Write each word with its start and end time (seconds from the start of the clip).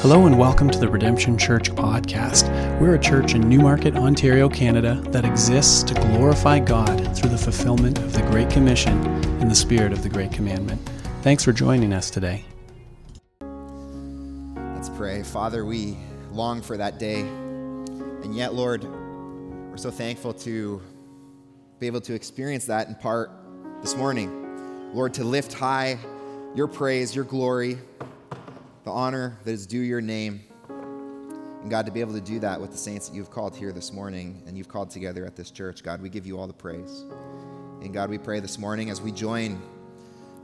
Hello 0.00 0.24
and 0.24 0.38
welcome 0.38 0.70
to 0.70 0.78
the 0.78 0.88
Redemption 0.88 1.36
Church 1.36 1.70
podcast. 1.72 2.48
We're 2.80 2.94
a 2.94 2.98
church 2.98 3.34
in 3.34 3.46
Newmarket, 3.46 3.96
Ontario, 3.96 4.48
Canada 4.48 4.98
that 5.08 5.26
exists 5.26 5.82
to 5.82 5.92
glorify 5.92 6.58
God 6.58 7.14
through 7.14 7.28
the 7.28 7.36
fulfillment 7.36 7.98
of 7.98 8.14
the 8.14 8.22
Great 8.22 8.48
Commission 8.48 8.96
in 9.42 9.48
the 9.50 9.54
spirit 9.54 9.92
of 9.92 10.02
the 10.02 10.08
Great 10.08 10.32
Commandment. 10.32 10.80
Thanks 11.20 11.44
for 11.44 11.52
joining 11.52 11.92
us 11.92 12.08
today. 12.08 12.46
Let's 14.74 14.88
pray. 14.88 15.22
Father, 15.22 15.66
we 15.66 15.98
long 16.32 16.62
for 16.62 16.78
that 16.78 16.98
day. 16.98 17.20
And 17.20 18.34
yet, 18.34 18.54
Lord, 18.54 18.84
we're 18.84 19.76
so 19.76 19.90
thankful 19.90 20.32
to 20.32 20.80
be 21.78 21.86
able 21.86 22.00
to 22.00 22.14
experience 22.14 22.64
that 22.64 22.88
in 22.88 22.94
part 22.94 23.30
this 23.82 23.94
morning. 23.94 24.94
Lord, 24.94 25.12
to 25.12 25.24
lift 25.24 25.52
high 25.52 25.98
your 26.54 26.68
praise, 26.68 27.14
your 27.14 27.26
glory, 27.26 27.76
the 28.84 28.90
honor 28.90 29.38
that 29.44 29.52
is 29.52 29.66
due 29.66 29.80
your 29.80 30.00
name. 30.00 30.42
And 30.68 31.70
God, 31.70 31.84
to 31.86 31.92
be 31.92 32.00
able 32.00 32.14
to 32.14 32.20
do 32.20 32.40
that 32.40 32.60
with 32.60 32.70
the 32.70 32.78
saints 32.78 33.08
that 33.08 33.14
you've 33.14 33.30
called 33.30 33.54
here 33.54 33.72
this 33.72 33.92
morning 33.92 34.42
and 34.46 34.56
you've 34.56 34.68
called 34.68 34.90
together 34.90 35.26
at 35.26 35.36
this 35.36 35.50
church, 35.50 35.82
God, 35.82 36.00
we 36.00 36.08
give 36.08 36.26
you 36.26 36.38
all 36.38 36.46
the 36.46 36.52
praise. 36.52 37.04
And 37.82 37.92
God, 37.92 38.08
we 38.08 38.16
pray 38.16 38.40
this 38.40 38.58
morning 38.58 38.88
as 38.88 39.00
we 39.00 39.12
join 39.12 39.60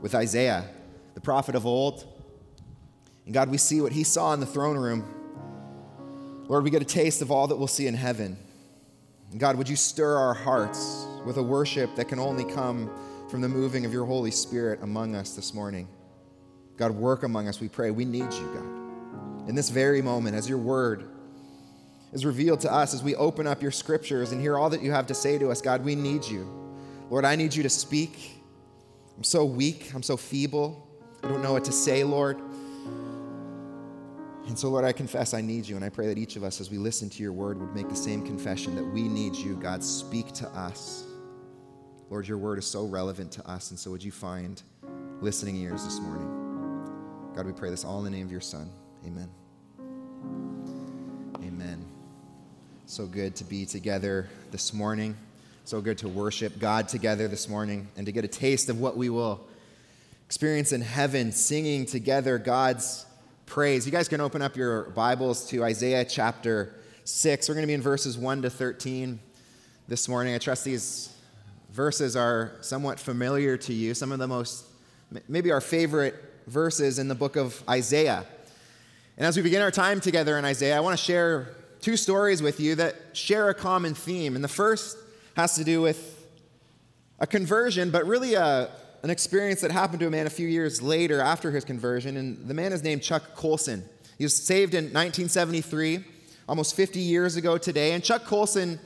with 0.01 0.13
Isaiah, 0.13 0.65
the 1.15 1.21
prophet 1.21 1.55
of 1.55 1.65
old. 1.65 2.05
And 3.25 3.33
God, 3.33 3.49
we 3.49 3.57
see 3.57 3.81
what 3.81 3.91
he 3.91 4.03
saw 4.03 4.33
in 4.33 4.39
the 4.39 4.45
throne 4.45 4.77
room. 4.77 6.45
Lord, 6.47 6.63
we 6.63 6.69
get 6.69 6.81
a 6.81 6.85
taste 6.85 7.21
of 7.23 7.31
all 7.31 7.47
that 7.47 7.55
we'll 7.55 7.67
see 7.67 7.87
in 7.87 7.95
heaven. 7.95 8.37
And 9.31 9.39
God, 9.39 9.57
would 9.57 9.67
you 9.67 9.75
stir 9.75 10.15
our 10.15 10.33
hearts 10.33 11.05
with 11.25 11.37
a 11.37 11.43
worship 11.43 11.95
that 11.95 12.07
can 12.07 12.19
only 12.19 12.45
come 12.45 12.89
from 13.29 13.41
the 13.41 13.49
moving 13.49 13.85
of 13.85 13.91
your 13.91 14.05
Holy 14.05 14.31
Spirit 14.31 14.79
among 14.83 15.15
us 15.15 15.33
this 15.33 15.53
morning? 15.53 15.87
God, 16.77 16.91
work 16.91 17.23
among 17.23 17.47
us, 17.47 17.59
we 17.59 17.67
pray. 17.67 17.91
We 17.91 18.05
need 18.05 18.31
you, 18.31 18.51
God. 18.53 19.49
In 19.49 19.55
this 19.55 19.69
very 19.69 20.01
moment, 20.01 20.35
as 20.35 20.47
your 20.47 20.59
word 20.59 21.09
is 22.13 22.25
revealed 22.25 22.61
to 22.61 22.73
us, 22.73 22.93
as 22.93 23.03
we 23.03 23.15
open 23.15 23.47
up 23.47 23.61
your 23.61 23.71
scriptures 23.71 24.31
and 24.31 24.39
hear 24.39 24.57
all 24.57 24.69
that 24.69 24.81
you 24.81 24.91
have 24.91 25.07
to 25.07 25.13
say 25.13 25.37
to 25.37 25.49
us, 25.49 25.61
God, 25.61 25.83
we 25.83 25.95
need 25.95 26.23
you. 26.25 26.49
Lord, 27.09 27.25
I 27.25 27.35
need 27.35 27.55
you 27.55 27.63
to 27.63 27.69
speak. 27.69 28.41
I'm 29.15 29.23
so 29.23 29.45
weak, 29.45 29.91
I'm 29.95 30.03
so 30.03 30.17
feeble. 30.17 30.87
I 31.23 31.27
don't 31.27 31.41
know 31.41 31.53
what 31.53 31.65
to 31.65 31.71
say, 31.71 32.03
Lord. 32.03 32.39
And 34.47 34.57
so, 34.57 34.69
Lord, 34.69 34.85
I 34.85 34.93
confess 34.93 35.33
I 35.33 35.41
need 35.41 35.67
you, 35.67 35.75
and 35.75 35.83
I 35.83 35.89
pray 35.89 36.07
that 36.07 36.17
each 36.17 36.35
of 36.37 36.43
us, 36.43 36.61
as 36.61 36.71
we 36.71 36.77
listen 36.77 37.09
to 37.09 37.23
your 37.23 37.33
word, 37.33 37.59
would 37.59 37.75
make 37.75 37.89
the 37.89 37.95
same 37.95 38.25
confession 38.25 38.75
that 38.75 38.83
we 38.83 39.03
need 39.03 39.35
you. 39.35 39.55
God, 39.55 39.83
speak 39.83 40.31
to 40.33 40.47
us. 40.49 41.03
Lord, 42.09 42.27
your 42.27 42.37
word 42.37 42.57
is 42.57 42.65
so 42.65 42.85
relevant 42.85 43.31
to 43.33 43.49
us, 43.49 43.71
and 43.71 43.79
so 43.79 43.91
would 43.91 44.03
you 44.03 44.11
find 44.11 44.61
listening 45.19 45.57
ears 45.57 45.83
this 45.83 45.99
morning? 45.99 46.46
God, 47.37 47.45
we 47.45 47.51
pray 47.51 47.69
this 47.69 47.85
all 47.85 47.99
in 47.99 48.03
the 48.03 48.09
name 48.09 48.25
of 48.25 48.31
your 48.31 48.41
Son. 48.41 48.67
Amen. 49.05 49.29
Amen. 51.43 51.85
So 52.87 53.05
good 53.05 53.35
to 53.35 53.43
be 53.43 53.63
together 53.63 54.27
this 54.49 54.73
morning. 54.73 55.15
So 55.63 55.79
good 55.79 55.99
to 55.99 56.07
worship 56.07 56.57
God 56.57 56.87
together 56.87 57.27
this 57.27 57.47
morning 57.47 57.89
and 57.95 58.07
to 58.07 58.11
get 58.11 58.25
a 58.25 58.27
taste 58.27 58.69
of 58.69 58.79
what 58.79 58.97
we 58.97 59.11
will 59.11 59.45
experience 60.25 60.71
in 60.71 60.81
heaven, 60.81 61.31
singing 61.31 61.85
together 61.85 62.39
God's 62.39 63.05
praise. 63.45 63.85
You 63.85 63.91
guys 63.91 64.07
can 64.07 64.19
open 64.19 64.41
up 64.41 64.57
your 64.57 64.85
Bibles 64.85 65.47
to 65.49 65.63
Isaiah 65.63 66.05
chapter 66.05 66.73
6. 67.03 67.47
We're 67.47 67.53
going 67.53 67.61
to 67.61 67.67
be 67.67 67.75
in 67.75 67.83
verses 67.83 68.17
1 68.17 68.41
to 68.41 68.49
13 68.49 69.19
this 69.87 70.09
morning. 70.09 70.33
I 70.33 70.39
trust 70.39 70.65
these 70.65 71.15
verses 71.69 72.15
are 72.15 72.53
somewhat 72.61 72.99
familiar 72.99 73.57
to 73.57 73.73
you, 73.73 73.93
some 73.93 74.11
of 74.11 74.17
the 74.17 74.27
most, 74.27 74.65
maybe 75.27 75.51
our 75.51 75.61
favorite 75.61 76.23
verses 76.47 76.97
in 76.97 77.07
the 77.07 77.15
book 77.15 77.35
of 77.35 77.61
Isaiah. 77.69 78.25
And 79.17 79.25
as 79.25 79.35
we 79.35 79.43
begin 79.43 79.61
our 79.61 79.71
time 79.71 79.99
together 79.99 80.37
in 80.37 80.45
Isaiah, 80.45 80.77
I 80.77 80.79
want 80.79 80.97
to 80.97 81.03
share 81.03 81.55
two 81.81 81.97
stories 81.97 82.41
with 82.41 82.59
you 82.59 82.75
that 82.75 82.95
share 83.13 83.49
a 83.49 83.53
common 83.53 83.93
theme. 83.93 84.35
And 84.35 84.43
the 84.43 84.49
first 84.49 84.97
has 85.35 85.55
to 85.55 85.63
do 85.63 85.81
with 85.81 86.25
a 87.19 87.27
conversion, 87.27 87.91
but 87.91 88.05
really 88.05 88.33
a, 88.35 88.69
an 89.03 89.09
experience 89.09 89.61
that 89.61 89.71
happened 89.71 89.99
to 89.99 90.07
a 90.07 90.09
man 90.09 90.25
a 90.25 90.29
few 90.29 90.47
years 90.47 90.81
later 90.81 91.19
after 91.19 91.51
his 91.51 91.65
conversion. 91.65 92.17
And 92.17 92.47
the 92.47 92.53
man 92.53 92.71
is 92.73 92.83
named 92.83 93.03
Chuck 93.03 93.35
Colson. 93.35 93.83
He 94.17 94.23
was 94.23 94.35
saved 94.35 94.73
in 94.73 94.85
1973, 94.85 96.03
almost 96.47 96.75
50 96.75 96.99
years 96.99 97.35
ago 97.35 97.57
today. 97.57 97.91
And 97.91 98.03
Chuck 98.03 98.23
Colson 98.23 98.79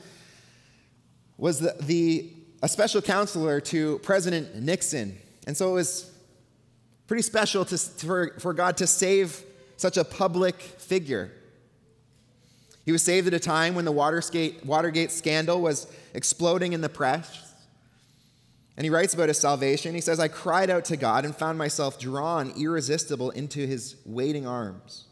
was 1.38 1.60
the, 1.60 1.76
the 1.80 2.30
a 2.62 2.68
special 2.68 3.02
counselor 3.02 3.60
to 3.60 3.98
President 4.00 4.54
Nixon. 4.56 5.18
And 5.46 5.56
so 5.56 5.70
it 5.70 5.74
was 5.74 6.11
Pretty 7.12 7.20
special 7.20 7.66
to, 7.66 7.76
for, 7.76 8.32
for 8.38 8.54
God 8.54 8.78
to 8.78 8.86
save 8.86 9.44
such 9.76 9.98
a 9.98 10.02
public 10.02 10.58
figure. 10.62 11.30
He 12.86 12.90
was 12.90 13.02
saved 13.02 13.26
at 13.26 13.34
a 13.34 13.38
time 13.38 13.74
when 13.74 13.84
the 13.84 13.92
Watergate, 13.92 14.64
Watergate 14.64 15.10
scandal 15.10 15.60
was 15.60 15.92
exploding 16.14 16.72
in 16.72 16.80
the 16.80 16.88
press. 16.88 17.52
And 18.78 18.84
he 18.86 18.88
writes 18.88 19.12
about 19.12 19.28
his 19.28 19.36
salvation. 19.36 19.94
He 19.94 20.00
says, 20.00 20.20
I 20.20 20.28
cried 20.28 20.70
out 20.70 20.86
to 20.86 20.96
God 20.96 21.26
and 21.26 21.36
found 21.36 21.58
myself 21.58 21.98
drawn 21.98 22.54
irresistible 22.56 23.28
into 23.32 23.66
his 23.66 23.96
waiting 24.06 24.46
arms. 24.46 25.04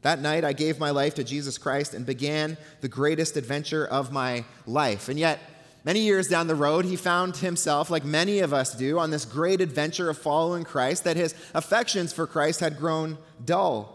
That 0.00 0.20
night, 0.20 0.42
I 0.42 0.54
gave 0.54 0.78
my 0.78 0.88
life 0.88 1.16
to 1.16 1.22
Jesus 1.22 1.58
Christ 1.58 1.92
and 1.92 2.06
began 2.06 2.56
the 2.80 2.88
greatest 2.88 3.36
adventure 3.36 3.86
of 3.86 4.10
my 4.10 4.46
life. 4.64 5.10
And 5.10 5.18
yet, 5.18 5.38
Many 5.86 6.00
years 6.00 6.26
down 6.26 6.48
the 6.48 6.56
road, 6.56 6.84
he 6.84 6.96
found 6.96 7.36
himself, 7.36 7.90
like 7.90 8.04
many 8.04 8.40
of 8.40 8.52
us 8.52 8.74
do, 8.74 8.98
on 8.98 9.12
this 9.12 9.24
great 9.24 9.60
adventure 9.60 10.10
of 10.10 10.18
following 10.18 10.64
Christ, 10.64 11.04
that 11.04 11.16
his 11.16 11.32
affections 11.54 12.12
for 12.12 12.26
Christ 12.26 12.58
had 12.58 12.76
grown 12.76 13.18
dull. 13.44 13.92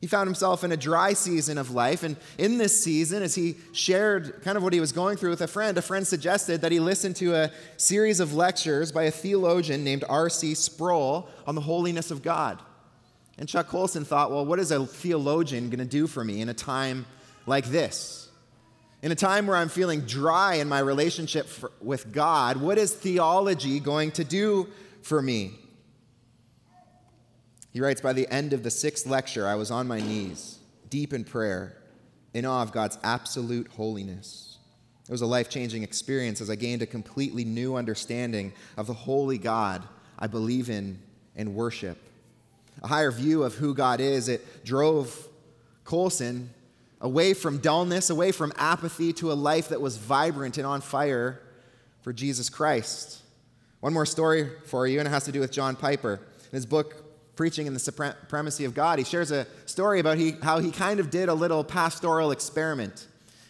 He 0.00 0.08
found 0.08 0.26
himself 0.26 0.64
in 0.64 0.72
a 0.72 0.76
dry 0.76 1.12
season 1.12 1.58
of 1.58 1.70
life, 1.70 2.02
and 2.02 2.16
in 2.38 2.58
this 2.58 2.82
season, 2.82 3.22
as 3.22 3.36
he 3.36 3.54
shared 3.70 4.42
kind 4.42 4.56
of 4.56 4.64
what 4.64 4.72
he 4.72 4.80
was 4.80 4.90
going 4.90 5.16
through 5.16 5.30
with 5.30 5.42
a 5.42 5.46
friend, 5.46 5.78
a 5.78 5.82
friend 5.82 6.04
suggested 6.04 6.60
that 6.62 6.72
he 6.72 6.80
listen 6.80 7.14
to 7.14 7.36
a 7.36 7.52
series 7.76 8.18
of 8.18 8.34
lectures 8.34 8.90
by 8.90 9.04
a 9.04 9.12
theologian 9.12 9.84
named 9.84 10.02
R.C. 10.08 10.56
Sproul 10.56 11.28
on 11.46 11.54
the 11.54 11.60
holiness 11.60 12.10
of 12.10 12.24
God. 12.24 12.60
And 13.38 13.48
Chuck 13.48 13.68
Colson 13.68 14.04
thought, 14.04 14.32
well, 14.32 14.44
what 14.44 14.58
is 14.58 14.72
a 14.72 14.84
theologian 14.84 15.70
going 15.70 15.78
to 15.78 15.84
do 15.84 16.08
for 16.08 16.24
me 16.24 16.40
in 16.40 16.48
a 16.48 16.54
time 16.54 17.06
like 17.46 17.66
this? 17.66 18.28
In 19.02 19.10
a 19.10 19.16
time 19.16 19.48
where 19.48 19.56
I'm 19.56 19.68
feeling 19.68 20.02
dry 20.02 20.54
in 20.54 20.68
my 20.68 20.78
relationship 20.78 21.46
for, 21.46 21.72
with 21.80 22.12
God, 22.12 22.56
what 22.56 22.78
is 22.78 22.94
theology 22.94 23.80
going 23.80 24.12
to 24.12 24.22
do 24.22 24.68
for 25.02 25.20
me? 25.20 25.52
He 27.72 27.80
writes 27.80 28.00
By 28.00 28.12
the 28.12 28.28
end 28.32 28.52
of 28.52 28.62
the 28.62 28.70
sixth 28.70 29.06
lecture, 29.06 29.48
I 29.48 29.56
was 29.56 29.72
on 29.72 29.88
my 29.88 30.00
knees, 30.00 30.60
deep 30.88 31.12
in 31.12 31.24
prayer, 31.24 31.76
in 32.32 32.44
awe 32.44 32.62
of 32.62 32.70
God's 32.70 32.96
absolute 33.02 33.66
holiness. 33.72 34.58
It 35.08 35.10
was 35.10 35.22
a 35.22 35.26
life 35.26 35.48
changing 35.48 35.82
experience 35.82 36.40
as 36.40 36.48
I 36.48 36.54
gained 36.54 36.82
a 36.82 36.86
completely 36.86 37.44
new 37.44 37.74
understanding 37.74 38.52
of 38.76 38.86
the 38.86 38.94
holy 38.94 39.36
God 39.36 39.82
I 40.16 40.28
believe 40.28 40.70
in 40.70 41.00
and 41.34 41.56
worship. 41.56 41.98
A 42.84 42.86
higher 42.86 43.10
view 43.10 43.42
of 43.42 43.56
who 43.56 43.74
God 43.74 44.00
is, 44.00 44.28
it 44.28 44.64
drove 44.64 45.28
Colson 45.82 46.50
away 47.02 47.34
from 47.34 47.58
dullness, 47.58 48.08
away 48.08 48.32
from 48.32 48.52
apathy 48.56 49.12
to 49.12 49.32
a 49.32 49.34
life 49.34 49.68
that 49.68 49.80
was 49.80 49.98
vibrant 49.98 50.56
and 50.56 50.66
on 50.66 50.80
fire 50.80 51.42
for 52.00 52.12
Jesus 52.12 52.48
Christ. 52.48 53.20
One 53.80 53.92
more 53.92 54.06
story 54.06 54.48
for 54.66 54.86
you, 54.86 55.00
and 55.00 55.08
it 55.08 55.10
has 55.10 55.24
to 55.24 55.32
do 55.32 55.40
with 55.40 55.50
John 55.50 55.76
Piper. 55.76 56.14
In 56.14 56.56
his 56.56 56.64
book, 56.64 57.04
Preaching 57.34 57.66
in 57.66 57.74
the 57.74 57.80
Supremacy 57.80 58.64
of 58.64 58.74
God, 58.74 58.98
he 58.98 59.04
shares 59.04 59.32
a 59.32 59.46
story 59.66 59.98
about 60.00 60.18
he, 60.18 60.32
how 60.42 60.58
he 60.58 60.70
kind 60.70 61.00
of 61.00 61.10
did 61.10 61.28
a 61.28 61.34
little 61.34 61.64
pastoral 61.64 62.30
experiment. 62.30 63.06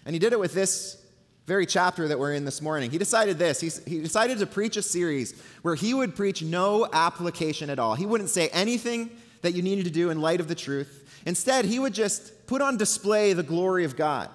And 0.06 0.14
he 0.14 0.18
did 0.18 0.32
it 0.32 0.38
with 0.38 0.54
this 0.54 1.04
very 1.46 1.66
chapter 1.66 2.06
that 2.08 2.18
we're 2.18 2.32
in 2.32 2.44
this 2.44 2.62
morning. 2.62 2.90
He 2.90 2.98
decided 2.98 3.38
this. 3.38 3.60
He, 3.60 3.70
he 3.90 4.00
decided 4.00 4.38
to 4.38 4.46
preach 4.46 4.76
a 4.76 4.82
series 4.82 5.34
where 5.62 5.74
he 5.74 5.92
would 5.92 6.14
preach 6.14 6.42
no 6.42 6.88
application 6.92 7.70
at 7.70 7.80
all. 7.80 7.96
He 7.96 8.06
wouldn't 8.06 8.30
say 8.30 8.48
anything 8.48 9.10
that 9.42 9.52
you 9.52 9.62
needed 9.62 9.84
to 9.86 9.90
do 9.90 10.10
in 10.10 10.20
light 10.20 10.40
of 10.40 10.46
the 10.46 10.54
truth. 10.54 11.20
Instead, 11.26 11.64
he 11.64 11.80
would 11.80 11.92
just 11.92 12.31
put 12.46 12.62
on 12.62 12.76
display 12.76 13.32
the 13.32 13.42
glory 13.42 13.84
of 13.84 13.96
God. 13.96 14.30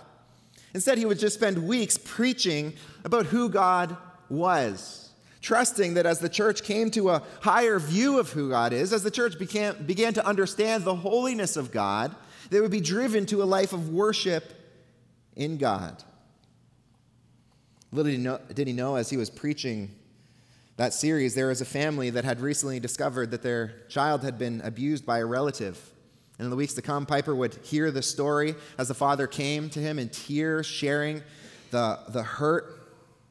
Instead, 0.74 0.98
he 0.98 1.06
would 1.06 1.20
just 1.20 1.36
spend 1.36 1.68
weeks 1.68 1.98
preaching 1.98 2.74
about 3.04 3.28
who 3.28 3.50
God 3.50 3.96
was, 4.30 5.10
trusting 5.42 5.96
that 5.96 6.06
as 6.06 6.20
the 6.20 6.30
church 6.30 6.64
came 6.64 6.92
to 6.92 7.10
a 7.10 7.24
higher 7.42 7.80
view 7.80 8.20
of 8.20 8.32
who 8.32 8.50
God 8.50 8.74
is, 8.74 8.94
as 8.94 9.04
the 9.04 9.12
church 9.12 9.40
began, 9.40 9.86
began 9.86 10.14
to 10.14 10.26
understand 10.26 10.84
the 10.84 10.96
holiness 10.96 11.58
of 11.58 11.72
God, 11.72 12.16
they 12.50 12.62
would 12.62 12.72
be 12.72 12.82
driven 12.82 13.26
to 13.28 13.42
a 13.42 13.46
life 13.46 13.74
of 13.74 13.90
worship 13.90 14.54
in 15.36 15.58
God. 15.58 16.04
Little 17.92 18.12
did 18.12 18.18
he 18.18 18.24
know, 18.24 18.40
did 18.54 18.68
he 18.68 18.74
know 18.74 18.96
as 18.96 19.10
he 19.10 19.18
was 19.18 19.30
preaching 19.30 19.92
that 20.78 20.94
series, 20.94 21.34
there 21.34 21.48
was 21.48 21.60
a 21.60 21.66
family 21.66 22.12
that 22.12 22.24
had 22.24 22.40
recently 22.40 22.80
discovered 22.80 23.32
that 23.32 23.42
their 23.42 23.74
child 23.90 24.24
had 24.24 24.38
been 24.38 24.62
abused 24.64 25.06
by 25.06 25.20
a 25.20 25.26
relative. 25.26 25.92
And 26.38 26.46
in 26.46 26.50
the 26.50 26.56
weeks 26.56 26.74
to 26.76 26.82
come, 26.82 27.06
Piper 27.06 27.36
would 27.36 27.56
hear 27.64 27.90
the 27.90 28.02
story 28.02 28.56
as 28.78 28.88
the 28.88 28.94
father 28.94 29.26
came 29.28 29.70
to 29.72 29.80
him 29.80 29.98
in 29.98 30.10
tears, 30.10 30.66
sharing 30.66 31.24
the, 31.72 32.00
the 32.10 32.24
hurt 32.24 32.74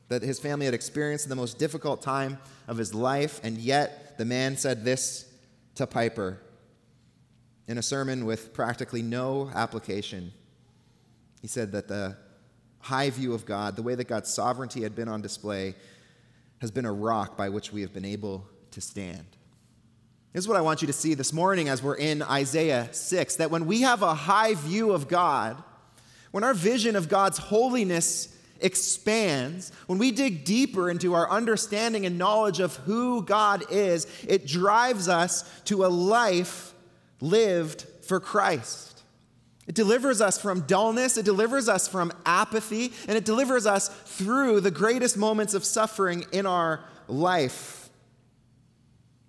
that 0.08 0.22
his 0.22 0.38
family 0.38 0.66
had 0.66 0.74
experienced 0.74 1.24
in 1.24 1.30
the 1.30 1.36
most 1.36 1.58
difficult 1.58 2.02
time 2.02 2.38
of 2.68 2.76
his 2.76 2.94
life. 2.94 3.40
And 3.42 3.58
yet, 3.58 4.18
the 4.18 4.24
man 4.24 4.56
said 4.56 4.84
this 4.84 5.30
to 5.76 5.86
Piper 5.86 6.40
in 7.68 7.78
a 7.78 7.82
sermon 7.82 8.24
with 8.24 8.52
practically 8.52 9.02
no 9.02 9.50
application. 9.54 10.32
He 11.42 11.48
said 11.48 11.72
that 11.72 11.88
the 11.88 12.16
high 12.80 13.10
view 13.10 13.34
of 13.34 13.44
God, 13.44 13.76
the 13.76 13.82
way 13.82 13.94
that 13.94 14.08
God's 14.08 14.32
sovereignty 14.32 14.82
had 14.82 14.94
been 14.94 15.08
on 15.08 15.20
display, 15.20 15.74
has 16.60 16.70
been 16.70 16.86
a 16.86 16.92
rock 16.92 17.36
by 17.36 17.48
which 17.48 17.72
we 17.72 17.82
have 17.82 17.92
been 17.92 18.04
able 18.04 18.46
to 18.70 18.80
stand. 18.80 19.35
This 20.36 20.44
is 20.44 20.48
what 20.48 20.58
I 20.58 20.60
want 20.60 20.82
you 20.82 20.86
to 20.88 20.92
see 20.92 21.14
this 21.14 21.32
morning 21.32 21.70
as 21.70 21.82
we're 21.82 21.96
in 21.96 22.20
Isaiah 22.20 22.90
6 22.92 23.36
that 23.36 23.50
when 23.50 23.64
we 23.64 23.80
have 23.80 24.02
a 24.02 24.12
high 24.12 24.52
view 24.52 24.92
of 24.92 25.08
God, 25.08 25.56
when 26.30 26.44
our 26.44 26.52
vision 26.52 26.94
of 26.94 27.08
God's 27.08 27.38
holiness 27.38 28.36
expands, 28.60 29.72
when 29.86 29.98
we 29.98 30.10
dig 30.10 30.44
deeper 30.44 30.90
into 30.90 31.14
our 31.14 31.30
understanding 31.30 32.04
and 32.04 32.18
knowledge 32.18 32.60
of 32.60 32.76
who 32.76 33.22
God 33.22 33.64
is, 33.70 34.06
it 34.28 34.46
drives 34.46 35.08
us 35.08 35.42
to 35.64 35.86
a 35.86 35.88
life 35.88 36.74
lived 37.22 37.86
for 38.02 38.20
Christ. 38.20 39.04
It 39.66 39.74
delivers 39.74 40.20
us 40.20 40.38
from 40.38 40.66
dullness, 40.66 41.16
it 41.16 41.24
delivers 41.24 41.66
us 41.66 41.88
from 41.88 42.12
apathy, 42.26 42.92
and 43.08 43.16
it 43.16 43.24
delivers 43.24 43.64
us 43.64 43.88
through 43.88 44.60
the 44.60 44.70
greatest 44.70 45.16
moments 45.16 45.54
of 45.54 45.64
suffering 45.64 46.26
in 46.30 46.44
our 46.44 46.84
life. 47.08 47.88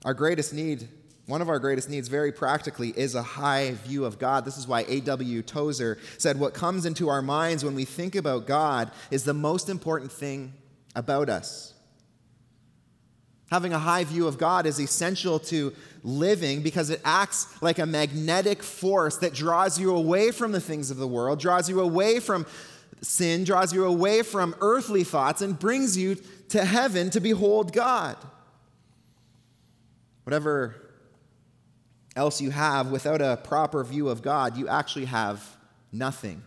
Our 0.03 0.13
greatest 0.13 0.53
need, 0.53 0.89
one 1.27 1.41
of 1.41 1.49
our 1.49 1.59
greatest 1.59 1.89
needs, 1.89 2.07
very 2.07 2.31
practically, 2.31 2.93
is 2.95 3.13
a 3.13 3.21
high 3.21 3.73
view 3.83 4.05
of 4.05 4.17
God. 4.17 4.45
This 4.45 4.57
is 4.57 4.65
why 4.65 4.85
A.W. 4.87 5.41
Tozer 5.41 5.97
said, 6.17 6.39
What 6.39 6.53
comes 6.53 6.85
into 6.85 7.09
our 7.09 7.21
minds 7.21 7.65
when 7.65 7.75
we 7.75 7.83
think 7.83 8.15
about 8.15 8.47
God 8.47 8.91
is 9.11 9.25
the 9.25 9.33
most 9.33 9.67
important 9.67 10.09
thing 10.09 10.53
about 10.95 11.27
us. 11.27 11.73
Having 13.51 13.73
a 13.73 13.79
high 13.79 14.05
view 14.05 14.25
of 14.25 14.37
God 14.37 14.65
is 14.65 14.79
essential 14.79 15.37
to 15.39 15.73
living 16.01 16.61
because 16.61 16.89
it 16.89 17.01
acts 17.03 17.61
like 17.61 17.79
a 17.79 17.85
magnetic 17.85 18.63
force 18.63 19.17
that 19.17 19.33
draws 19.33 19.77
you 19.77 19.93
away 19.95 20.31
from 20.31 20.53
the 20.53 20.61
things 20.61 20.91
of 20.91 20.97
the 20.97 21.07
world, 21.07 21.41
draws 21.41 21.69
you 21.69 21.81
away 21.81 22.21
from 22.21 22.45
sin, 23.01 23.43
draws 23.43 23.73
you 23.73 23.83
away 23.83 24.21
from 24.21 24.55
earthly 24.61 25.03
thoughts, 25.03 25.41
and 25.41 25.59
brings 25.59 25.97
you 25.97 26.15
to 26.49 26.63
heaven 26.63 27.09
to 27.09 27.19
behold 27.19 27.73
God. 27.73 28.15
Whatever 30.23 30.86
else 32.17 32.41
you 32.41 32.51
have 32.51 32.91
without 32.91 33.21
a 33.21 33.37
proper 33.37 33.83
view 33.83 34.09
of 34.09 34.21
God, 34.21 34.57
you 34.57 34.67
actually 34.67 35.05
have 35.05 35.55
nothing. 35.91 36.43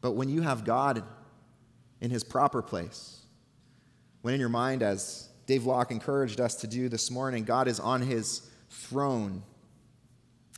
But 0.00 0.12
when 0.12 0.30
you 0.30 0.40
have 0.40 0.64
God 0.64 1.02
in 2.00 2.10
his 2.10 2.24
proper 2.24 2.62
place, 2.62 3.18
when 4.22 4.32
in 4.32 4.40
your 4.40 4.48
mind, 4.48 4.82
as 4.82 5.30
Dave 5.50 5.66
Locke 5.66 5.90
encouraged 5.90 6.40
us 6.40 6.54
to 6.54 6.68
do 6.68 6.88
this 6.88 7.10
morning. 7.10 7.42
God 7.42 7.66
is 7.66 7.80
on 7.80 8.02
his 8.02 8.48
throne. 8.68 9.42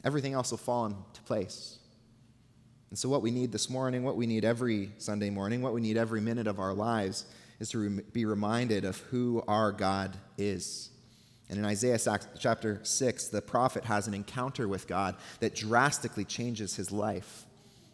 Everything 0.05 0.35
else 0.35 0.51
will 0.51 0.59
fall 0.59 0.85
into 0.85 1.23
place. 1.25 1.79
And 2.91 2.99
so, 2.99 3.09
what 3.09 3.23
we 3.23 3.31
need 3.31 3.53
this 3.53 3.71
morning, 3.71 4.03
what 4.03 4.17
we 4.17 4.27
need 4.27 4.45
every 4.45 4.91
Sunday 4.99 5.31
morning, 5.31 5.63
what 5.63 5.73
we 5.73 5.81
need 5.81 5.97
every 5.97 6.21
minute 6.21 6.47
of 6.47 6.59
our 6.61 6.75
lives 6.75 7.25
is 7.59 7.71
to 7.71 8.03
be 8.13 8.27
reminded 8.27 8.85
of 8.85 8.99
who 8.99 9.43
our 9.49 9.73
God 9.73 10.15
is. 10.37 10.91
And 11.49 11.59
in 11.59 11.65
Isaiah 11.65 11.99
chapter 12.39 12.81
6, 12.83 13.29
the 13.29 13.43
prophet 13.43 13.85
has 13.85 14.07
an 14.07 14.15
encounter 14.15 14.67
with 14.67 14.87
God 14.87 15.17
that 15.41 15.55
drastically 15.55 16.25
changes 16.25 16.77
his 16.77 16.91
life. 16.91 17.45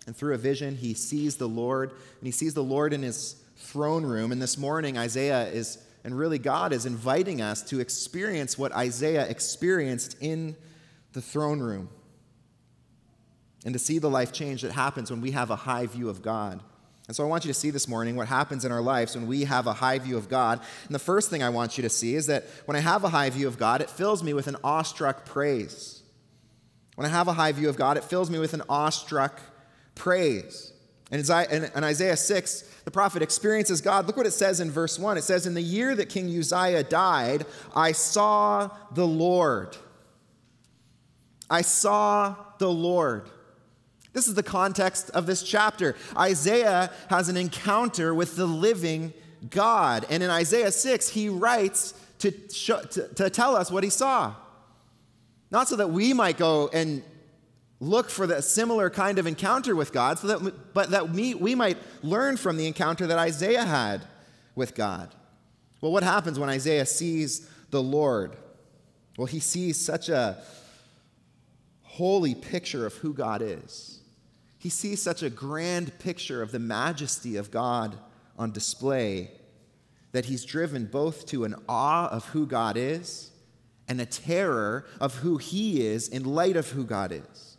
And 0.07 0.17
through 0.17 0.35
a 0.35 0.39
vision, 0.39 0.77
he 0.77 0.95
sees 0.95 1.37
the 1.37 1.49
Lord, 1.49 1.91
and 1.91 2.27
he 2.27 2.31
sees 2.31 2.55
the 2.55 2.63
Lord 2.63 2.93
in 2.93 3.03
his 3.03 3.43
throne 3.57 4.05
room. 4.05 4.33
And 4.33 4.41
this 4.41 4.57
morning, 4.57 4.97
Isaiah 4.97 5.49
is 5.49 5.79
and 6.05 6.17
really, 6.17 6.39
God 6.39 6.73
is 6.73 6.87
inviting 6.87 7.43
us 7.43 7.63
to 7.65 7.81
experience 7.81 8.57
what 8.57 8.73
Isaiah 8.73 9.27
experienced 9.29 10.17
in 10.21 10.57
the 11.13 11.21
throne 11.21 11.61
room 11.61 11.89
and 13.65 13.75
to 13.75 13.79
see 13.79 13.99
the 13.99 14.09
life 14.09 14.33
change 14.33 14.63
that 14.63 14.73
happens 14.73 15.11
when 15.11 15.21
we 15.21 15.33
have 15.33 15.51
a 15.51 15.57
high 15.57 15.87
view 15.87 16.09
of 16.09 16.23
God. 16.23 16.63
And 17.09 17.17
so 17.17 17.25
I 17.25 17.27
want 17.27 17.47
you 17.47 17.49
to 17.49 17.59
see 17.59 17.71
this 17.71 17.89
morning 17.89 18.17
what 18.17 18.29
happens 18.29 18.67
in 18.67 18.71
our 18.71 18.83
lives 18.83 19.17
when 19.17 19.27
we 19.27 19.45
have 19.45 19.67
a 19.67 19.73
high 19.73 19.99
view 19.99 20.19
of 20.19 20.29
God. 20.29 20.61
And 20.85 20.95
the 20.95 20.99
first 20.99 21.31
thing 21.31 21.43
I 21.43 21.49
want 21.49 21.79
you 21.79 21.83
to 21.83 21.89
see 21.89 22.15
is 22.15 22.27
that 22.27 22.45
when 22.67 22.77
I 22.77 22.81
have 22.81 23.03
a 23.03 23.09
high 23.09 23.31
view 23.31 23.49
of 23.49 23.59
God, 23.59 23.81
it 23.81 23.89
fills 23.89 24.23
me 24.23 24.35
with 24.35 24.47
an 24.47 24.57
awestruck 24.63 25.25
praise. 25.25 26.03
When 26.97 27.07
I 27.07 27.09
have 27.11 27.27
a 27.27 27.33
high 27.33 27.53
view 27.53 27.71
of 27.71 27.77
God, 27.77 27.97
it 27.97 28.05
fills 28.05 28.31
me 28.31 28.39
with 28.39 28.53
an 28.53 28.63
awestruck 28.69 29.41
praise. 29.95 30.73
And 31.11 31.27
in 31.75 31.85
Isaiah 31.85 32.17
6, 32.17 32.63
the 32.85 32.91
prophet 32.91 33.23
experiences 33.23 33.81
God. 33.81 34.07
Look 34.07 34.19
what 34.19 34.27
it 34.27 34.33
says 34.33 34.61
in 34.61 34.71
verse 34.71 34.99
1. 34.99 35.17
It 35.17 35.25
says, 35.25 35.47
In 35.47 35.55
the 35.55 35.63
year 35.63 35.95
that 35.95 36.11
King 36.11 36.29
Uzziah 36.29 36.83
died, 36.83 37.47
I 37.75 37.93
saw 37.93 38.69
the 38.93 39.07
Lord. 39.07 39.79
I 41.49 41.63
saw 41.63 42.37
the 42.59 42.71
Lord. 42.71 43.31
This 44.13 44.27
is 44.27 44.35
the 44.35 44.43
context 44.43 45.11
of 45.11 45.27
this 45.27 45.43
chapter. 45.43 45.95
Isaiah 46.17 46.91
has 47.11 47.29
an 47.29 47.37
encounter 47.37 48.15
with 48.15 48.37
the 48.37 48.47
living 48.47 49.13
God. 49.51 50.07
And 50.11 50.23
in 50.23 50.31
Isaiah 50.31 50.73
6, 50.73 51.09
he 51.11 51.29
writes 51.29 51.95
to, 52.21 52.33
show, 52.51 52.81
to, 52.83 53.09
to 53.15 53.31
tell 53.31 53.55
us 53.55 53.71
what 53.71 53.85
he 53.85 53.91
saw. 53.91 54.35
Not 55.51 55.69
so 55.69 55.77
that 55.77 55.91
we 55.91 56.13
might 56.13 56.37
go 56.37 56.69
and 56.73 57.03
look 57.81 58.11
for 58.11 58.27
the 58.27 58.43
similar 58.43 58.91
kind 58.91 59.19
of 59.19 59.27
encounter 59.27 59.77
with 59.77 59.93
God, 59.93 60.19
so 60.19 60.27
that, 60.27 60.75
but 60.75 60.91
that 60.91 61.11
we, 61.11 61.35
we 61.35 61.55
might 61.55 61.79
learn 62.03 62.37
from 62.37 62.57
the 62.57 62.67
encounter 62.67 63.07
that 63.07 63.19
Isaiah 63.19 63.65
had 63.65 64.03
with 64.55 64.75
God. 64.75 65.15
Well, 65.81 65.93
what 65.93 66.03
happens 66.03 66.39
when 66.39 66.49
Isaiah 66.49 66.87
sees 66.87 67.49
the 67.71 67.83
Lord? 67.83 68.37
Well, 69.17 69.27
he 69.27 69.39
sees 69.39 69.81
such 69.81 70.09
a 70.09 70.43
holy 71.83 72.35
picture 72.35 72.85
of 72.85 72.95
who 72.95 73.15
God 73.15 73.43
is. 73.43 73.98
He 74.59 74.69
sees 74.69 75.01
such 75.01 75.23
a 75.23 75.31
grand 75.31 75.99
picture 75.99 76.43
of 76.43 76.53
the 76.53 76.59
majesty 76.59 77.37
of 77.37 77.51
God 77.51 77.97
on 78.37 78.51
display 78.51 79.31
that 80.13 80.25
he's 80.25 80.45
driven 80.45 80.87
both 80.87 81.27
to 81.27 81.45
an 81.45 81.55
awe 81.69 82.09
of 82.09 82.27
who 82.27 82.47
God 82.47 82.77
is 82.77 83.31
and 83.87 84.01
a 84.01 84.07
terror 84.07 84.85
of 85.01 85.17
who 85.17 85.39
he 85.39 85.87
is 85.87 86.09
in 86.09 86.25
light 86.25 86.57
of 86.57 86.71
who 86.71 86.85
God 86.85 87.13
is. 87.13 87.57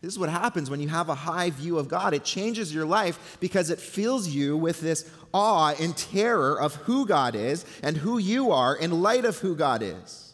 This 0.00 0.12
is 0.12 0.18
what 0.18 0.30
happens 0.30 0.70
when 0.70 0.80
you 0.80 0.88
have 0.88 1.08
a 1.08 1.14
high 1.14 1.50
view 1.50 1.78
of 1.78 1.88
God. 1.88 2.14
It 2.14 2.24
changes 2.24 2.74
your 2.74 2.86
life 2.86 3.36
because 3.38 3.68
it 3.68 3.78
fills 3.78 4.28
you 4.28 4.56
with 4.56 4.80
this 4.80 5.08
awe 5.34 5.74
and 5.78 5.96
terror 5.96 6.60
of 6.60 6.74
who 6.76 7.06
God 7.06 7.34
is 7.34 7.66
and 7.82 7.98
who 7.98 8.16
you 8.18 8.50
are 8.50 8.74
in 8.74 9.02
light 9.02 9.24
of 9.24 9.38
who 9.38 9.54
God 9.54 9.82
is. 9.82 10.32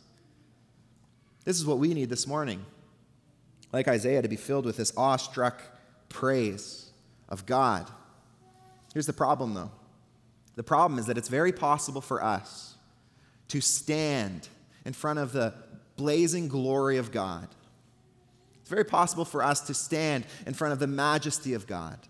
This 1.45 1.59
is 1.59 1.67
what 1.67 1.79
we 1.79 1.95
need 1.95 2.11
this 2.11 2.27
morning. 2.27 2.65
Like 3.73 3.89
Isaiah, 3.89 4.23
to 4.23 4.29
be 4.29 4.37
filled 4.37 4.65
with 4.65 4.77
this 4.77 4.93
awestruck 4.97 5.63
praise 6.09 6.91
of 7.29 7.47
God. 7.47 7.91
Here's 8.93 9.07
the 9.07 9.13
problem, 9.13 9.55
though 9.55 9.71
the 10.55 10.63
problem 10.63 10.99
is 10.99 11.07
that 11.07 11.19
it's 11.19 11.29
very 11.29 11.53
possible 11.53 12.01
for 12.01 12.23
us 12.23 12.75
to 13.49 13.61
stand 13.61 14.49
in 14.85 14.93
front 14.93 15.19
of 15.19 15.33
the 15.33 15.53
blazing 15.97 16.49
glory 16.49 16.97
of 16.97 17.13
God 17.13 17.49
it's 18.67 18.71
very 18.73 18.85
possible 18.85 19.25
for 19.25 19.45
us 19.45 19.61
to 19.69 19.75
stand 19.75 20.25
in 20.45 20.53
front 20.53 20.73
of 20.73 20.81
the 20.81 20.89
majesty 20.89 21.55
of 21.55 21.69
God 21.69 22.01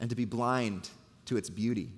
and 0.00 0.10
to 0.10 0.16
be 0.16 0.24
blind 0.24 0.90
to 1.26 1.36
its 1.36 1.48
beauty. 1.48 1.92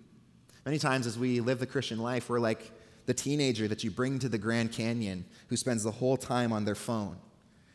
Many 0.67 0.79
times 0.79 1.07
as 1.07 1.19
we 1.19 1.41
live 1.41 1.59
the 1.59 1.65
Christian 1.65 2.01
life, 2.01 2.29
we're 2.29 2.39
like 2.39 2.71
the 3.07 3.15
teenager 3.15 3.67
that 3.67 3.83
you 3.83 3.91
bring 3.91 4.19
to 4.19 4.29
the 4.29 4.37
Grand 4.37 4.73
Canyon 4.73 5.25
who 5.49 5.57
spends 5.57 5.83
the 5.83 5.91
whole 5.91 6.19
time 6.19 6.53
on 6.53 6.67
their 6.67 6.75
phone. 6.75 7.17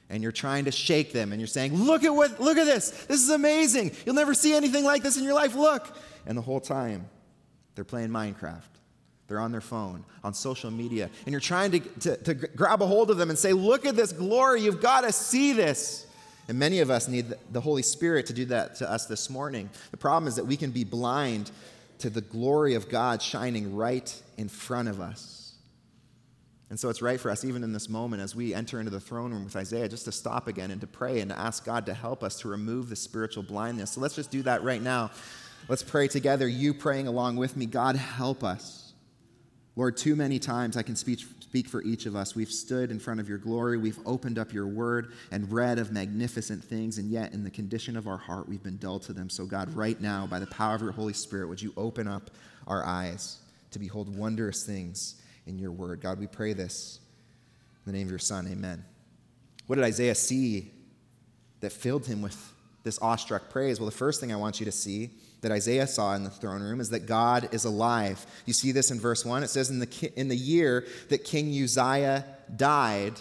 And 0.10 0.22
you're 0.22 0.32
trying 0.32 0.66
to 0.66 0.72
shake 0.72 1.14
them 1.14 1.32
and 1.32 1.42
you're 1.42 1.48
saying, 1.48 1.74
Look 1.74 2.04
at 2.04 2.14
what, 2.14 2.40
look 2.40 2.58
at 2.58 2.66
this. 2.66 2.90
This 2.90 3.22
is 3.22 3.30
amazing. 3.30 3.92
You'll 4.06 4.16
never 4.16 4.34
see 4.34 4.54
anything 4.54 4.84
like 4.84 5.04
this 5.04 5.18
in 5.18 5.24
your 5.24 5.34
life. 5.34 5.56
Look. 5.56 5.98
And 6.26 6.38
the 6.38 6.42
whole 6.42 6.60
time, 6.60 7.08
they're 7.74 7.84
playing 7.84 8.10
Minecraft 8.10 8.62
they're 9.28 9.40
on 9.40 9.52
their 9.52 9.62
phone, 9.62 10.06
on 10.24 10.34
social 10.34 10.70
media, 10.70 11.10
and 11.26 11.32
you're 11.32 11.40
trying 11.40 11.72
to, 11.72 11.80
to, 11.80 12.18
to, 12.18 12.34
grab 12.34 12.82
a 12.82 12.86
hold 12.86 13.10
of 13.10 13.18
them 13.18 13.30
and 13.30 13.40
say, 13.40 13.54
Look 13.54 13.86
at 13.86 13.96
this 13.96 14.12
glory, 14.12 14.62
you've 14.62 14.82
got 14.82 15.02
to 15.02 15.12
see 15.12 15.54
this. 15.54 16.06
And 16.48 16.60
many 16.60 16.80
of 16.80 16.92
us 16.92 17.08
need 17.08 17.34
the 17.52 17.62
Holy 17.62 17.82
Spirit 17.82 18.28
to 18.28 18.34
do 18.34 18.46
that 18.46 18.76
to 18.76 18.92
us 18.92 19.08
this 19.08 19.32
morning. 19.32 19.72
The 19.90 19.98
problem 19.98 20.28
is 20.28 20.36
that 20.36 20.46
we 20.46 20.58
can 20.58 20.70
be 20.70 20.84
blind 20.84 21.50
to 22.00 22.10
the 22.12 22.22
glory 22.22 22.76
of 22.76 22.88
God 22.88 23.20
shining 23.20 23.76
right 23.76 24.22
in 24.38 24.48
front 24.48 24.88
of 24.88 25.02
us. 25.02 25.45
And 26.70 26.80
so 26.80 26.90
it's 26.90 27.02
right 27.02 27.20
for 27.20 27.30
us, 27.30 27.46
even 27.46 27.64
in 27.64 27.74
this 27.74 27.90
moment, 27.90 28.24
as 28.24 28.36
we 28.36 28.54
enter 28.54 28.80
into 28.80 28.90
the 28.90 29.00
throne 29.00 29.32
room 29.32 29.46
with 29.46 29.56
Isaiah, 29.56 29.88
just 29.88 30.06
to 30.06 30.12
stop 30.12 30.48
again 30.48 30.72
and 30.72 30.82
to 30.82 30.88
pray 30.88 31.20
and 31.20 31.30
to 31.30 31.38
ask 31.38 31.64
God 31.64 31.86
to 31.86 31.94
help 31.94 32.24
us 32.24 32.40
to 32.40 32.48
remove 32.48 32.90
the 32.90 32.96
spiritual 32.96 33.44
blindness. 33.44 33.92
So 33.92 34.02
let's 34.02 34.16
just 34.16 34.32
do 34.32 34.42
that 34.44 34.64
right 34.64 34.82
now. 34.82 35.12
Let's 35.68 35.84
pray 35.84 36.08
together, 36.08 36.48
you 36.48 36.74
praying 36.74 37.08
along 37.08 37.36
with 37.36 37.56
me. 37.56 37.68
God, 37.68 37.96
help 37.96 38.44
us. 38.44 38.94
Lord, 39.76 39.98
too 39.98 40.16
many 40.16 40.40
times 40.40 40.78
I 40.78 40.84
can 40.84 40.96
speak, 40.96 41.20
speak 41.20 41.68
for 41.68 41.84
each 41.84 42.06
of 42.06 42.16
us. 42.16 42.36
We've 42.36 42.52
stood 42.52 42.92
in 42.92 43.00
front 43.00 43.20
of 43.20 43.28
your 43.28 43.38
glory, 43.38 43.78
we've 43.78 44.00
opened 44.06 44.40
up 44.40 44.54
your 44.54 44.68
word 44.68 45.12
and 45.32 45.52
read 45.52 45.78
of 45.78 45.92
magnificent 45.92 46.64
things, 46.64 46.98
and 46.98 47.12
yet 47.12 47.34
in 47.34 47.44
the 47.44 47.52
condition 47.52 47.98
of 47.98 48.08
our 48.08 48.18
heart, 48.18 48.48
we've 48.48 48.64
been 48.64 48.78
dull 48.78 49.00
to 49.00 49.14
them. 49.14 49.30
So, 49.30 49.46
God, 49.46 49.74
right 49.76 50.00
now, 50.00 50.28
by 50.28 50.40
the 50.40 50.48
power 50.48 50.76
of 50.76 50.82
your 50.82 50.94
Holy 50.94 51.14
Spirit, 51.14 51.48
would 51.48 51.62
you 51.62 51.74
open 51.78 52.08
up 52.08 52.32
our 52.68 52.86
eyes 52.86 53.38
to 53.72 53.80
behold 53.80 54.16
wondrous 54.16 54.64
things 54.64 55.22
in 55.46 55.60
your 55.60 55.72
word? 55.72 56.02
God, 56.02 56.20
we 56.20 56.28
pray 56.28 56.54
this 56.54 57.00
in 57.86 57.92
the 57.92 57.98
name 57.98 58.08
of 58.08 58.12
your 58.12 58.20
Son. 58.20 58.48
Amen. 58.48 58.84
What 59.68 59.78
did 59.78 59.86
Isaiah 59.86 60.16
see 60.16 60.72
that 61.62 61.72
filled 61.72 62.06
him 62.06 62.22
with 62.22 62.54
this 62.84 63.00
awestruck 63.02 63.50
praise? 63.50 63.80
Well, 63.80 63.90
the 63.90 63.96
first 63.96 64.20
thing 64.22 64.32
I 64.32 64.36
want 64.36 64.60
you 64.60 64.66
to 64.66 64.72
see 64.72 65.12
that 65.42 65.52
Isaiah 65.52 65.88
saw 65.88 66.16
in 66.16 66.24
the 66.24 66.30
throne 66.30 66.62
room 66.62 66.80
is 66.80 66.90
that 66.90 67.06
God 67.06 67.50
is 67.52 67.66
alive. 67.66 68.26
You 68.46 68.54
see 68.54 68.72
this 68.72 68.92
in 68.92 69.00
verse 69.00 69.26
1. 69.26 69.44
It 69.44 69.50
says, 69.50 69.70
In 69.70 69.80
the, 69.80 70.12
in 70.16 70.28
the 70.28 70.36
year 70.36 70.88
that 71.10 71.24
King 71.24 71.48
Uzziah 71.50 72.26
died, 72.56 73.14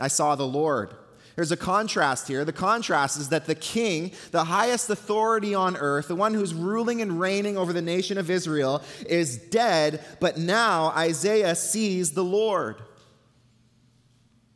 I 0.00 0.08
saw 0.08 0.34
the 0.34 0.46
Lord. 0.46 0.94
There's 1.36 1.52
a 1.52 1.56
contrast 1.56 2.28
here. 2.28 2.44
The 2.44 2.52
contrast 2.52 3.18
is 3.18 3.30
that 3.30 3.46
the 3.46 3.54
king, 3.54 4.12
the 4.30 4.44
highest 4.44 4.90
authority 4.90 5.54
on 5.54 5.76
earth, 5.76 6.08
the 6.08 6.16
one 6.16 6.34
who's 6.34 6.54
ruling 6.54 7.00
and 7.00 7.18
reigning 7.18 7.56
over 7.56 7.72
the 7.72 7.82
nation 7.82 8.18
of 8.18 8.30
Israel, 8.30 8.82
is 9.06 9.38
dead, 9.38 10.04
but 10.20 10.38
now 10.38 10.88
Isaiah 10.96 11.54
sees 11.54 12.12
the 12.12 12.24
Lord. 12.24 12.82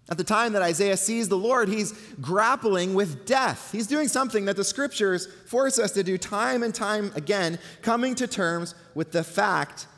At 0.09 0.19
the 0.19 0.25
time 0.25 0.53
that 0.53 0.63
Isaiah 0.63 0.97
sees 0.97 1.29
the 1.29 1.39
Lord, 1.39 1.69
he's 1.69 1.93
grappling 2.21 2.95
with 2.95 3.27
death. 3.27 3.73
He's 3.73 3.89
doing 3.89 4.07
something 4.07 4.45
that 4.45 4.57
the 4.57 4.63
scriptures 4.63 5.27
force 5.47 5.81
us 5.81 5.91
to 5.93 6.05
do 6.05 6.17
time 6.17 6.63
and 6.63 6.73
time 6.73 7.11
again, 7.17 7.59
coming 7.83 8.15
to 8.17 8.29
terms 8.29 8.75
with 8.95 9.11
the 9.11 9.25
fact 9.25 9.89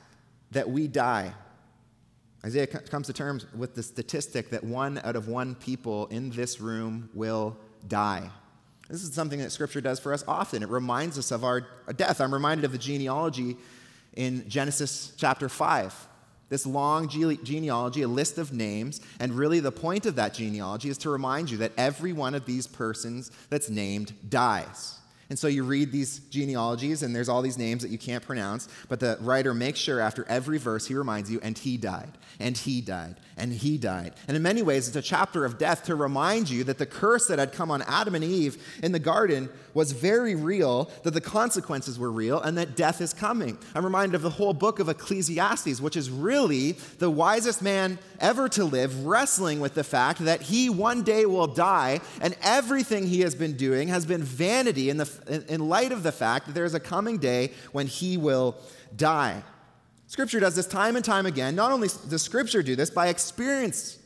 that 0.52 0.70
we 0.70 0.88
die. 0.88 1.34
Isaiah 2.44 2.66
comes 2.66 3.08
to 3.08 3.12
terms 3.12 3.46
with 3.52 3.74
the 3.74 3.82
statistic 3.82 4.50
that 4.50 4.62
one 4.62 5.00
out 5.04 5.16
of 5.16 5.28
one 5.28 5.54
people 5.56 6.06
in 6.06 6.30
this 6.30 6.60
room 6.60 7.10
will 7.12 7.56
die. 7.86 8.30
This 8.88 9.02
is 9.02 9.12
something 9.12 9.40
that 9.40 9.50
Scripture 9.52 9.80
does 9.80 9.98
for 9.98 10.12
us 10.12 10.24
often. 10.26 10.62
It 10.62 10.68
reminds 10.68 11.18
us 11.18 11.30
of 11.30 11.44
our 11.44 11.66
death. 11.96 12.20
I'm 12.20 12.32
reminded 12.32 12.64
of 12.64 12.72
the 12.72 12.78
genealogy 12.78 13.56
in 14.14 14.48
Genesis 14.48 15.12
chapter 15.16 15.48
5. 15.48 16.06
This 16.48 16.64
long 16.64 17.08
genealogy, 17.08 18.02
a 18.02 18.08
list 18.08 18.38
of 18.38 18.52
names, 18.52 19.02
and 19.20 19.32
really 19.32 19.60
the 19.60 19.72
point 19.72 20.06
of 20.06 20.14
that 20.14 20.32
genealogy 20.32 20.88
is 20.88 20.96
to 20.98 21.10
remind 21.10 21.50
you 21.50 21.58
that 21.58 21.72
every 21.76 22.14
one 22.14 22.34
of 22.34 22.46
these 22.46 22.66
persons 22.66 23.30
that's 23.50 23.68
named 23.68 24.14
dies. 24.30 24.97
And 25.30 25.38
so 25.38 25.46
you 25.46 25.62
read 25.62 25.92
these 25.92 26.20
genealogies, 26.30 27.02
and 27.02 27.14
there's 27.14 27.28
all 27.28 27.42
these 27.42 27.58
names 27.58 27.82
that 27.82 27.90
you 27.90 27.98
can't 27.98 28.24
pronounce, 28.24 28.66
but 28.88 28.98
the 28.98 29.18
writer 29.20 29.52
makes 29.52 29.78
sure 29.78 30.00
after 30.00 30.24
every 30.26 30.56
verse 30.56 30.86
he 30.86 30.94
reminds 30.94 31.30
you, 31.30 31.38
and 31.42 31.58
he 31.58 31.76
died, 31.76 32.16
and 32.40 32.56
he 32.56 32.80
died, 32.80 33.16
and 33.36 33.52
he 33.52 33.76
died. 33.76 34.14
And 34.26 34.36
in 34.36 34.42
many 34.42 34.62
ways, 34.62 34.88
it's 34.88 34.96
a 34.96 35.02
chapter 35.02 35.44
of 35.44 35.58
death 35.58 35.84
to 35.84 35.94
remind 35.96 36.48
you 36.48 36.64
that 36.64 36.78
the 36.78 36.86
curse 36.86 37.26
that 37.26 37.38
had 37.38 37.52
come 37.52 37.70
on 37.70 37.82
Adam 37.82 38.14
and 38.14 38.24
Eve 38.24 38.56
in 38.82 38.92
the 38.92 38.98
garden 38.98 39.50
was 39.74 39.92
very 39.92 40.34
real, 40.34 40.90
that 41.02 41.12
the 41.12 41.20
consequences 41.20 41.98
were 41.98 42.10
real, 42.10 42.40
and 42.40 42.56
that 42.56 42.74
death 42.74 43.02
is 43.02 43.12
coming. 43.12 43.58
I'm 43.74 43.84
reminded 43.84 44.14
of 44.14 44.22
the 44.22 44.30
whole 44.30 44.54
book 44.54 44.78
of 44.78 44.88
Ecclesiastes, 44.88 45.78
which 45.78 45.96
is 45.96 46.10
really 46.10 46.72
the 46.98 47.10
wisest 47.10 47.60
man 47.60 47.98
ever 48.18 48.48
to 48.48 48.64
live, 48.64 49.04
wrestling 49.04 49.60
with 49.60 49.74
the 49.74 49.84
fact 49.84 50.20
that 50.20 50.40
he 50.40 50.70
one 50.70 51.02
day 51.02 51.26
will 51.26 51.46
die, 51.46 52.00
and 52.22 52.34
everything 52.42 53.06
he 53.06 53.20
has 53.20 53.34
been 53.34 53.58
doing 53.58 53.88
has 53.88 54.06
been 54.06 54.22
vanity 54.22 54.88
in 54.88 54.96
the 54.96 55.17
in 55.26 55.68
light 55.68 55.92
of 55.92 56.02
the 56.02 56.12
fact 56.12 56.46
that 56.46 56.54
there's 56.54 56.74
a 56.74 56.80
coming 56.80 57.18
day 57.18 57.52
when 57.72 57.86
he 57.86 58.16
will 58.16 58.56
die. 58.96 59.42
Scripture 60.06 60.40
does 60.40 60.56
this 60.56 60.66
time 60.66 60.96
and 60.96 61.04
time 61.04 61.26
again. 61.26 61.54
Not 61.54 61.70
only 61.70 61.88
does 62.08 62.22
Scripture 62.22 62.62
do 62.62 62.74
this, 62.74 62.90
by 62.90 63.08
experience, 63.08 63.98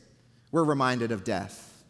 we're 0.51 0.63
reminded 0.63 1.11
of 1.11 1.23
death. 1.23 1.83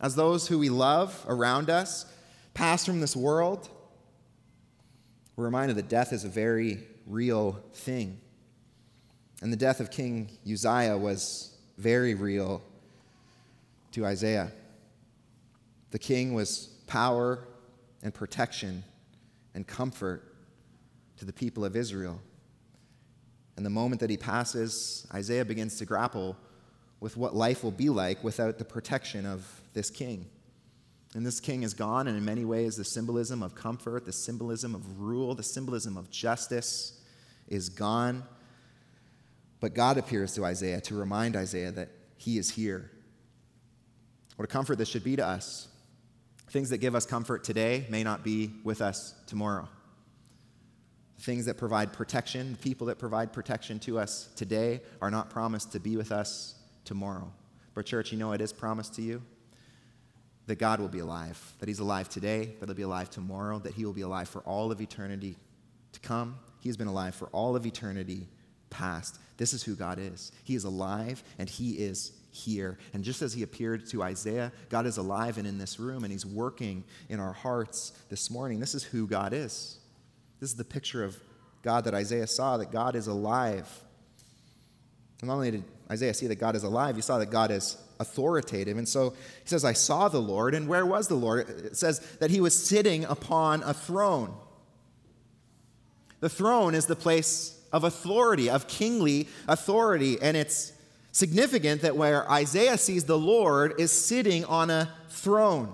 As 0.00 0.14
those 0.14 0.48
who 0.48 0.58
we 0.58 0.68
love 0.68 1.24
around 1.28 1.70
us 1.70 2.06
pass 2.54 2.84
from 2.84 3.00
this 3.00 3.14
world, 3.14 3.68
we're 5.36 5.44
reminded 5.44 5.76
that 5.76 5.88
death 5.88 6.12
is 6.12 6.24
a 6.24 6.28
very 6.28 6.82
real 7.06 7.62
thing. 7.74 8.20
And 9.42 9.52
the 9.52 9.56
death 9.56 9.80
of 9.80 9.90
King 9.90 10.30
Uzziah 10.50 10.96
was 10.96 11.56
very 11.76 12.14
real 12.14 12.62
to 13.92 14.06
Isaiah. 14.06 14.50
The 15.90 15.98
king 15.98 16.32
was 16.32 16.68
power 16.86 17.46
and 18.02 18.12
protection 18.12 18.84
and 19.54 19.66
comfort 19.66 20.34
to 21.18 21.24
the 21.24 21.32
people 21.32 21.64
of 21.64 21.76
Israel. 21.76 22.20
And 23.56 23.66
the 23.66 23.70
moment 23.70 24.00
that 24.00 24.10
he 24.10 24.16
passes, 24.16 25.06
Isaiah 25.14 25.44
begins 25.44 25.76
to 25.78 25.84
grapple 25.84 26.36
with 27.00 27.16
what 27.16 27.34
life 27.34 27.62
will 27.62 27.70
be 27.70 27.88
like 27.88 28.22
without 28.24 28.58
the 28.58 28.64
protection 28.64 29.26
of 29.26 29.60
this 29.74 29.90
king. 29.90 30.26
And 31.14 31.26
this 31.26 31.40
king 31.40 31.62
is 31.62 31.74
gone, 31.74 32.08
and 32.08 32.16
in 32.16 32.24
many 32.24 32.44
ways, 32.44 32.76
the 32.76 32.84
symbolism 32.84 33.42
of 33.42 33.54
comfort, 33.54 34.06
the 34.06 34.12
symbolism 34.12 34.74
of 34.74 35.00
rule, 35.00 35.34
the 35.34 35.42
symbolism 35.42 35.96
of 35.96 36.10
justice 36.10 37.00
is 37.48 37.68
gone. 37.68 38.22
But 39.60 39.74
God 39.74 39.98
appears 39.98 40.34
to 40.34 40.44
Isaiah 40.44 40.80
to 40.82 40.94
remind 40.94 41.36
Isaiah 41.36 41.70
that 41.72 41.90
he 42.16 42.38
is 42.38 42.50
here. 42.50 42.90
What 44.36 44.44
a 44.44 44.48
comfort 44.48 44.78
this 44.78 44.88
should 44.88 45.04
be 45.04 45.16
to 45.16 45.26
us. 45.26 45.68
Things 46.48 46.70
that 46.70 46.78
give 46.78 46.94
us 46.94 47.06
comfort 47.06 47.44
today 47.44 47.86
may 47.88 48.02
not 48.02 48.22
be 48.22 48.52
with 48.64 48.82
us 48.82 49.14
tomorrow. 49.26 49.68
Things 51.20 51.46
that 51.46 51.56
provide 51.56 51.92
protection, 51.92 52.58
people 52.60 52.88
that 52.88 52.98
provide 52.98 53.32
protection 53.32 53.78
to 53.80 53.98
us 53.98 54.28
today, 54.36 54.80
are 55.00 55.10
not 55.10 55.30
promised 55.30 55.72
to 55.72 55.80
be 55.80 55.96
with 55.96 56.12
us 56.12 56.56
tomorrow. 56.84 57.32
But, 57.74 57.86
church, 57.86 58.12
you 58.12 58.18
know 58.18 58.32
it 58.32 58.40
is 58.40 58.52
promised 58.52 58.94
to 58.94 59.02
you 59.02 59.22
that 60.46 60.56
God 60.56 60.80
will 60.80 60.88
be 60.88 60.98
alive, 60.98 61.40
that 61.60 61.68
He's 61.68 61.78
alive 61.78 62.08
today, 62.08 62.54
that 62.58 62.68
He'll 62.68 62.74
be 62.74 62.82
alive 62.82 63.10
tomorrow, 63.10 63.58
that 63.60 63.74
He 63.74 63.84
will 63.84 63.92
be 63.92 64.02
alive 64.02 64.28
for 64.28 64.40
all 64.40 64.72
of 64.72 64.80
eternity 64.80 65.36
to 65.92 66.00
come. 66.00 66.36
He 66.60 66.68
has 66.68 66.76
been 66.76 66.88
alive 66.88 67.14
for 67.14 67.28
all 67.28 67.56
of 67.56 67.64
eternity 67.64 68.28
past. 68.70 69.18
This 69.36 69.52
is 69.52 69.62
who 69.62 69.74
God 69.74 69.98
is. 69.98 70.32
He 70.44 70.54
is 70.54 70.64
alive 70.64 71.22
and 71.38 71.48
He 71.48 71.72
is 71.72 72.12
here. 72.32 72.78
And 72.92 73.04
just 73.04 73.22
as 73.22 73.34
he 73.34 73.42
appeared 73.42 73.86
to 73.90 74.02
Isaiah, 74.02 74.50
God 74.70 74.86
is 74.86 74.96
alive 74.96 75.38
and 75.38 75.46
in 75.46 75.58
this 75.58 75.78
room, 75.78 76.02
and 76.02 76.10
he's 76.10 76.26
working 76.26 76.82
in 77.08 77.20
our 77.20 77.32
hearts 77.32 77.92
this 78.08 78.30
morning. 78.30 78.58
This 78.58 78.74
is 78.74 78.82
who 78.82 79.06
God 79.06 79.32
is. 79.32 79.78
This 80.40 80.50
is 80.50 80.56
the 80.56 80.64
picture 80.64 81.04
of 81.04 81.16
God 81.62 81.84
that 81.84 81.94
Isaiah 81.94 82.26
saw, 82.26 82.56
that 82.56 82.72
God 82.72 82.96
is 82.96 83.06
alive. 83.06 83.68
And 85.20 85.28
not 85.28 85.34
only 85.34 85.52
did 85.52 85.64
Isaiah 85.90 86.14
see 86.14 86.26
that 86.26 86.36
God 86.36 86.56
is 86.56 86.64
alive, 86.64 86.96
he 86.96 87.02
saw 87.02 87.18
that 87.18 87.30
God 87.30 87.50
is 87.50 87.76
authoritative. 88.00 88.78
And 88.78 88.88
so 88.88 89.10
he 89.10 89.48
says, 89.48 89.64
I 89.64 89.74
saw 89.74 90.08
the 90.08 90.20
Lord. 90.20 90.54
And 90.54 90.66
where 90.66 90.86
was 90.86 91.06
the 91.06 91.14
Lord? 91.14 91.48
It 91.48 91.76
says 91.76 92.00
that 92.18 92.30
he 92.30 92.40
was 92.40 92.60
sitting 92.60 93.04
upon 93.04 93.62
a 93.62 93.74
throne. 93.74 94.34
The 96.20 96.28
throne 96.28 96.74
is 96.74 96.86
the 96.86 96.96
place 96.96 97.60
of 97.72 97.84
authority, 97.84 98.48
of 98.48 98.68
kingly 98.68 99.28
authority, 99.48 100.18
and 100.20 100.36
it's 100.36 100.72
significant 101.12 101.82
that 101.82 101.96
where 101.96 102.30
Isaiah 102.30 102.78
sees 102.78 103.04
the 103.04 103.18
Lord 103.18 103.74
is 103.78 103.92
sitting 103.92 104.44
on 104.46 104.70
a 104.70 104.92
throne. 105.10 105.72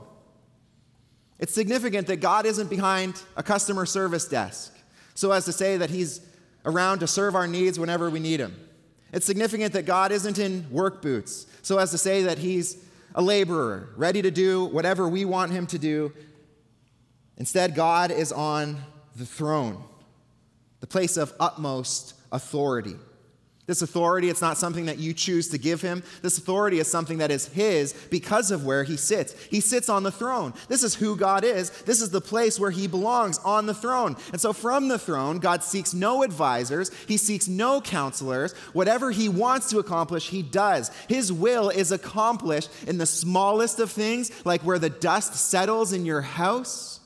It's 1.38 1.54
significant 1.54 2.08
that 2.08 2.16
God 2.16 2.44
isn't 2.44 2.68
behind 2.68 3.22
a 3.36 3.42
customer 3.42 3.86
service 3.86 4.26
desk, 4.26 4.76
so 5.14 5.30
as 5.30 5.44
to 5.44 5.52
say 5.52 5.76
that 5.76 5.90
he's 5.90 6.20
around 6.64 6.98
to 6.98 7.06
serve 7.06 7.36
our 7.36 7.46
needs 7.46 7.78
whenever 7.78 8.10
we 8.10 8.18
need 8.18 8.40
him. 8.40 8.56
It's 9.12 9.24
significant 9.24 9.72
that 9.72 9.86
God 9.86 10.12
isn't 10.12 10.38
in 10.38 10.68
work 10.70 11.00
boots, 11.00 11.46
so 11.62 11.78
as 11.78 11.92
to 11.92 11.98
say 11.98 12.24
that 12.24 12.38
he's 12.38 12.84
a 13.14 13.22
laborer, 13.22 13.90
ready 13.96 14.20
to 14.20 14.30
do 14.30 14.66
whatever 14.66 15.08
we 15.08 15.24
want 15.24 15.52
him 15.52 15.66
to 15.68 15.78
do. 15.78 16.12
Instead, 17.36 17.74
God 17.74 18.10
is 18.10 18.32
on 18.32 18.82
the 19.16 19.24
throne, 19.24 19.82
the 20.80 20.86
place 20.86 21.16
of 21.16 21.32
utmost 21.38 22.14
authority. 22.32 22.96
This 23.68 23.82
authority, 23.82 24.30
it's 24.30 24.40
not 24.40 24.56
something 24.56 24.86
that 24.86 24.98
you 24.98 25.12
choose 25.12 25.48
to 25.48 25.58
give 25.58 25.82
him. 25.82 26.02
This 26.22 26.38
authority 26.38 26.78
is 26.78 26.90
something 26.90 27.18
that 27.18 27.30
is 27.30 27.48
his 27.48 27.92
because 28.10 28.50
of 28.50 28.64
where 28.64 28.82
he 28.82 28.96
sits. 28.96 29.34
He 29.44 29.60
sits 29.60 29.90
on 29.90 30.04
the 30.04 30.10
throne. 30.10 30.54
This 30.68 30.82
is 30.82 30.94
who 30.94 31.16
God 31.16 31.44
is. 31.44 31.68
This 31.82 32.00
is 32.00 32.08
the 32.08 32.22
place 32.22 32.58
where 32.58 32.70
he 32.70 32.86
belongs 32.86 33.36
on 33.44 33.66
the 33.66 33.74
throne. 33.74 34.16
And 34.32 34.40
so 34.40 34.54
from 34.54 34.88
the 34.88 34.98
throne, 34.98 35.38
God 35.38 35.62
seeks 35.62 35.92
no 35.92 36.22
advisors, 36.22 36.90
he 37.06 37.18
seeks 37.18 37.46
no 37.46 37.82
counselors. 37.82 38.54
Whatever 38.72 39.10
he 39.10 39.28
wants 39.28 39.68
to 39.68 39.80
accomplish, 39.80 40.30
he 40.30 40.40
does. 40.40 40.90
His 41.06 41.30
will 41.30 41.68
is 41.68 41.92
accomplished 41.92 42.70
in 42.86 42.96
the 42.96 43.04
smallest 43.04 43.80
of 43.80 43.92
things, 43.92 44.30
like 44.46 44.62
where 44.62 44.78
the 44.78 44.88
dust 44.88 45.34
settles 45.34 45.92
in 45.92 46.06
your 46.06 46.22
house 46.22 46.97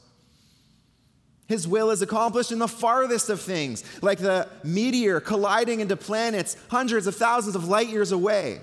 his 1.52 1.68
will 1.68 1.90
is 1.90 2.00
accomplished 2.00 2.50
in 2.50 2.58
the 2.58 2.66
farthest 2.66 3.28
of 3.28 3.38
things, 3.38 3.84
like 4.00 4.18
the 4.18 4.48
meteor 4.64 5.20
colliding 5.20 5.80
into 5.80 5.96
planets 5.96 6.56
hundreds 6.70 7.06
of 7.06 7.14
thousands 7.14 7.54
of 7.54 7.68
light 7.68 7.88
years 7.88 8.10
away. 8.10 8.62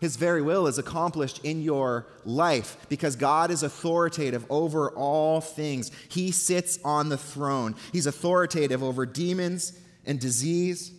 His 0.00 0.16
very 0.16 0.42
will 0.42 0.66
is 0.66 0.78
accomplished 0.78 1.44
in 1.44 1.62
your 1.62 2.08
life 2.24 2.76
because 2.88 3.14
God 3.14 3.52
is 3.52 3.62
authoritative 3.62 4.44
over 4.50 4.90
all 4.90 5.40
things. 5.40 5.92
He 6.08 6.32
sits 6.32 6.80
on 6.84 7.08
the 7.08 7.16
throne, 7.16 7.76
He's 7.92 8.06
authoritative 8.06 8.82
over 8.82 9.06
demons 9.06 9.78
and 10.04 10.18
disease. 10.18 10.90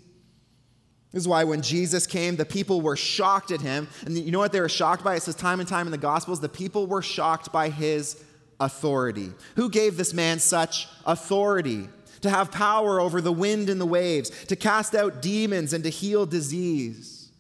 This 1.11 1.23
is 1.23 1.27
why 1.27 1.43
when 1.43 1.61
Jesus 1.61 2.07
came, 2.07 2.37
the 2.37 2.45
people 2.45 2.79
were 2.79 2.95
shocked 2.95 3.51
at 3.51 3.61
him. 3.61 3.87
And 4.05 4.17
you 4.17 4.31
know 4.31 4.39
what 4.39 4.51
they 4.51 4.61
were 4.61 4.69
shocked 4.69 5.03
by? 5.03 5.15
It 5.15 5.21
says 5.21 5.35
time 5.35 5.59
and 5.59 5.69
time 5.69 5.85
in 5.85 5.91
the 5.91 5.97
Gospels 5.97 6.39
the 6.39 6.49
people 6.49 6.87
were 6.87 7.03
shocked 7.03 7.51
by 7.51 7.69
his 7.69 8.23
authority? 8.59 9.31
Who 9.55 9.69
gave 9.69 9.97
this 9.97 10.13
man 10.13 10.39
such 10.39 10.87
authority 11.05 11.89
to 12.21 12.29
have 12.29 12.51
power 12.51 12.99
over 12.99 13.21
the 13.21 13.31
wind 13.31 13.69
and 13.69 13.79
the 13.79 13.85
waves, 13.85 14.29
to 14.45 14.55
cast 14.55 14.95
out 14.95 15.21
demons 15.21 15.73
and 15.73 15.83
to 15.83 15.89
heal 15.89 16.25
disease, 16.25 17.31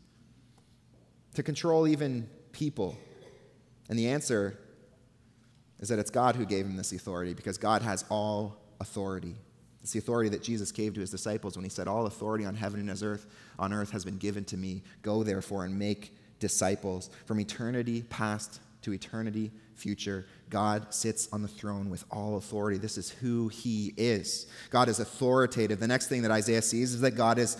to 1.35 1.43
control 1.43 1.87
even 1.87 2.29
people? 2.51 2.97
And 3.89 3.97
the 3.97 4.09
answer 4.09 4.59
is 5.79 5.89
that 5.89 5.99
it's 5.99 6.11
God 6.11 6.35
who 6.35 6.45
gave 6.45 6.65
him 6.65 6.77
this 6.77 6.91
authority 6.93 7.33
because 7.33 7.57
God 7.57 7.81
has 7.81 8.05
all 8.09 8.57
authority. 8.79 9.35
It's 9.81 9.91
the 9.91 9.99
authority 9.99 10.29
that 10.29 10.41
Jesus 10.41 10.71
gave 10.71 10.93
to 10.93 11.01
his 11.01 11.11
disciples 11.11 11.57
when 11.57 11.65
he 11.65 11.69
said, 11.69 11.89
All 11.89 12.05
authority 12.05 12.45
on 12.45 12.55
heaven 12.55 12.79
and 12.79 13.03
earth, 13.03 13.27
on 13.59 13.73
earth 13.73 13.91
has 13.91 14.05
been 14.05 14.17
given 14.17 14.45
to 14.45 14.57
me. 14.57 14.81
Go 15.01 15.23
therefore 15.23 15.65
and 15.65 15.77
make 15.77 16.15
disciples. 16.39 17.09
From 17.25 17.39
eternity 17.41 18.03
past 18.03 18.61
to 18.83 18.93
eternity 18.93 19.51
future, 19.75 20.25
God 20.53 20.93
sits 20.93 21.27
on 21.33 21.41
the 21.41 21.47
throne 21.47 21.89
with 21.89 22.05
all 22.11 22.37
authority. 22.37 22.77
This 22.77 22.97
is 22.97 23.09
who 23.09 23.47
he 23.47 23.93
is. 23.97 24.45
God 24.69 24.87
is 24.87 24.99
authoritative. 24.99 25.79
The 25.79 25.87
next 25.87 26.07
thing 26.07 26.21
that 26.21 26.31
Isaiah 26.31 26.61
sees 26.61 26.93
is 26.93 27.01
that 27.01 27.11
God 27.11 27.39
is 27.39 27.57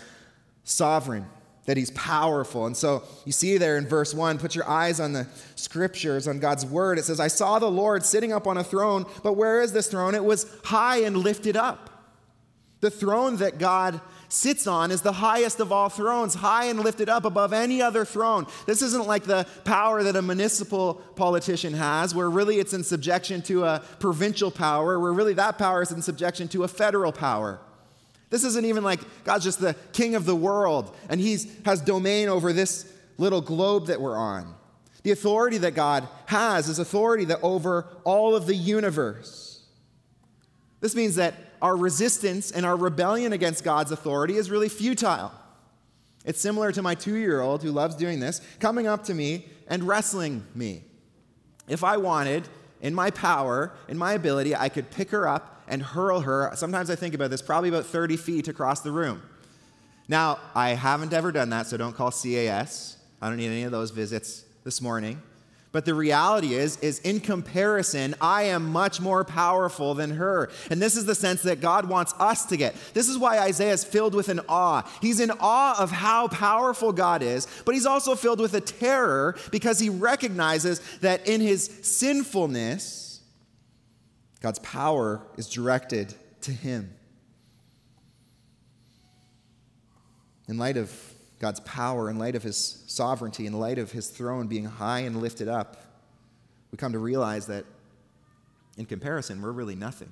sovereign 0.62 1.26
that 1.66 1.76
he's 1.76 1.90
powerful. 1.92 2.66
And 2.66 2.76
so 2.76 3.02
you 3.24 3.32
see 3.32 3.58
there 3.58 3.78
in 3.78 3.86
verse 3.86 4.14
1, 4.14 4.38
put 4.38 4.54
your 4.54 4.68
eyes 4.68 5.00
on 5.00 5.12
the 5.12 5.26
scriptures, 5.56 6.28
on 6.28 6.38
God's 6.38 6.64
word. 6.64 6.98
It 6.98 7.04
says, 7.04 7.20
I 7.20 7.28
saw 7.28 7.58
the 7.58 7.70
Lord 7.70 8.04
sitting 8.04 8.32
up 8.32 8.46
on 8.46 8.58
a 8.58 8.64
throne, 8.64 9.06
but 9.22 9.32
where 9.32 9.60
is 9.60 9.72
this 9.72 9.88
throne? 9.88 10.14
It 10.14 10.24
was 10.24 10.46
high 10.64 10.98
and 10.98 11.16
lifted 11.16 11.56
up. 11.56 11.90
The 12.84 12.90
throne 12.90 13.36
that 13.36 13.56
God 13.56 14.02
sits 14.28 14.66
on 14.66 14.90
is 14.90 15.00
the 15.00 15.14
highest 15.14 15.58
of 15.58 15.72
all 15.72 15.88
thrones, 15.88 16.34
high 16.34 16.66
and 16.66 16.80
lifted 16.80 17.08
up 17.08 17.24
above 17.24 17.54
any 17.54 17.80
other 17.80 18.04
throne. 18.04 18.46
This 18.66 18.82
isn't 18.82 19.06
like 19.06 19.24
the 19.24 19.46
power 19.64 20.02
that 20.02 20.16
a 20.16 20.20
municipal 20.20 20.96
politician 21.16 21.72
has, 21.72 22.14
where 22.14 22.28
really 22.28 22.58
it's 22.58 22.74
in 22.74 22.84
subjection 22.84 23.40
to 23.44 23.64
a 23.64 23.82
provincial 24.00 24.50
power, 24.50 25.00
where 25.00 25.14
really 25.14 25.32
that 25.32 25.56
power 25.56 25.80
is 25.80 25.92
in 25.92 26.02
subjection 26.02 26.46
to 26.48 26.64
a 26.64 26.68
federal 26.68 27.10
power. 27.10 27.58
This 28.28 28.44
isn't 28.44 28.66
even 28.66 28.84
like 28.84 29.00
God's 29.24 29.44
just 29.44 29.60
the 29.60 29.76
king 29.94 30.14
of 30.14 30.26
the 30.26 30.36
world 30.36 30.94
and 31.08 31.18
he 31.18 31.38
has 31.64 31.80
domain 31.80 32.28
over 32.28 32.52
this 32.52 32.92
little 33.16 33.40
globe 33.40 33.86
that 33.86 33.98
we're 33.98 34.18
on. 34.18 34.54
The 35.04 35.12
authority 35.12 35.56
that 35.56 35.74
God 35.74 36.06
has 36.26 36.68
is 36.68 36.78
authority 36.78 37.24
that 37.24 37.38
over 37.42 37.86
all 38.04 38.36
of 38.36 38.44
the 38.44 38.54
universe. 38.54 39.62
This 40.82 40.94
means 40.94 41.14
that 41.14 41.34
our 41.64 41.78
resistance 41.78 42.50
and 42.50 42.66
our 42.66 42.76
rebellion 42.76 43.32
against 43.32 43.64
God's 43.64 43.90
authority 43.90 44.36
is 44.36 44.50
really 44.50 44.68
futile. 44.68 45.32
It's 46.26 46.38
similar 46.38 46.70
to 46.72 46.82
my 46.82 46.94
two 46.94 47.14
year 47.14 47.40
old 47.40 47.62
who 47.62 47.70
loves 47.70 47.96
doing 47.96 48.20
this, 48.20 48.42
coming 48.60 48.86
up 48.86 49.04
to 49.04 49.14
me 49.14 49.46
and 49.66 49.82
wrestling 49.82 50.46
me. 50.54 50.82
If 51.66 51.82
I 51.82 51.96
wanted, 51.96 52.46
in 52.82 52.94
my 52.94 53.10
power, 53.10 53.72
in 53.88 53.96
my 53.96 54.12
ability, 54.12 54.54
I 54.54 54.68
could 54.68 54.90
pick 54.90 55.08
her 55.08 55.26
up 55.26 55.62
and 55.66 55.82
hurl 55.82 56.20
her, 56.20 56.52
sometimes 56.54 56.90
I 56.90 56.96
think 56.96 57.14
about 57.14 57.30
this, 57.30 57.40
probably 57.40 57.70
about 57.70 57.86
30 57.86 58.18
feet 58.18 58.46
across 58.46 58.82
the 58.82 58.92
room. 58.92 59.22
Now, 60.06 60.40
I 60.54 60.74
haven't 60.74 61.14
ever 61.14 61.32
done 61.32 61.48
that, 61.48 61.66
so 61.66 61.78
don't 61.78 61.96
call 61.96 62.10
CAS. 62.10 62.98
I 63.22 63.28
don't 63.30 63.38
need 63.38 63.46
any 63.46 63.62
of 63.62 63.72
those 63.72 63.90
visits 63.90 64.44
this 64.64 64.82
morning. 64.82 65.22
But 65.74 65.86
the 65.86 65.94
reality 65.94 66.54
is, 66.54 66.76
is 66.76 67.00
in 67.00 67.18
comparison, 67.18 68.14
I 68.20 68.44
am 68.44 68.70
much 68.70 69.00
more 69.00 69.24
powerful 69.24 69.92
than 69.94 70.12
her. 70.12 70.48
And 70.70 70.80
this 70.80 70.96
is 70.96 71.04
the 71.04 71.16
sense 71.16 71.42
that 71.42 71.60
God 71.60 71.88
wants 71.88 72.14
us 72.20 72.46
to 72.46 72.56
get. 72.56 72.76
This 72.94 73.08
is 73.08 73.18
why 73.18 73.40
Isaiah 73.40 73.72
is 73.72 73.82
filled 73.82 74.14
with 74.14 74.28
an 74.28 74.40
awe. 74.48 74.88
He's 75.00 75.18
in 75.18 75.32
awe 75.40 75.74
of 75.76 75.90
how 75.90 76.28
powerful 76.28 76.92
God 76.92 77.24
is, 77.24 77.48
but 77.64 77.74
he's 77.74 77.86
also 77.86 78.14
filled 78.14 78.38
with 78.38 78.54
a 78.54 78.60
terror 78.60 79.34
because 79.50 79.80
he 79.80 79.90
recognizes 79.90 80.78
that 81.00 81.26
in 81.26 81.40
his 81.40 81.64
sinfulness, 81.82 83.20
God's 84.40 84.60
power 84.60 85.26
is 85.36 85.50
directed 85.50 86.14
to 86.42 86.52
him. 86.52 86.94
In 90.46 90.56
light 90.56 90.76
of 90.76 91.13
God's 91.44 91.60
power, 91.60 92.08
in 92.08 92.18
light 92.18 92.36
of 92.36 92.42
his 92.42 92.82
sovereignty, 92.86 93.46
in 93.46 93.52
light 93.52 93.76
of 93.76 93.92
his 93.92 94.06
throne 94.06 94.46
being 94.46 94.64
high 94.64 95.00
and 95.00 95.20
lifted 95.20 95.46
up, 95.46 95.76
we 96.72 96.78
come 96.78 96.92
to 96.92 96.98
realize 96.98 97.48
that 97.48 97.66
in 98.78 98.86
comparison, 98.86 99.42
we're 99.42 99.52
really 99.52 99.74
nothing. 99.74 100.10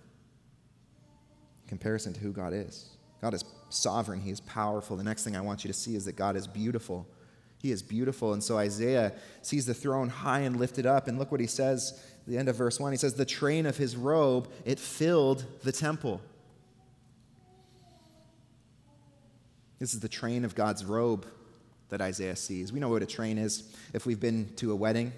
In 1.63 1.69
comparison 1.71 2.13
to 2.13 2.21
who 2.21 2.33
God 2.33 2.53
is. 2.53 2.91
God 3.23 3.33
is 3.33 3.47
sovereign, 3.71 4.21
He 4.21 4.31
is 4.31 4.41
powerful. 4.41 4.95
The 4.95 5.05
next 5.05 5.25
thing 5.25 5.35
I 5.35 5.41
want 5.41 5.65
you 5.65 5.69
to 5.69 5.75
see 5.75 5.97
is 5.97 6.05
that 6.05 6.17
God 6.17 6.37
is 6.37 6.47
beautiful. 6.47 7.07
He 7.57 7.71
is 7.71 7.83
beautiful. 7.83 8.35
And 8.35 8.45
so 8.45 8.59
Isaiah 8.59 9.15
sees 9.41 9.65
the 9.65 9.73
throne 9.73 10.11
high 10.11 10.41
and 10.41 10.59
lifted 10.59 10.85
up. 10.85 11.09
And 11.09 11.19
look 11.19 11.33
what 11.33 11.41
he 11.41 11.47
says 11.47 11.99
the 12.27 12.37
end 12.37 12.51
of 12.51 12.57
verse 12.57 12.79
1. 12.79 12.93
He 12.93 12.99
says, 12.99 13.15
The 13.15 13.25
train 13.25 13.65
of 13.65 13.79
his 13.79 13.97
robe, 13.97 14.51
it 14.67 14.79
filled 14.79 15.47
the 15.63 15.73
temple. 15.73 16.21
This 19.83 19.95
is 19.95 19.99
the 19.99 20.09
train 20.09 20.45
of 20.45 20.55
God's 20.55 20.85
robe 20.85 21.27
that 21.89 22.01
Isaiah 22.01 22.37
sees. 22.37 22.73
We 22.73 22.79
know 22.79 22.89
what 22.89 23.03
a 23.03 23.07
train 23.07 23.37
is 23.37 23.65
if 23.93 24.07
we've 24.07 24.21
been 24.21 24.53
to 24.55 24.71
a 24.71 24.77
wedding. 24.77 25.13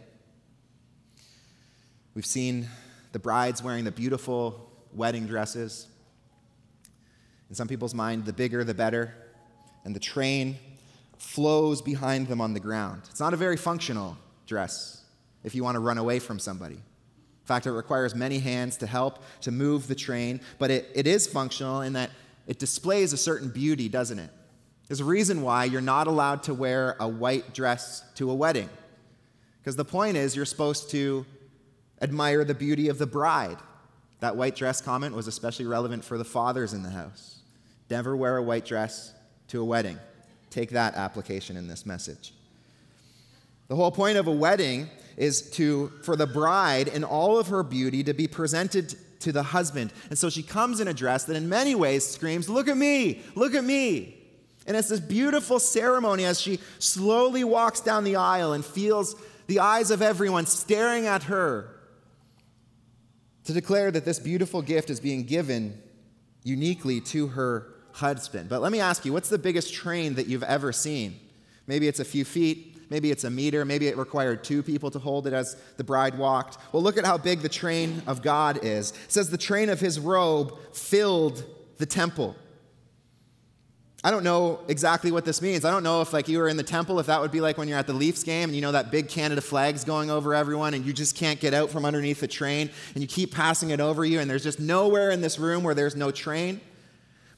We've 2.15 2.25
seen 2.25 2.71
the 3.13 3.19
brides 3.19 3.63
wearing 3.63 3.85
the 3.85 3.93
beautiful 3.93 4.73
wedding 4.95 5.27
dresses. 5.27 5.87
In 7.51 7.55
some 7.55 7.69
people's 7.69 7.93
mind, 7.93 8.25
the 8.25 8.33
bigger 8.33 8.65
the 8.65 8.73
better. 8.73 9.13
And 9.85 9.95
the 9.95 10.01
train 10.01 10.57
flows 11.19 11.83
behind 11.83 12.29
them 12.29 12.41
on 12.41 12.55
the 12.55 12.61
ground. 12.61 13.03
It's 13.11 13.21
not 13.21 13.35
a 13.35 13.37
very 13.37 13.59
functional 13.59 14.17
dress 14.47 15.05
if 15.43 15.55
you 15.55 15.63
want 15.63 15.75
to 15.75 15.81
run 15.81 15.99
away 15.99 16.21
from 16.21 16.39
somebody. 16.39 16.77
In 16.77 17.47
fact, 17.47 17.67
it 17.67 17.73
requires 17.73 18.15
many 18.15 18.39
hands 18.39 18.79
to 18.79 18.87
help 18.87 19.25
to 19.43 19.51
move 19.51 19.89
the 19.89 19.95
train, 19.95 20.41
but 20.59 20.71
it, 20.71 20.89
it 20.95 21.07
is 21.07 21.27
functional 21.27 21.83
in 21.83 21.93
that 21.93 22.09
it 22.47 22.59
displays 22.59 23.13
a 23.13 23.19
certain 23.19 23.51
beauty, 23.51 23.91
doesn't 23.91 24.19
it? 24.19 24.31
There's 24.89 25.01
a 25.01 25.05
reason 25.05 25.43
why 25.43 25.65
you're 25.65 25.81
not 25.81 26.07
allowed 26.07 26.43
to 26.45 26.55
wear 26.55 26.97
a 27.01 27.09
white 27.09 27.55
dress 27.55 28.03
to 28.17 28.31
a 28.31 28.35
wedding. 28.35 28.69
Because 29.61 29.77
the 29.77 29.85
point 29.85 30.17
is, 30.17 30.37
you're 30.37 30.45
supposed 30.45 30.91
to 30.91 31.25
admire 32.03 32.45
the 32.45 32.55
beauty 32.55 32.89
of 32.89 32.99
the 32.99 33.07
bride. 33.07 33.57
That 34.21 34.37
white 34.37 34.57
dress 34.57 34.81
comment 34.81 35.15
was 35.15 35.27
especially 35.27 35.65
relevant 35.67 36.05
for 36.05 36.19
the 36.19 36.25
fathers 36.25 36.75
in 36.75 36.83
the 36.83 36.91
house. 36.91 37.41
Never 37.91 38.15
wear 38.17 38.37
a 38.37 38.43
white 38.43 38.67
dress 38.67 39.13
to 39.49 39.61
a 39.61 39.65
wedding. 39.65 39.99
Take 40.51 40.71
that 40.71 40.95
application 40.95 41.57
in 41.57 41.67
this 41.67 41.87
message. 41.87 42.35
The 43.69 43.77
whole 43.77 43.91
point 43.91 44.19
of 44.19 44.27
a 44.27 44.33
wedding 44.33 44.91
is 45.17 45.51
to 45.53 45.91
for 46.03 46.17
the 46.17 46.27
bride 46.27 46.89
in 46.89 47.05
all 47.05 47.39
of 47.39 47.49
her 47.49 47.63
beauty 47.63 48.03
to 48.05 48.13
be 48.13 48.27
presented 48.27 48.95
to 49.21 49.33
the 49.33 49.43
husband. 49.43 49.93
And 50.11 50.19
so 50.19 50.29
she 50.29 50.43
comes 50.43 50.81
in 50.81 50.89
a 50.89 50.95
dress 50.95 51.25
that 51.25 51.37
in 51.37 51.49
many 51.49 51.75
ways 51.75 52.07
screams, 52.07 52.49
"Look 52.49 52.69
at 52.69 52.77
me! 52.77 53.23
Look 53.35 53.55
at 53.55 53.65
me!" 53.65 54.14
And 54.67 54.77
it's 54.77 54.89
this 54.89 55.01
beautiful 55.01 55.59
ceremony 55.59 56.25
as 56.25 56.41
she 56.41 56.59
slowly 56.79 57.45
walks 57.45 57.81
down 57.81 58.05
the 58.05 58.17
aisle 58.17 58.53
and 58.53 58.65
feels 58.65 59.15
the 59.47 59.61
eyes 59.61 59.91
of 59.91 60.01
everyone 60.01 60.47
staring 60.47 61.07
at 61.07 61.25
her 61.25 61.69
to 63.45 63.53
declare 63.53 63.91
that 63.91 64.05
this 64.05 64.19
beautiful 64.19 64.63
gift 64.63 64.89
is 64.89 65.01
being 65.01 65.25
given 65.25 65.81
uniquely 66.45 67.01
to 67.01 67.29
her 67.29 67.75
husband. 67.93 68.49
But 68.49 68.63
let 68.63 68.73
me 68.73 68.81
ask 68.81 69.05
you, 69.05 69.13
what's 69.13 69.29
the 69.29 69.39
biggest 69.39 69.75
train 69.75 70.15
that 70.15 70.27
you've 70.27 70.43
ever 70.43 70.73
seen? 70.73 71.21
Maybe 71.67 71.89
it's 71.89 72.01
a 72.01 72.05
few 72.05 72.25
feet, 72.25 72.75
Maybe 72.91 73.11
it's 73.11 73.25
a 73.25 73.31
meter. 73.31 73.65
Maybe 73.65 73.89
it 73.89 73.97
required 73.97 74.45
two 74.45 74.63
people 74.63 74.91
to 74.91 74.99
hold 74.99 75.27
it 75.27 75.33
as 75.33 75.57
the 75.77 75.85
bride 75.85 76.17
walked. 76.17 76.59
Well, 76.73 76.83
look 76.83 76.97
at 76.97 77.05
how 77.05 77.19
big 77.19 77.41
the 77.41 77.49
train 77.49 78.03
of 78.07 78.23
God 78.23 78.61
is. 78.63 78.93
It 78.93 79.13
says 79.13 79.31
the 79.31 79.39
train 79.39 79.69
of 79.69 79.81
his 79.81 79.99
robe 79.99 80.57
filled 80.73 81.45
the 81.79 81.87
temple. 81.87 82.37
I 84.05 84.11
don't 84.11 84.23
know 84.23 84.61
exactly 84.69 85.11
what 85.11 85.25
this 85.25 85.41
means. 85.41 85.65
I 85.65 85.71
don't 85.71 85.83
know 85.83 86.03
if 86.03 86.13
like 86.13 86.29
you 86.29 86.37
were 86.37 86.49
in 86.49 86.59
the 86.59 86.63
temple, 86.63 87.01
if 87.01 87.07
that 87.07 87.23
would 87.23 87.31
be 87.31 87.41
like 87.41 87.57
when 87.57 87.69
you're 87.69 87.79
at 87.79 87.87
the 87.87 87.95
Leafs 87.95 88.23
game 88.23 88.51
and 88.51 88.55
you 88.55 88.61
know 88.61 88.73
that 88.73 88.91
big 88.91 89.09
Canada 89.09 89.41
flag's 89.41 89.83
going 89.83 90.11
over 90.11 90.35
everyone 90.35 90.75
and 90.75 90.85
you 90.85 90.93
just 90.93 91.17
can't 91.17 91.41
get 91.41 91.55
out 91.55 91.71
from 91.71 91.87
underneath 91.87 92.21
the 92.21 92.29
train 92.29 92.69
and 92.93 93.03
you 93.03 93.09
keep 93.09 93.33
passing 93.33 93.71
it 93.71 93.81
over 93.81 94.05
you 94.05 94.21
and 94.21 94.29
there's 94.29 94.43
just 94.43 94.61
nowhere 94.61 95.11
in 95.11 95.23
this 95.23 95.39
room 95.39 95.65
where 95.65 95.75
there's 95.75 95.97
no 95.97 96.11
train. 96.11 96.61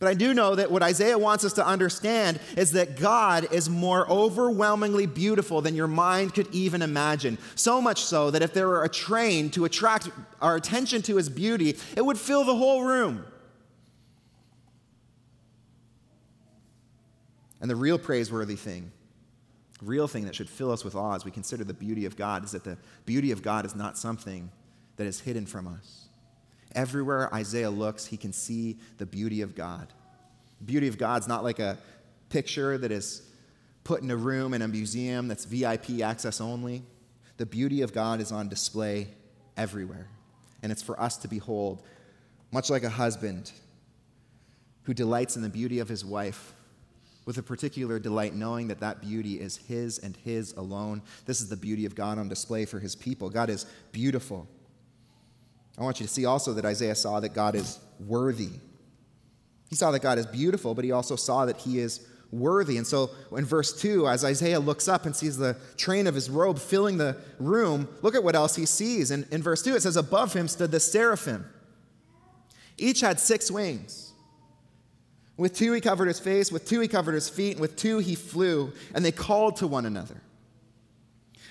But 0.00 0.08
I 0.08 0.14
do 0.14 0.34
know 0.34 0.56
that 0.56 0.72
what 0.72 0.82
Isaiah 0.82 1.16
wants 1.16 1.44
us 1.44 1.52
to 1.54 1.64
understand 1.64 2.40
is 2.56 2.72
that 2.72 2.96
God 2.98 3.46
is 3.52 3.70
more 3.70 4.10
overwhelmingly 4.10 5.06
beautiful 5.06 5.62
than 5.62 5.76
your 5.76 5.86
mind 5.86 6.34
could 6.34 6.52
even 6.52 6.82
imagine. 6.82 7.38
So 7.54 7.80
much 7.80 8.02
so 8.02 8.32
that 8.32 8.42
if 8.42 8.52
there 8.52 8.66
were 8.66 8.82
a 8.82 8.88
train 8.88 9.50
to 9.50 9.66
attract 9.66 10.10
our 10.42 10.56
attention 10.56 11.00
to 11.02 11.16
his 11.16 11.28
beauty, 11.28 11.78
it 11.96 12.04
would 12.04 12.18
fill 12.18 12.44
the 12.44 12.56
whole 12.56 12.82
room. 12.82 13.24
And 17.60 17.70
the 17.70 17.76
real 17.76 17.98
praiseworthy 17.98 18.56
thing, 18.56 18.92
real 19.82 20.08
thing 20.08 20.24
that 20.24 20.34
should 20.34 20.48
fill 20.48 20.70
us 20.70 20.84
with 20.84 20.94
awe 20.94 21.14
as 21.14 21.24
we 21.24 21.30
consider 21.30 21.64
the 21.64 21.74
beauty 21.74 22.04
of 22.04 22.16
God, 22.16 22.44
is 22.44 22.52
that 22.52 22.64
the 22.64 22.76
beauty 23.04 23.30
of 23.32 23.42
God 23.42 23.64
is 23.64 23.74
not 23.74 23.96
something 23.96 24.50
that 24.96 25.06
is 25.06 25.20
hidden 25.20 25.46
from 25.46 25.66
us. 25.66 26.08
Everywhere 26.74 27.32
Isaiah 27.34 27.70
looks, 27.70 28.06
he 28.06 28.16
can 28.16 28.32
see 28.32 28.78
the 28.98 29.06
beauty 29.06 29.40
of 29.40 29.54
God. 29.54 29.88
The 30.58 30.64
beauty 30.64 30.88
of 30.88 30.98
God's 30.98 31.28
not 31.28 31.44
like 31.44 31.58
a 31.58 31.78
picture 32.28 32.76
that 32.78 32.92
is 32.92 33.22
put 33.84 34.02
in 34.02 34.10
a 34.10 34.16
room 34.16 34.52
in 34.52 34.62
a 34.62 34.68
museum 34.68 35.28
that's 35.28 35.44
VIP 35.44 36.02
access 36.02 36.40
only. 36.40 36.82
The 37.36 37.46
beauty 37.46 37.82
of 37.82 37.92
God 37.92 38.20
is 38.20 38.32
on 38.32 38.48
display 38.48 39.08
everywhere, 39.56 40.08
and 40.62 40.72
it's 40.72 40.82
for 40.82 40.98
us 41.00 41.16
to 41.18 41.28
behold, 41.28 41.82
much 42.50 42.68
like 42.68 42.82
a 42.82 42.90
husband 42.90 43.52
who 44.82 44.94
delights 44.94 45.36
in 45.36 45.42
the 45.42 45.48
beauty 45.48 45.78
of 45.78 45.88
his 45.88 46.04
wife. 46.04 46.52
With 47.26 47.36
a 47.36 47.42
particular 47.42 47.98
delight, 47.98 48.34
knowing 48.34 48.68
that 48.68 48.80
that 48.80 49.02
beauty 49.02 49.40
is 49.40 49.58
His 49.58 49.98
and 49.98 50.16
His 50.16 50.52
alone. 50.54 51.02
This 51.26 51.40
is 51.40 51.48
the 51.48 51.56
beauty 51.56 51.84
of 51.84 51.94
God 51.94 52.18
on 52.18 52.28
display 52.28 52.64
for 52.64 52.78
His 52.78 52.96
people. 52.96 53.28
God 53.28 53.50
is 53.50 53.66
beautiful. 53.92 54.48
I 55.76 55.82
want 55.82 56.00
you 56.00 56.06
to 56.06 56.12
see 56.12 56.24
also 56.24 56.54
that 56.54 56.64
Isaiah 56.64 56.94
saw 56.94 57.20
that 57.20 57.34
God 57.34 57.54
is 57.54 57.78
worthy. 58.00 58.50
He 59.68 59.76
saw 59.76 59.90
that 59.90 60.00
God 60.00 60.18
is 60.18 60.26
beautiful, 60.26 60.74
but 60.74 60.84
he 60.84 60.92
also 60.92 61.16
saw 61.16 61.44
that 61.44 61.58
he 61.58 61.80
is 61.80 62.06
worthy. 62.30 62.76
And 62.76 62.86
so 62.86 63.10
in 63.36 63.44
verse 63.44 63.78
2, 63.78 64.08
as 64.08 64.24
Isaiah 64.24 64.60
looks 64.60 64.88
up 64.88 65.06
and 65.06 65.14
sees 65.14 65.36
the 65.36 65.56
train 65.76 66.06
of 66.06 66.14
his 66.14 66.30
robe 66.30 66.58
filling 66.58 66.96
the 66.96 67.16
room, 67.38 67.88
look 68.02 68.14
at 68.14 68.24
what 68.24 68.34
else 68.34 68.56
he 68.56 68.64
sees. 68.64 69.10
And 69.10 69.26
in 69.30 69.42
verse 69.42 69.62
2, 69.62 69.74
it 69.74 69.82
says, 69.82 69.96
Above 69.96 70.32
him 70.32 70.48
stood 70.48 70.70
the 70.70 70.80
seraphim. 70.80 71.44
Each 72.78 73.00
had 73.00 73.20
six 73.20 73.50
wings. 73.50 74.12
With 75.36 75.54
two, 75.54 75.72
he 75.72 75.80
covered 75.80 76.08
his 76.08 76.18
face. 76.18 76.50
With 76.50 76.66
two, 76.66 76.80
he 76.80 76.88
covered 76.88 77.14
his 77.14 77.28
feet. 77.28 77.52
And 77.52 77.60
with 77.60 77.76
two, 77.76 77.98
he 77.98 78.14
flew. 78.14 78.72
And 78.94 79.04
they 79.04 79.12
called 79.12 79.56
to 79.56 79.66
one 79.66 79.84
another. 79.84 80.22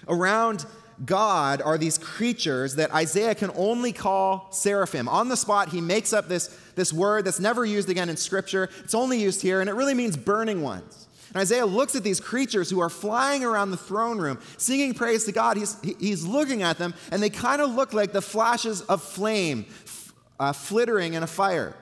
Around 0.07 0.65
God 1.03 1.61
are 1.61 1.77
these 1.77 1.97
creatures 1.97 2.75
that 2.75 2.93
Isaiah 2.93 3.35
can 3.35 3.51
only 3.55 3.91
call 3.91 4.47
seraphim. 4.51 5.07
On 5.09 5.27
the 5.27 5.37
spot, 5.37 5.69
he 5.69 5.81
makes 5.81 6.13
up 6.13 6.27
this, 6.27 6.47
this 6.75 6.93
word 6.93 7.25
that's 7.25 7.39
never 7.39 7.65
used 7.65 7.89
again 7.89 8.09
in 8.09 8.17
Scripture. 8.17 8.69
It's 8.83 8.95
only 8.95 9.19
used 9.19 9.41
here, 9.41 9.61
and 9.61 9.69
it 9.69 9.73
really 9.73 9.93
means 9.93 10.15
burning 10.15 10.61
ones. 10.61 11.07
And 11.29 11.41
Isaiah 11.41 11.65
looks 11.65 11.95
at 11.95 12.03
these 12.03 12.21
creatures 12.21 12.69
who 12.69 12.79
are 12.79 12.89
flying 12.89 13.43
around 13.43 13.71
the 13.71 13.77
throne 13.77 14.19
room, 14.19 14.39
singing 14.57 14.93
praise 14.93 15.25
to 15.25 15.33
God. 15.33 15.57
He's, 15.57 15.77
he's 15.99 16.23
looking 16.23 16.63
at 16.63 16.77
them, 16.77 16.93
and 17.11 17.21
they 17.21 17.29
kind 17.29 17.61
of 17.61 17.71
look 17.71 17.93
like 17.93 18.13
the 18.13 18.21
flashes 18.21 18.81
of 18.83 19.03
flame 19.03 19.65
uh, 20.39 20.53
flittering 20.53 21.13
in 21.13 21.23
a 21.23 21.27
fire. 21.27 21.75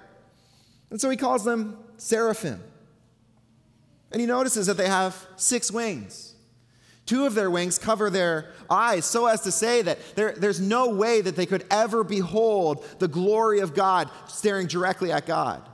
And 0.90 1.00
so 1.00 1.10
he 1.10 1.18
calls 1.18 1.44
them 1.44 1.78
seraphim. 2.04 2.62
And 4.12 4.20
he 4.20 4.28
notices 4.28 4.68
that 4.68 4.78
they 4.78 4.88
have 4.88 5.26
six 5.38 5.72
wings. 5.72 6.36
Two 7.06 7.26
of 7.26 7.34
their 7.34 7.50
wings 7.50 7.78
cover 7.78 8.10
their 8.10 8.52
eyes 8.70 9.06
so 9.06 9.26
as 9.26 9.42
to 9.42 9.52
say 9.52 9.82
that 9.82 10.00
there, 10.16 10.34
there's 10.34 10.62
no 10.62 10.90
way 10.90 11.22
that 11.22 11.36
they 11.36 11.46
could 11.46 11.66
ever 11.72 12.04
behold 12.04 12.86
the 13.00 13.08
glory 13.08 13.60
of 13.60 13.74
God 13.74 14.10
staring 14.28 14.68
directly 14.68 15.12
at 15.12 15.26
God. 15.26 15.68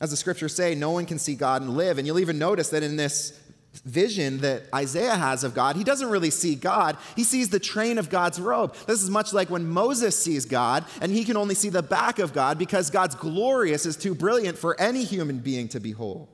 As 0.00 0.10
the 0.10 0.16
scriptures 0.16 0.54
say, 0.54 0.74
no 0.74 0.90
one 0.90 1.06
can 1.06 1.18
see 1.18 1.34
God 1.34 1.62
and 1.62 1.76
live. 1.76 1.98
And 1.98 2.06
you'll 2.06 2.18
even 2.18 2.38
notice 2.38 2.70
that 2.70 2.82
in 2.82 2.96
this 2.96 3.38
vision 3.84 4.38
that 4.38 4.64
Isaiah 4.74 5.14
has 5.14 5.44
of 5.44 5.54
God, 5.54 5.76
he 5.76 5.84
doesn't 5.84 6.10
really 6.10 6.30
see 6.30 6.54
God. 6.54 6.96
He 7.14 7.24
sees 7.24 7.50
the 7.50 7.60
train 7.60 7.98
of 7.98 8.10
God's 8.10 8.40
robe. 8.40 8.74
This 8.86 9.02
is 9.02 9.10
much 9.10 9.32
like 9.32 9.48
when 9.48 9.68
Moses 9.68 10.20
sees 10.20 10.44
God 10.44 10.84
and 11.00 11.12
he 11.12 11.24
can 11.24 11.36
only 11.36 11.54
see 11.54 11.68
the 11.68 11.82
back 11.82 12.18
of 12.18 12.32
God 12.32 12.58
because 12.58 12.90
God's 12.90 13.14
glorious 13.14 13.86
is 13.86 13.96
too 13.96 14.14
brilliant 14.14 14.58
for 14.58 14.78
any 14.80 15.04
human 15.04 15.38
being 15.38 15.68
to 15.68 15.80
behold. 15.80 16.28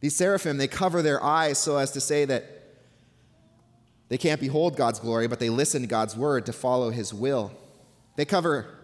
These 0.00 0.14
seraphim, 0.14 0.58
they 0.58 0.68
cover 0.68 1.02
their 1.02 1.22
eyes 1.22 1.58
so 1.58 1.76
as 1.78 1.90
to 1.92 2.00
say 2.00 2.24
that 2.26 2.44
they 4.08 4.18
can't 4.18 4.40
behold 4.40 4.76
God's 4.76 5.00
glory, 5.00 5.26
but 5.26 5.40
they 5.40 5.50
listen 5.50 5.82
to 5.82 5.88
God's 5.88 6.16
word 6.16 6.46
to 6.46 6.52
follow 6.52 6.90
his 6.90 7.12
will. 7.12 7.50
They 8.14 8.24
cover 8.24 8.76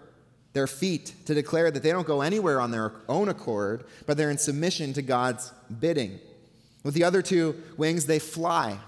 their 0.53 0.67
feet 0.67 1.15
to 1.27 1.35
declare 1.35 1.71
that 1.71 1.83
they 1.83 1.93
don't 1.93 2.07
go 2.07 2.21
anywhere 2.21 2.61
on 2.61 2.73
their 2.73 2.93
own 3.09 3.29
accord, 3.29 3.85
but 4.07 4.17
they're 4.17 4.31
in 4.31 4.39
submission 4.39 4.93
to 4.95 5.03
God's 5.03 5.53
bidding. 5.81 6.19
With 6.83 6.95
the 6.95 7.05
other 7.05 7.23
two 7.23 7.63
wings, 7.77 8.07
they 8.07 8.19
fly. 8.19 8.79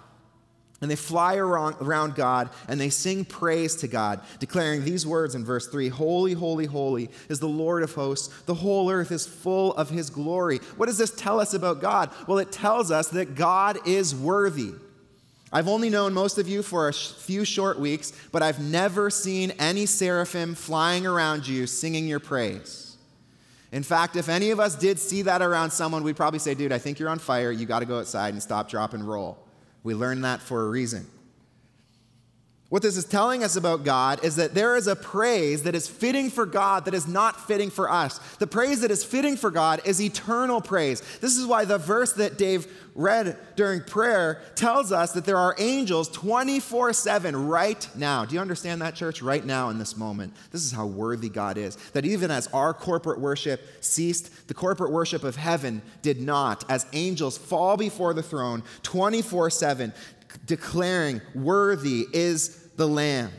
And 0.80 0.90
they 0.90 0.96
fly 0.96 1.36
around, 1.36 2.14
God 2.14 2.50
and 2.68 2.78
they 2.78 2.90
sing 2.90 3.24
praise 3.24 3.74
to 3.76 3.88
God, 3.88 4.20
declaring 4.38 4.84
these 4.84 5.06
words 5.06 5.34
in 5.34 5.42
verse 5.42 5.66
3 5.66 5.88
Holy, 5.88 6.34
holy, 6.34 6.66
holy 6.66 7.10
is 7.30 7.40
the 7.40 7.48
Lord 7.48 7.82
of 7.82 7.94
hosts. 7.94 8.28
The 8.42 8.54
whole 8.54 8.90
earth 8.90 9.10
is 9.10 9.26
full 9.26 9.72
of 9.76 9.88
his 9.88 10.10
glory. 10.10 10.58
What 10.76 10.86
does 10.86 10.98
this 10.98 11.10
tell 11.12 11.40
us 11.40 11.54
about 11.54 11.80
God? 11.80 12.10
Well, 12.26 12.38
it 12.38 12.52
tells 12.52 12.90
us 12.90 13.08
that 13.08 13.34
God 13.34 13.78
is 13.86 14.14
worthy. 14.14 14.72
I've 15.50 15.68
only 15.68 15.88
known 15.88 16.12
most 16.12 16.36
of 16.36 16.48
you 16.48 16.62
for 16.62 16.88
a 16.88 16.92
few 16.92 17.44
short 17.44 17.78
weeks, 17.78 18.12
but 18.32 18.42
I've 18.42 18.60
never 18.60 19.08
seen 19.08 19.52
any 19.52 19.86
seraphim 19.86 20.56
flying 20.56 21.06
around 21.06 21.46
you 21.46 21.68
singing 21.68 22.08
your 22.08 22.20
praise. 22.20 22.93
In 23.74 23.82
fact, 23.82 24.14
if 24.14 24.28
any 24.28 24.52
of 24.52 24.60
us 24.60 24.76
did 24.76 25.00
see 25.00 25.22
that 25.22 25.42
around 25.42 25.72
someone, 25.72 26.04
we'd 26.04 26.14
probably 26.14 26.38
say, 26.38 26.54
dude, 26.54 26.70
I 26.70 26.78
think 26.78 27.00
you're 27.00 27.08
on 27.08 27.18
fire. 27.18 27.50
You 27.50 27.66
got 27.66 27.80
to 27.80 27.86
go 27.86 27.98
outside 27.98 28.32
and 28.32 28.40
stop, 28.40 28.68
drop, 28.70 28.94
and 28.94 29.02
roll. 29.02 29.36
We 29.82 29.94
learned 29.94 30.22
that 30.22 30.40
for 30.40 30.64
a 30.64 30.68
reason. 30.68 31.04
What 32.74 32.82
this 32.82 32.96
is 32.96 33.04
telling 33.04 33.44
us 33.44 33.54
about 33.54 33.84
God 33.84 34.24
is 34.24 34.34
that 34.34 34.52
there 34.52 34.74
is 34.74 34.88
a 34.88 34.96
praise 34.96 35.62
that 35.62 35.76
is 35.76 35.86
fitting 35.86 36.28
for 36.28 36.44
God 36.44 36.86
that 36.86 36.94
is 36.94 37.06
not 37.06 37.46
fitting 37.46 37.70
for 37.70 37.88
us. 37.88 38.18
The 38.38 38.48
praise 38.48 38.80
that 38.80 38.90
is 38.90 39.04
fitting 39.04 39.36
for 39.36 39.52
God 39.52 39.80
is 39.84 40.02
eternal 40.02 40.60
praise. 40.60 41.00
This 41.20 41.36
is 41.36 41.46
why 41.46 41.66
the 41.66 41.78
verse 41.78 42.14
that 42.14 42.36
Dave 42.36 42.66
read 42.96 43.38
during 43.54 43.80
prayer 43.80 44.42
tells 44.56 44.90
us 44.90 45.12
that 45.12 45.24
there 45.24 45.36
are 45.36 45.54
angels 45.60 46.08
24 46.08 46.94
7 46.94 47.46
right 47.46 47.88
now. 47.94 48.24
Do 48.24 48.34
you 48.34 48.40
understand 48.40 48.82
that, 48.82 48.96
church? 48.96 49.22
Right 49.22 49.46
now 49.46 49.68
in 49.68 49.78
this 49.78 49.96
moment. 49.96 50.34
This 50.50 50.64
is 50.64 50.72
how 50.72 50.86
worthy 50.86 51.28
God 51.28 51.56
is. 51.56 51.76
That 51.92 52.04
even 52.04 52.32
as 52.32 52.48
our 52.48 52.74
corporate 52.74 53.20
worship 53.20 53.62
ceased, 53.84 54.48
the 54.48 54.54
corporate 54.54 54.90
worship 54.90 55.22
of 55.22 55.36
heaven 55.36 55.80
did 56.02 56.20
not. 56.20 56.68
As 56.68 56.86
angels 56.92 57.38
fall 57.38 57.76
before 57.76 58.14
the 58.14 58.22
throne 58.24 58.64
24 58.82 59.50
7, 59.50 59.92
declaring, 60.46 61.20
Worthy 61.36 62.06
is 62.12 62.63
the 62.76 62.86
Lamb. 62.86 63.30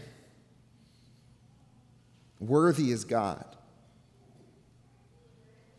Worthy 2.39 2.91
is 2.91 3.05
God. 3.05 3.45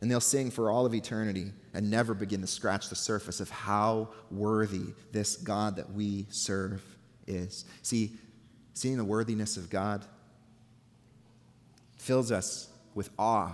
And 0.00 0.10
they'll 0.10 0.20
sing 0.20 0.50
for 0.50 0.70
all 0.70 0.86
of 0.86 0.94
eternity 0.94 1.52
and 1.74 1.90
never 1.90 2.14
begin 2.14 2.40
to 2.40 2.46
scratch 2.46 2.88
the 2.88 2.96
surface 2.96 3.40
of 3.40 3.50
how 3.50 4.08
worthy 4.30 4.94
this 5.12 5.36
God 5.36 5.76
that 5.76 5.92
we 5.92 6.26
serve 6.30 6.82
is. 7.26 7.64
See, 7.82 8.12
seeing 8.74 8.98
the 8.98 9.04
worthiness 9.04 9.56
of 9.56 9.70
God 9.70 10.04
fills 11.96 12.30
us 12.30 12.68
with 12.94 13.10
awe 13.18 13.52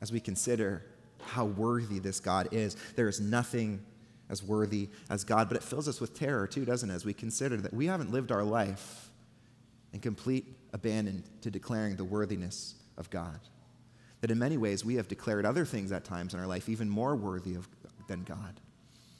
as 0.00 0.10
we 0.10 0.20
consider 0.20 0.84
how 1.22 1.44
worthy 1.44 1.98
this 1.98 2.18
God 2.18 2.48
is. 2.50 2.76
There 2.96 3.08
is 3.08 3.20
nothing 3.20 3.84
as 4.30 4.42
worthy 4.42 4.88
as 5.10 5.24
God, 5.24 5.48
but 5.48 5.56
it 5.56 5.62
fills 5.62 5.88
us 5.88 6.00
with 6.00 6.18
terror 6.18 6.46
too, 6.46 6.64
doesn't 6.64 6.88
it, 6.88 6.94
as 6.94 7.04
we 7.04 7.12
consider 7.12 7.56
that 7.58 7.74
we 7.74 7.86
haven't 7.86 8.12
lived 8.12 8.32
our 8.32 8.44
life 8.44 9.10
in 9.92 10.00
complete 10.00 10.46
abandon 10.72 11.24
to 11.42 11.50
declaring 11.50 11.96
the 11.96 12.04
worthiness 12.04 12.76
of 12.96 13.10
God. 13.10 13.40
That 14.20 14.30
in 14.30 14.38
many 14.38 14.56
ways 14.56 14.84
we 14.84 14.94
have 14.94 15.08
declared 15.08 15.44
other 15.44 15.64
things 15.64 15.92
at 15.92 16.04
times 16.04 16.32
in 16.32 16.40
our 16.40 16.46
life 16.46 16.68
even 16.68 16.88
more 16.88 17.16
worthy 17.16 17.54
of, 17.54 17.68
than 18.06 18.22
God. 18.22 18.60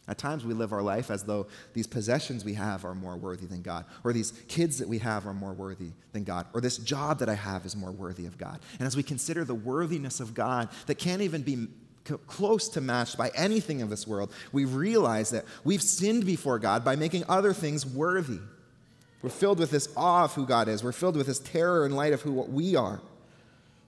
At 0.09 0.19
times 0.19 0.45
we 0.45 0.55
live 0.55 0.73
our 0.73 0.83
life 0.83 1.11
as 1.11 1.23
though 1.23 1.47
these 1.73 1.87
possessions 1.87 2.45
we 2.45 2.55
have 2.55 2.85
are 2.85 2.95
more 2.95 3.17
worthy 3.17 3.47
than 3.47 3.63
God, 3.63 3.85
or 4.03 4.13
these 4.13 4.33
kids 4.49 4.79
that 4.79 4.89
we 4.89 4.99
have 4.99 5.27
are 5.27 5.35
more 5.35 5.53
worthy 5.53 5.91
than 6.13 6.25
God, 6.25 6.47
or 6.53 6.61
this 6.61 6.79
job 6.79 7.21
that 7.21 7.29
I 7.29 7.35
have 7.35 7.65
is 7.65 7.77
more 7.77 7.93
worthy 7.93 8.27
of 8.27 8.37
God. 8.37 8.59
And 8.79 8.87
as 8.87 8.97
we 8.97 9.05
consider 9.05 9.45
the 9.45 9.55
worthiness 9.55 10.19
of 10.19 10.35
God 10.35 10.69
that 10.87 10.97
can't 10.97 11.23
even 11.23 11.43
be 11.43 11.69
close 12.05 12.69
to 12.71 12.81
matched 12.81 13.17
by 13.17 13.31
anything 13.35 13.83
of 13.83 13.91
this 13.91 14.07
world, 14.07 14.33
we 14.53 14.65
realize 14.65 15.31
that 15.31 15.45
we've 15.65 15.83
sinned 15.83 16.27
before 16.27 16.59
God 16.59 16.85
by 16.85 16.97
making 16.97 17.25
other 17.29 17.53
things 17.53 17.87
worthy. 17.87 18.41
We're 19.23 19.31
filled 19.31 19.59
with 19.59 19.71
this 19.71 19.89
awe 19.97 20.25
of 20.25 20.35
who 20.35 20.47
God 20.47 20.69
is. 20.69 20.83
We're 20.83 20.93
filled 20.93 21.17
with 21.17 21.27
this 21.27 21.39
terror 21.39 21.85
in 21.85 21.93
light 21.93 22.13
of 22.13 22.23
who 22.23 22.33
we 22.33 22.75
are. 22.75 23.01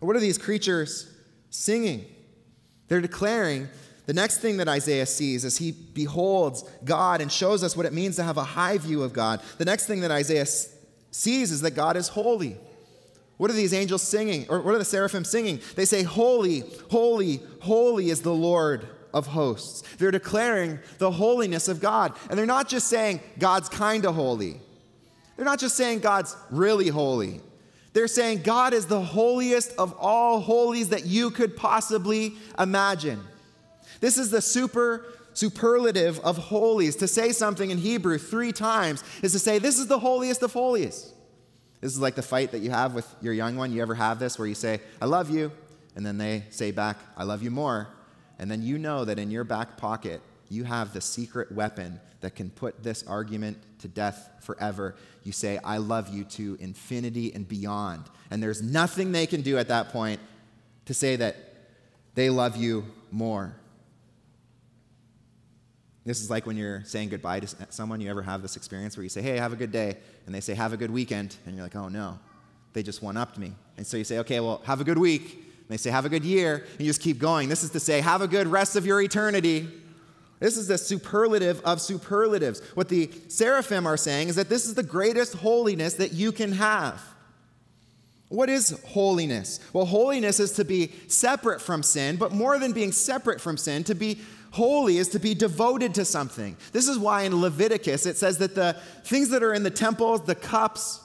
what 0.01 0.17
are 0.17 0.21
these 0.21 0.39
creatures 0.39 1.11
singing? 1.51 2.05
They're 2.89 3.01
declaring 3.01 3.69
the 4.07 4.13
next 4.13 4.39
thing 4.39 4.57
that 4.59 4.69
Isaiah 4.69 5.07
sees 5.07 5.45
as 5.45 5.57
he 5.57 5.73
beholds 5.73 6.65
God 6.85 7.21
and 7.21 7.31
shows 7.31 7.63
us 7.63 7.77
what 7.77 7.87
it 7.87 7.93
means 7.93 8.17
to 8.17 8.23
have 8.23 8.37
a 8.37 8.45
high 8.45 8.79
view 8.79 9.03
of 9.03 9.13
God. 9.13 9.41
The 9.59 9.65
next 9.65 9.87
thing 9.87 10.01
that 10.01 10.11
Isaiah 10.11 10.47
sees 10.47 11.53
is 11.53 11.61
that 11.61 11.71
God 11.73 11.97
is 11.97 12.09
holy. 12.09 12.59
What 13.43 13.51
are 13.51 13.55
these 13.55 13.75
angels 13.75 14.03
singing? 14.03 14.47
Or 14.49 14.61
what 14.61 14.73
are 14.73 14.79
the 14.79 14.85
seraphim 14.85 15.25
singing? 15.25 15.61
They 15.75 15.85
say, 15.85 16.05
Holy, 16.05 16.63
holy, 16.93 17.41
holy 17.59 18.09
is 18.09 18.23
the 18.23 18.33
Lord 18.33 18.87
of 19.13 19.27
hosts. 19.27 19.83
They're 19.99 20.13
declaring 20.13 20.79
the 20.99 21.11
holiness 21.11 21.67
of 21.67 21.81
God. 21.81 22.15
And 22.31 22.39
they're 22.39 22.47
not 22.47 22.69
just 22.69 22.87
saying 22.87 23.19
God's 23.41 23.69
kind 23.69 24.07
of 24.07 24.15
holy, 24.15 24.61
they're 25.35 25.45
not 25.45 25.59
just 25.59 25.77
saying 25.77 25.99
God's 25.99 26.37
really 26.53 26.87
holy. 26.87 27.41
They're 27.95 28.07
saying 28.07 28.43
God 28.43 28.75
is 28.75 28.87
the 28.87 29.03
holiest 29.03 29.73
of 29.77 29.93
all 29.99 30.39
holies 30.39 30.91
that 30.91 31.05
you 31.05 31.33
could 31.33 31.57
possibly 31.57 32.35
imagine. 32.61 33.21
This 33.99 34.19
is 34.19 34.31
the 34.31 34.41
super 34.41 35.05
superlative 35.35 36.21
of 36.21 36.39
holies. 36.39 36.95
To 36.95 37.09
say 37.09 37.33
something 37.33 37.73
in 37.73 37.79
Hebrew 37.79 38.19
three 38.19 38.53
times 38.53 39.03
is 39.21 39.33
to 39.33 39.41
say, 39.41 39.59
This 39.59 39.81
is 39.81 39.89
the 39.89 39.99
holiest 39.99 40.45
of 40.45 40.53
holies. 40.53 41.12
This 41.83 41.93
is 41.93 41.99
like 41.99 42.15
the 42.15 42.23
fight 42.23 42.53
that 42.53 42.61
you 42.61 42.71
have 42.71 42.95
with 42.95 43.13
your 43.21 43.35
young 43.35 43.57
one. 43.57 43.73
You 43.73 43.83
ever 43.83 43.97
have 43.97 44.21
this 44.21 44.39
where 44.39 44.47
you 44.47 44.55
say, 44.55 44.81
I 45.01 45.05
love 45.07 45.29
you, 45.29 45.51
and 45.97 46.07
then 46.07 46.17
they 46.17 46.45
say 46.49 46.71
back, 46.71 46.97
I 47.17 47.25
love 47.25 47.43
you 47.43 47.51
more. 47.51 47.89
And 48.39 48.51
then 48.51 48.63
you 48.63 48.79
know 48.79 49.05
that 49.05 49.19
in 49.19 49.31
your 49.31 49.45
back 49.45 49.77
pocket, 49.77 50.23
you 50.49 50.63
have 50.65 50.93
the 50.93 51.01
secret 51.01 51.51
weapon 51.51 52.01
that 52.21 52.37
can 52.37 52.51
put 52.51 52.85
this 52.85 53.03
argument 53.07 53.59
to 53.81 53.89
death 53.89 54.31
forever. 54.41 54.95
You 55.25 55.33
say, 55.33 55.59
I 55.65 55.79
love 55.79 56.09
you 56.09 56.23
to 56.25 56.57
infinity 56.61 57.35
and 57.35 57.49
beyond. 57.49 58.05
And 58.31 58.41
there's 58.41 58.63
nothing 58.63 59.11
they 59.11 59.27
can 59.27 59.43
do 59.43 59.59
at 59.59 59.69
that 59.69 59.89
point 59.89 60.21
to 60.85 60.95
say 60.95 61.17
that 61.17 61.37
they 62.15 62.31
love 62.31 62.57
you 62.57 62.87
more. 63.11 63.57
This 66.05 66.21
is 66.21 66.31
like 66.31 66.47
when 66.47 66.57
you're 66.57 66.83
saying 66.85 67.11
goodbye 67.11 67.41
to 67.41 67.47
uh, 67.47 67.67
someone. 67.71 68.01
You 68.01 68.11
ever 68.11 68.23
have 68.23 68.43
this 68.43 68.57
experience 68.57 68.97
where 68.97 69.05
you 69.05 69.09
say, 69.09 69.23
Hey, 69.23 69.37
have 69.37 69.53
a 69.53 69.57
good 69.57 69.71
day. 69.71 69.97
And 70.27 70.35
they 70.35 70.41
say, 70.41 70.55
Have 70.55 70.73
a 70.73 70.77
good 70.77 70.91
weekend. 70.91 71.37
And 71.47 71.55
you're 71.55 71.65
like, 71.65 71.77
Oh, 71.77 71.89
no. 71.89 72.19
They 72.73 72.83
just 72.83 73.03
one 73.03 73.17
upped 73.17 73.39
me. 73.39 73.53
And 73.77 73.87
so 73.87 73.97
you 73.97 74.05
say, 74.05 74.19
Okay, 74.19 74.41
well, 74.41 74.63
have 74.65 74.81
a 74.81 74.85
good 74.85 74.99
week. 74.99 75.23
And 75.33 75.69
they 75.69 75.77
say, 75.77 75.91
Have 75.91 76.05
a 76.05 76.09
good 76.09 76.25
year. 76.25 76.67
And 76.73 76.81
you 76.81 76.87
just 76.87 77.01
keep 77.01 77.19
going. 77.19 77.49
This 77.49 77.63
is 77.63 77.71
to 77.71 77.81
say, 77.81 78.01
Have 78.01 78.21
a 78.21 78.29
good 78.29 78.49
rest 78.49 78.75
of 78.75 78.85
your 78.85 79.01
eternity. 79.01 79.69
This 80.41 80.57
is 80.57 80.67
the 80.67 80.77
superlative 80.77 81.61
of 81.61 81.81
superlatives. 81.81 82.61
What 82.75 82.89
the 82.89 83.09
seraphim 83.29 83.87
are 83.87 83.97
saying 83.97 84.29
is 84.29 84.35
that 84.35 84.49
this 84.49 84.67
is 84.67 84.75
the 84.75 84.83
greatest 84.83 85.35
holiness 85.35 85.95
that 85.95 86.13
you 86.13 86.33
can 86.33 86.51
have. 86.53 87.01
What 88.29 88.49
is 88.49 88.71
holiness? 88.89 89.61
Well, 89.73 89.85
holiness 89.85 90.41
is 90.41 90.53
to 90.53 90.65
be 90.65 90.91
separate 91.07 91.61
from 91.61 91.85
sin, 91.85 92.17
but 92.17 92.33
more 92.33 92.59
than 92.59 92.73
being 92.73 92.91
separate 92.91 93.41
from 93.41 93.57
sin, 93.57 93.85
to 93.85 93.95
be 93.95 94.19
holy 94.53 94.99
is 94.99 95.09
to 95.09 95.19
be 95.19 95.35
devoted 95.35 95.95
to 95.95 96.05
something. 96.05 96.57
This 96.73 96.87
is 96.87 96.99
why 96.99 97.23
in 97.23 97.41
Leviticus 97.41 98.07
it 98.07 98.17
says 98.17 98.39
that 98.39 98.55
the 98.55 98.77
things 99.05 99.31
that 99.31 99.43
are 99.43 99.53
in 99.53 99.63
the 99.63 99.71
temples, 99.71 100.23
the 100.23 100.35
cups, 100.35 101.01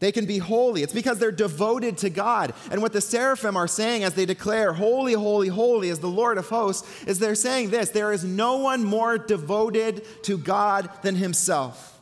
they 0.00 0.10
can 0.10 0.24
be 0.24 0.38
holy. 0.38 0.82
It's 0.82 0.94
because 0.94 1.18
they're 1.18 1.30
devoted 1.30 1.98
to 1.98 2.10
God. 2.10 2.54
And 2.70 2.80
what 2.80 2.94
the 2.94 3.02
seraphim 3.02 3.56
are 3.56 3.68
saying 3.68 4.02
as 4.02 4.14
they 4.14 4.24
declare, 4.24 4.72
Holy, 4.72 5.12
holy, 5.12 5.48
holy 5.48 5.90
is 5.90 5.98
the 5.98 6.08
Lord 6.08 6.38
of 6.38 6.48
hosts, 6.48 7.04
is 7.04 7.18
they're 7.18 7.34
saying 7.34 7.68
this 7.70 7.90
there 7.90 8.12
is 8.12 8.24
no 8.24 8.56
one 8.56 8.82
more 8.82 9.18
devoted 9.18 10.02
to 10.24 10.38
God 10.38 10.88
than 11.02 11.16
himself. 11.16 12.00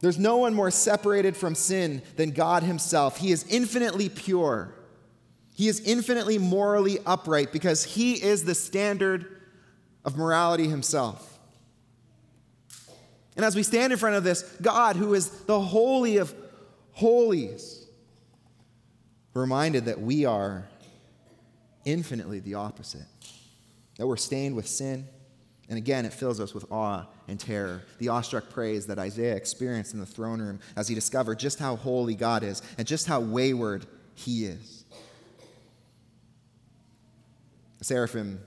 There's 0.00 0.18
no 0.18 0.38
one 0.38 0.52
more 0.52 0.72
separated 0.72 1.36
from 1.36 1.54
sin 1.54 2.02
than 2.16 2.32
God 2.32 2.64
himself. 2.64 3.18
He 3.18 3.30
is 3.30 3.46
infinitely 3.48 4.08
pure. 4.08 4.74
He 5.54 5.68
is 5.68 5.80
infinitely 5.80 6.38
morally 6.38 6.98
upright 7.04 7.52
because 7.52 7.84
he 7.84 8.14
is 8.14 8.44
the 8.44 8.54
standard 8.54 9.40
of 10.04 10.16
morality 10.16 10.68
himself. 10.68 11.38
And 13.36 13.44
as 13.44 13.56
we 13.56 13.62
stand 13.62 13.92
in 13.92 13.98
front 13.98 14.16
of 14.16 14.24
this 14.24 14.42
God 14.60 14.96
who 14.96 15.14
is 15.14 15.30
the 15.30 15.60
holy 15.60 16.18
of 16.18 16.34
holies, 16.92 17.86
we're 19.34 19.42
reminded 19.42 19.86
that 19.86 20.00
we 20.00 20.24
are 20.24 20.66
infinitely 21.84 22.40
the 22.40 22.54
opposite, 22.54 23.06
that 23.96 24.06
we're 24.06 24.16
stained 24.16 24.54
with 24.54 24.66
sin. 24.66 25.06
And 25.68 25.78
again, 25.78 26.04
it 26.04 26.12
fills 26.12 26.38
us 26.38 26.52
with 26.52 26.70
awe 26.70 27.06
and 27.28 27.40
terror. 27.40 27.82
The 27.98 28.08
awestruck 28.08 28.50
praise 28.50 28.86
that 28.88 28.98
Isaiah 28.98 29.34
experienced 29.34 29.94
in 29.94 30.00
the 30.00 30.06
throne 30.06 30.40
room 30.40 30.60
as 30.76 30.88
he 30.88 30.94
discovered 30.94 31.38
just 31.38 31.58
how 31.58 31.76
holy 31.76 32.14
God 32.14 32.42
is 32.42 32.60
and 32.76 32.86
just 32.86 33.06
how 33.06 33.20
wayward 33.20 33.86
he 34.14 34.44
is. 34.44 34.84
The 37.71 37.71
seraphim 37.84 38.40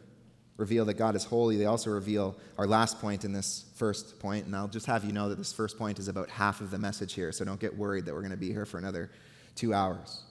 reveal 0.57 0.85
that 0.85 0.93
God 0.93 1.15
is 1.15 1.23
holy. 1.25 1.57
They 1.57 1.65
also 1.65 1.89
reveal 1.89 2.35
our 2.57 2.65
last 2.65 2.99
point 3.01 3.25
in 3.25 3.33
this 3.33 3.65
first 3.75 4.19
point. 4.19 4.45
And 4.45 4.55
I'll 4.55 4.67
just 4.67 4.85
have 4.85 5.03
you 5.03 5.11
know 5.11 5.29
that 5.29 5.37
this 5.37 5.51
first 5.51 5.77
point 5.77 5.99
is 5.99 6.07
about 6.07 6.29
half 6.29 6.61
of 6.61 6.71
the 6.71 6.77
message 6.77 7.13
here, 7.13 7.31
so 7.31 7.43
don't 7.43 7.59
get 7.59 7.75
worried 7.75 8.05
that 8.05 8.13
we're 8.13 8.21
going 8.21 8.31
to 8.31 8.37
be 8.37 8.51
here 8.51 8.65
for 8.65 8.77
another 8.77 9.11
two 9.55 9.73
hours. 9.73 10.23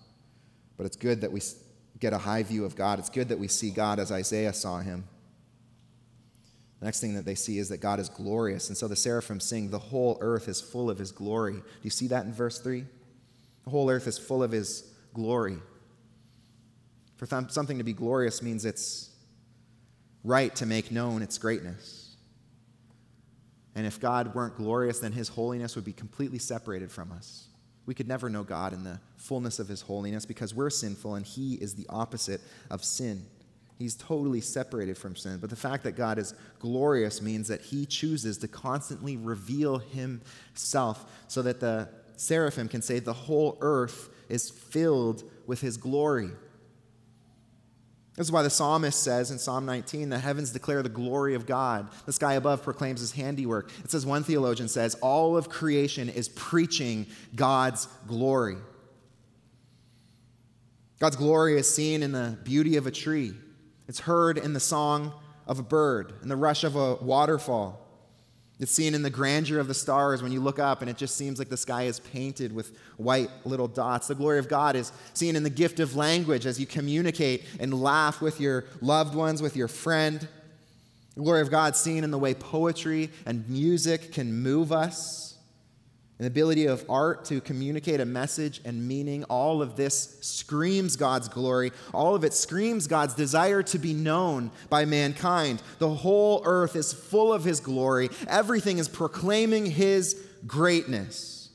But 0.77 0.87
it's 0.87 0.97
good 0.97 1.21
that 1.21 1.31
we 1.31 1.40
get 2.01 2.12
a 2.12 2.19
high 2.19 2.43
view 2.43 2.64
of 2.64 2.75
God. 2.75 2.99
It's 2.99 3.11
good 3.11 3.29
that 3.29 3.38
we 3.38 3.49
see 3.49 3.71
God 3.71 3.99
as 3.99 4.11
Isaiah 4.11 4.53
saw 4.53 4.81
him. 4.81 5.05
The 6.81 6.87
next 6.87 7.01
thing 7.01 7.14
that 7.14 7.25
they 7.25 7.35
see 7.35 7.59
is 7.59 7.69
that 7.69 7.79
God 7.79 8.01
is 8.01 8.09
glorious. 8.09 8.69
And 8.69 8.77
so 8.77 8.88
the 8.88 8.97
seraphim 8.97 9.40
sing, 9.40 9.71
The 9.71 9.79
whole 9.79 10.19
earth 10.21 10.49
is 10.49 10.61
full 10.61 10.90
of 10.90 10.99
his 10.99 11.12
glory. 11.12 11.55
Do 11.55 11.62
you 11.83 11.90
see 11.90 12.09
that 12.09 12.25
in 12.25 12.33
verse 12.33 12.59
3? 12.59 12.85
The 13.64 13.71
whole 13.71 13.88
earth 13.90 14.07
is 14.07 14.19
full 14.19 14.43
of 14.43 14.51
his 14.51 14.93
glory. 15.14 15.59
For 17.25 17.41
th- 17.41 17.53
something 17.53 17.79
to 17.79 17.85
be 17.85 17.95
glorious 17.95 18.43
means 18.43 18.67
it's 18.67 19.09
right 20.25 20.55
to 20.57 20.67
make 20.67 20.91
known 20.91 21.23
its 21.23 21.39
greatness. 21.39 22.17
And 23.75 23.87
if 23.87 23.99
God 23.99 24.35
weren't 24.35 24.57
glorious, 24.57 24.99
then 24.99 25.13
his 25.13 25.29
holiness 25.29 25.75
would 25.75 25.87
be 25.87 25.95
completely 25.95 26.39
separated 26.39 26.93
from 26.93 27.13
us. 27.13 27.47
We 27.87 27.95
could 27.95 28.09
never 28.09 28.29
know 28.29 28.43
God 28.43 28.75
in 28.75 28.85
the 28.85 29.01
fullness 29.17 29.59
of 29.59 29.69
his 29.69 29.81
holiness 29.81 30.27
because 30.27 30.55
we're 30.55 30.69
sinful 30.69 31.15
and 31.15 31.25
he 31.25 31.55
is 31.55 31.75
the 31.75 31.87
opposite 31.89 32.43
of 32.71 32.85
sin. 32.85 33.25
He's 33.79 33.95
totally 33.95 34.43
separated 34.43 34.99
from 34.99 35.17
sin. 35.17 35.39
But 35.41 35.49
the 35.49 35.57
fact 35.57 35.85
that 35.85 35.93
God 35.93 36.19
is 36.19 36.35
glorious 36.59 37.23
means 37.23 37.49
that 37.49 37.63
he 37.63 37.87
chooses 37.87 38.37
to 38.39 38.49
constantly 38.49 39.17
reveal 39.17 39.79
himself 39.79 41.11
so 41.29 41.41
that 41.41 41.61
the 41.61 41.89
seraphim 42.17 42.69
can 42.69 42.83
say 42.83 42.99
the 42.99 43.15
whole 43.15 43.57
earth 43.63 44.11
is 44.29 44.51
filled 44.51 45.25
with 45.47 45.63
his 45.63 45.79
glory. 45.79 46.31
This 48.16 48.29
is 48.29 48.33
why 48.33 48.42
the 48.42 48.50
psalmist 48.50 49.03
says 49.03 49.33
in 49.33 49.38
Psalm 49.38 49.66
19, 49.66 50.09
the 50.09 50.18
heavens 50.18 50.53
declare 50.53 50.83
the 50.83 50.88
glory 50.88 51.35
of 51.35 51.46
God. 51.46 51.88
The 52.07 52.12
sky 52.12 52.35
above 52.35 52.62
proclaims 52.62 53.00
his 53.00 53.11
handiwork. 53.11 53.72
It 53.83 53.90
says, 53.90 54.07
one 54.07 54.22
theologian 54.22 54.68
says, 54.68 54.94
all 54.96 55.37
of 55.37 55.48
creation 55.48 56.09
is 56.09 56.29
preaching 56.29 57.07
God's 57.35 57.87
glory. 58.07 58.57
God's 61.00 61.16
glory 61.16 61.59
is 61.59 61.72
seen 61.72 62.05
in 62.05 62.12
the 62.12 62.38
beauty 62.44 62.77
of 62.77 62.87
a 62.87 62.90
tree, 62.90 63.35
it's 63.88 64.00
heard 64.00 64.38
in 64.38 64.53
the 64.53 64.61
song 64.61 65.12
of 65.46 65.59
a 65.59 65.62
bird, 65.62 66.14
in 66.22 66.29
the 66.29 66.37
rush 66.37 66.64
of 66.64 66.77
a 66.77 66.94
waterfall. 66.94 67.84
It's 68.61 68.71
seen 68.71 68.95
in 68.95 69.03
the 69.03 69.11
grandeur 69.11 69.59
of 69.59 69.67
the 69.67 69.75
stars 69.75 70.23
when 70.23 70.31
you 70.31 70.40
look 70.40 70.61
up 70.61 70.81
and 70.81 70.88
it 70.88 70.97
just 70.97 71.17
seems 71.17 71.38
like 71.38 71.49
the 71.49 71.57
sky 71.57 71.85
is 71.85 71.99
painted 72.01 72.55
with 72.55 72.79
white 72.97 73.29
little 73.45 73.67
dots. 73.67 74.07
The 74.07 74.14
glory 74.14 74.38
of 74.38 74.49
God 74.49 74.77
is 74.77 74.93
seen 75.12 75.35
in 75.35 75.43
the 75.43 75.51
gift 75.51 75.81
of 75.81 75.97
language 75.97 76.47
as 76.47 76.61
you 76.61 76.67
communicate 76.67 77.45
and 77.59 77.83
laugh 77.83 78.21
with 78.21 78.40
your 78.40 78.64
loved 78.81 79.17
ones, 79.17 79.43
with 79.43 79.57
your 79.57 79.67
friend. 79.67 80.29
The 81.17 81.21
glory 81.21 81.40
of 81.40 81.51
God 81.51 81.75
seen 81.75 82.05
in 82.05 82.12
the 82.12 82.19
way 82.19 82.33
poetry 82.33 83.11
and 83.27 83.49
music 83.49 84.12
can 84.12 84.33
move 84.33 84.71
us 84.71 85.34
and 86.18 86.24
the 86.24 86.29
ability 86.29 86.66
of 86.66 86.85
art 86.88 87.24
to 87.24 87.40
communicate 87.40 88.00
a 88.00 88.05
message 88.05 88.61
and 88.64 88.87
meaning, 88.87 89.24
all 89.24 89.61
of 89.61 89.74
this 89.74 90.16
screams 90.20 90.94
God's 90.94 91.29
glory. 91.29 91.72
All 91.92 92.14
of 92.14 92.22
it 92.22 92.33
screams 92.33 92.87
God's 92.87 93.14
desire 93.14 93.64
to 93.64 93.79
be 93.79 93.94
known 93.94 94.53
by 94.70 94.85
mankind. 94.85 95.61
The 95.81 95.88
whole 95.88 96.42
earth 96.44 96.77
is 96.77 96.92
full 96.92 97.33
of 97.33 97.42
His 97.42 97.59
glory, 97.59 98.11
everything 98.29 98.79
is 98.79 98.88
proclaiming 98.88 99.66
His 99.66 100.20
greatness. 100.46 101.50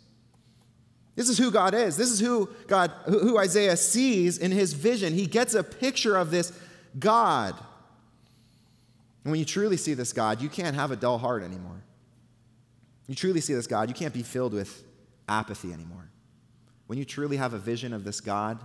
This 1.16 1.30
is 1.30 1.38
who 1.38 1.52
God 1.52 1.74
is. 1.74 1.98
This 1.98 2.12
is 2.12 2.20
who 2.20 2.50
God 2.68 2.92
who 3.06 3.38
Isaiah 3.38 3.76
sees 3.76 4.38
in 4.38 4.52
his 4.52 4.72
vision. 4.72 5.14
He 5.14 5.26
gets 5.26 5.54
a 5.54 5.64
picture 5.64 6.16
of 6.16 6.32
this 6.32 6.58
God. 6.98 7.56
And 9.26 9.32
when 9.32 9.38
you 9.38 9.46
truly 9.46 9.76
see 9.76 9.94
this 9.94 10.14
God, 10.14 10.42
you 10.42 10.48
can't 10.48 10.78
have 10.78 10.92
a 10.92 10.96
dull 10.96 11.18
heart 11.18 11.44
anymore 11.44 11.84
you 13.10 13.16
truly 13.16 13.42
see 13.42 13.54
this 13.54 13.68
God, 13.68 13.90
you 13.90 13.96
can't 13.96 14.14
be 14.14 14.24
filled 14.24 14.54
with 14.54 14.84
apathy 15.28 15.74
anymore. 15.74 16.10
When 16.88 16.98
you 16.98 17.06
truly 17.06 17.38
have 17.38 17.54
a 17.54 17.60
vision 17.60 17.94
of 17.94 18.04
this 18.04 18.22
God, 18.22 18.60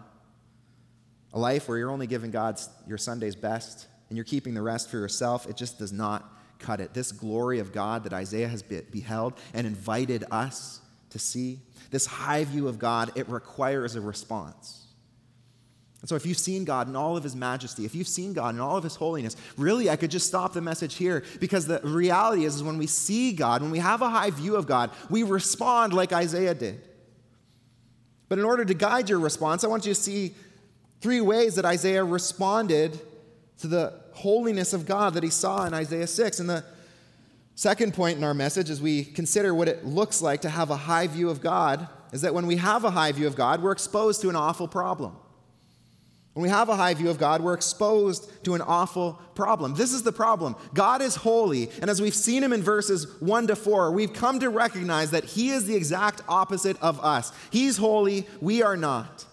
a 1.32 1.38
life 1.38 1.68
where 1.68 1.78
you're 1.78 1.90
only 1.90 2.06
giving 2.06 2.30
God 2.30 2.60
your 2.86 2.98
Sunday's 2.98 3.36
best 3.36 3.86
and 4.08 4.16
you're 4.16 4.24
keeping 4.24 4.54
the 4.54 4.62
rest 4.62 4.90
for 4.90 4.98
yourself, 4.98 5.48
it 5.48 5.56
just 5.56 5.78
does 5.78 5.92
not 5.92 6.30
cut 6.58 6.80
it. 6.80 6.94
This 6.94 7.10
glory 7.10 7.58
of 7.58 7.72
God 7.72 8.04
that 8.04 8.12
Isaiah 8.12 8.48
has 8.48 8.62
beheld 8.62 9.34
and 9.52 9.66
invited 9.66 10.24
us 10.30 10.80
to 11.10 11.18
see, 11.18 11.60
this 11.90 12.06
high 12.06 12.44
view 12.44 12.68
of 12.68 12.78
God, 12.78 13.12
it 13.14 13.28
requires 13.28 13.96
a 13.96 14.00
response. 14.00 14.83
And 16.04 16.08
so, 16.10 16.16
if 16.16 16.26
you've 16.26 16.36
seen 16.36 16.66
God 16.66 16.86
in 16.86 16.96
all 16.96 17.16
of 17.16 17.22
his 17.22 17.34
majesty, 17.34 17.86
if 17.86 17.94
you've 17.94 18.06
seen 18.06 18.34
God 18.34 18.54
in 18.54 18.60
all 18.60 18.76
of 18.76 18.84
his 18.84 18.94
holiness, 18.94 19.36
really, 19.56 19.88
I 19.88 19.96
could 19.96 20.10
just 20.10 20.26
stop 20.26 20.52
the 20.52 20.60
message 20.60 20.96
here 20.96 21.24
because 21.40 21.66
the 21.66 21.80
reality 21.82 22.44
is, 22.44 22.56
is 22.56 22.62
when 22.62 22.76
we 22.76 22.86
see 22.86 23.32
God, 23.32 23.62
when 23.62 23.70
we 23.70 23.78
have 23.78 24.02
a 24.02 24.10
high 24.10 24.28
view 24.28 24.56
of 24.56 24.66
God, 24.66 24.90
we 25.08 25.22
respond 25.22 25.94
like 25.94 26.12
Isaiah 26.12 26.52
did. 26.52 26.82
But 28.28 28.38
in 28.38 28.44
order 28.44 28.66
to 28.66 28.74
guide 28.74 29.08
your 29.08 29.18
response, 29.18 29.64
I 29.64 29.68
want 29.68 29.86
you 29.86 29.94
to 29.94 29.98
see 29.98 30.34
three 31.00 31.22
ways 31.22 31.54
that 31.54 31.64
Isaiah 31.64 32.04
responded 32.04 33.00
to 33.60 33.66
the 33.66 33.98
holiness 34.12 34.74
of 34.74 34.84
God 34.84 35.14
that 35.14 35.22
he 35.22 35.30
saw 35.30 35.64
in 35.64 35.72
Isaiah 35.72 36.06
6. 36.06 36.38
And 36.38 36.50
the 36.50 36.66
second 37.54 37.94
point 37.94 38.18
in 38.18 38.24
our 38.24 38.34
message, 38.34 38.68
as 38.68 38.82
we 38.82 39.04
consider 39.06 39.54
what 39.54 39.68
it 39.68 39.86
looks 39.86 40.20
like 40.20 40.42
to 40.42 40.50
have 40.50 40.68
a 40.68 40.76
high 40.76 41.06
view 41.06 41.30
of 41.30 41.40
God, 41.40 41.88
is 42.12 42.20
that 42.20 42.34
when 42.34 42.46
we 42.46 42.56
have 42.56 42.84
a 42.84 42.90
high 42.90 43.12
view 43.12 43.26
of 43.26 43.36
God, 43.36 43.62
we're 43.62 43.72
exposed 43.72 44.20
to 44.20 44.28
an 44.28 44.36
awful 44.36 44.68
problem. 44.68 45.16
When 46.34 46.42
we 46.42 46.48
have 46.48 46.68
a 46.68 46.76
high 46.76 46.94
view 46.94 47.10
of 47.10 47.18
God, 47.18 47.42
we're 47.42 47.54
exposed 47.54 48.28
to 48.44 48.54
an 48.54 48.60
awful 48.60 49.20
problem. 49.36 49.74
This 49.74 49.92
is 49.92 50.02
the 50.02 50.12
problem. 50.12 50.56
God 50.74 51.00
is 51.00 51.14
holy, 51.14 51.70
and 51.80 51.88
as 51.88 52.02
we've 52.02 52.14
seen 52.14 52.42
him 52.42 52.52
in 52.52 52.60
verses 52.60 53.06
1 53.20 53.46
to 53.46 53.56
4, 53.56 53.92
we've 53.92 54.12
come 54.12 54.40
to 54.40 54.50
recognize 54.50 55.12
that 55.12 55.24
he 55.24 55.50
is 55.50 55.64
the 55.66 55.76
exact 55.76 56.22
opposite 56.28 56.76
of 56.82 56.98
us. 57.04 57.32
He's 57.50 57.76
holy, 57.76 58.26
we 58.40 58.64
are 58.64 58.76
not. 58.76 59.26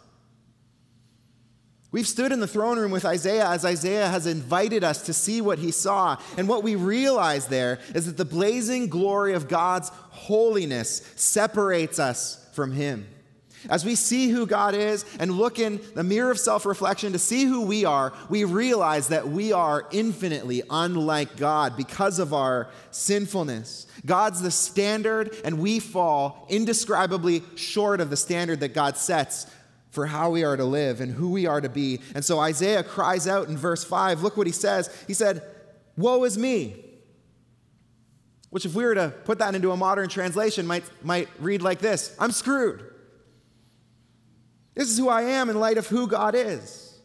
We've 1.92 2.08
stood 2.08 2.32
in 2.32 2.40
the 2.40 2.48
throne 2.48 2.78
room 2.78 2.92
with 2.92 3.04
Isaiah 3.04 3.50
as 3.50 3.66
Isaiah 3.66 4.08
has 4.08 4.28
invited 4.28 4.84
us 4.84 5.02
to 5.04 5.14
see 5.14 5.42
what 5.42 5.60
he 5.60 5.72
saw. 5.72 6.18
And 6.38 6.48
what 6.48 6.64
we 6.64 6.76
realize 6.76 7.48
there 7.48 7.80
is 7.96 8.06
that 8.06 8.16
the 8.16 8.24
blazing 8.24 8.88
glory 8.88 9.34
of 9.34 9.50
God's 9.50 9.90
holiness 9.90 11.02
separates 11.16 12.00
us 12.00 12.48
from 12.54 12.72
him. 12.72 13.08
As 13.69 13.86
we 13.86 13.95
see 13.95 14.30
who 14.30 14.45
God 14.45 14.74
is 14.74 15.06
and 15.19 15.32
look 15.32 15.60
in 15.60 15.82
the 15.93 16.04
mirror 16.04 16.32
of 16.32 16.39
self 16.39 16.65
reflection 16.65 17.13
to 17.13 17.19
see 17.19 17.45
who 17.45 17.62
we 17.62 17.86
are, 17.86 18.13
we 18.30 18.43
realize 18.43 19.10
that 19.10 19.28
we 19.30 19.54
are 19.54 19.88
infinitely 19.91 20.63
unlike 20.69 21.38
God 21.38 21.78
because 21.78 22.19
of 22.19 22.34
our 22.34 22.69
sinfulness. 22.91 23.88
God's 24.06 24.41
the 24.41 24.52
standard, 24.52 25.36
and 25.45 25.60
we 25.60 25.80
fall 25.80 26.45
indescribably 26.50 27.43
short 27.56 28.02
of 28.02 28.10
the 28.10 28.17
standard 28.17 28.62
that 28.62 28.74
God 28.74 28.97
sets 28.97 29.47
for 29.91 30.08
how 30.08 30.30
we 30.30 30.43
are 30.43 30.56
to 30.56 30.65
live 30.65 31.02
and 31.02 31.12
who 31.12 31.30
we 31.30 31.45
are 31.45 31.62
to 31.62 31.69
be. 31.69 32.00
And 32.15 32.24
so 32.24 32.39
Isaiah 32.39 32.84
cries 32.84 33.28
out 33.28 33.50
in 33.50 33.58
verse 33.58 33.84
5 33.84 34.24
look 34.24 34.38
what 34.38 34.47
he 34.47 34.54
says. 34.54 34.89
He 35.06 35.13
said, 35.13 35.43
Woe 35.97 36.24
is 36.24 36.38
me. 36.38 36.86
Which, 38.50 38.65
if 38.65 38.74
we 38.74 38.84
were 38.84 38.95
to 38.95 39.13
put 39.24 39.39
that 39.39 39.56
into 39.56 39.71
a 39.71 39.78
modern 39.78 40.10
translation, 40.10 40.67
might, 40.67 40.84
might 41.04 41.30
read 41.39 41.62
like 41.62 41.80
this 41.80 42.15
I'm 42.19 42.32
screwed. 42.32 42.90
This 44.74 44.90
is 44.90 44.98
who 44.98 45.10
I 45.10 45.24
am 45.24 45.50
in 45.50 45.60
light 45.60 45.78
of 45.78 45.88
who 45.88 46.08
God 46.08 46.36
is. 46.36 47.00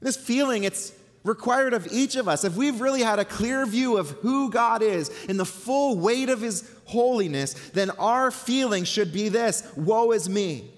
This 0.00 0.16
feeling, 0.16 0.64
it's 0.64 0.92
required 1.22 1.72
of 1.72 1.88
each 1.90 2.16
of 2.16 2.28
us. 2.28 2.44
If 2.44 2.56
we've 2.56 2.80
really 2.80 3.02
had 3.02 3.18
a 3.18 3.24
clear 3.24 3.64
view 3.66 3.96
of 3.96 4.10
who 4.10 4.50
God 4.50 4.82
is 4.82 5.10
in 5.24 5.36
the 5.36 5.44
full 5.44 5.98
weight 5.98 6.28
of 6.28 6.40
His 6.40 6.70
holiness, 6.84 7.54
then 7.70 7.90
our 7.92 8.30
feeling 8.30 8.84
should 8.84 9.12
be 9.12 9.28
this 9.28 9.66
Woe 9.76 10.12
is 10.12 10.28
me. 10.28 10.70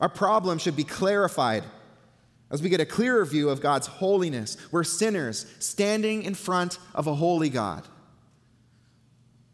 Our 0.00 0.08
problem 0.08 0.58
should 0.58 0.76
be 0.76 0.84
clarified 0.84 1.64
as 2.50 2.62
we 2.62 2.68
get 2.68 2.80
a 2.80 2.86
clearer 2.86 3.24
view 3.24 3.48
of 3.48 3.60
God's 3.60 3.86
holiness. 3.86 4.56
We're 4.70 4.84
sinners 4.84 5.46
standing 5.58 6.22
in 6.22 6.34
front 6.34 6.78
of 6.94 7.06
a 7.06 7.14
holy 7.14 7.48
God, 7.48 7.86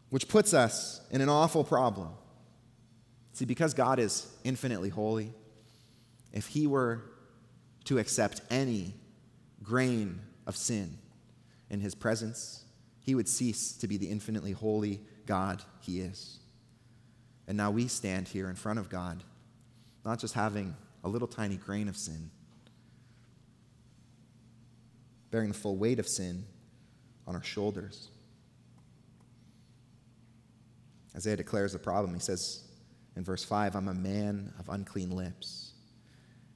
which 0.09 0.27
puts 0.27 0.53
us 0.53 1.01
in 1.11 1.21
an 1.21 1.29
awful 1.29 1.63
problem. 1.63 2.09
See, 3.33 3.45
because 3.45 3.73
God 3.73 3.99
is 3.99 4.27
infinitely 4.43 4.89
holy, 4.89 5.33
if 6.31 6.47
He 6.47 6.67
were 6.67 7.03
to 7.85 7.97
accept 7.97 8.41
any 8.49 8.93
grain 9.61 10.19
of 10.45 10.55
sin 10.55 10.97
in 11.69 11.79
His 11.79 11.95
presence, 11.95 12.63
He 13.01 13.15
would 13.15 13.27
cease 13.27 13.73
to 13.73 13.87
be 13.87 13.97
the 13.97 14.07
infinitely 14.07 14.51
holy 14.51 15.01
God 15.25 15.61
He 15.81 15.99
is. 15.99 16.39
And 17.47 17.57
now 17.57 17.71
we 17.71 17.87
stand 17.87 18.27
here 18.27 18.49
in 18.49 18.55
front 18.55 18.79
of 18.79 18.89
God, 18.89 19.23
not 20.05 20.19
just 20.19 20.33
having 20.33 20.75
a 21.03 21.09
little 21.09 21.27
tiny 21.27 21.57
grain 21.57 21.89
of 21.89 21.97
sin, 21.97 22.29
bearing 25.29 25.49
the 25.49 25.57
full 25.57 25.75
weight 25.75 25.99
of 25.99 26.07
sin 26.07 26.45
on 27.27 27.35
our 27.35 27.43
shoulders. 27.43 28.09
Isaiah 31.15 31.35
declares 31.35 31.73
the 31.73 31.79
problem. 31.79 32.13
He 32.13 32.19
says, 32.19 32.63
in 33.15 33.23
verse 33.23 33.43
5, 33.43 33.75
I'm 33.75 33.87
a 33.87 33.93
man 33.93 34.53
of 34.59 34.69
unclean 34.69 35.11
lips, 35.11 35.73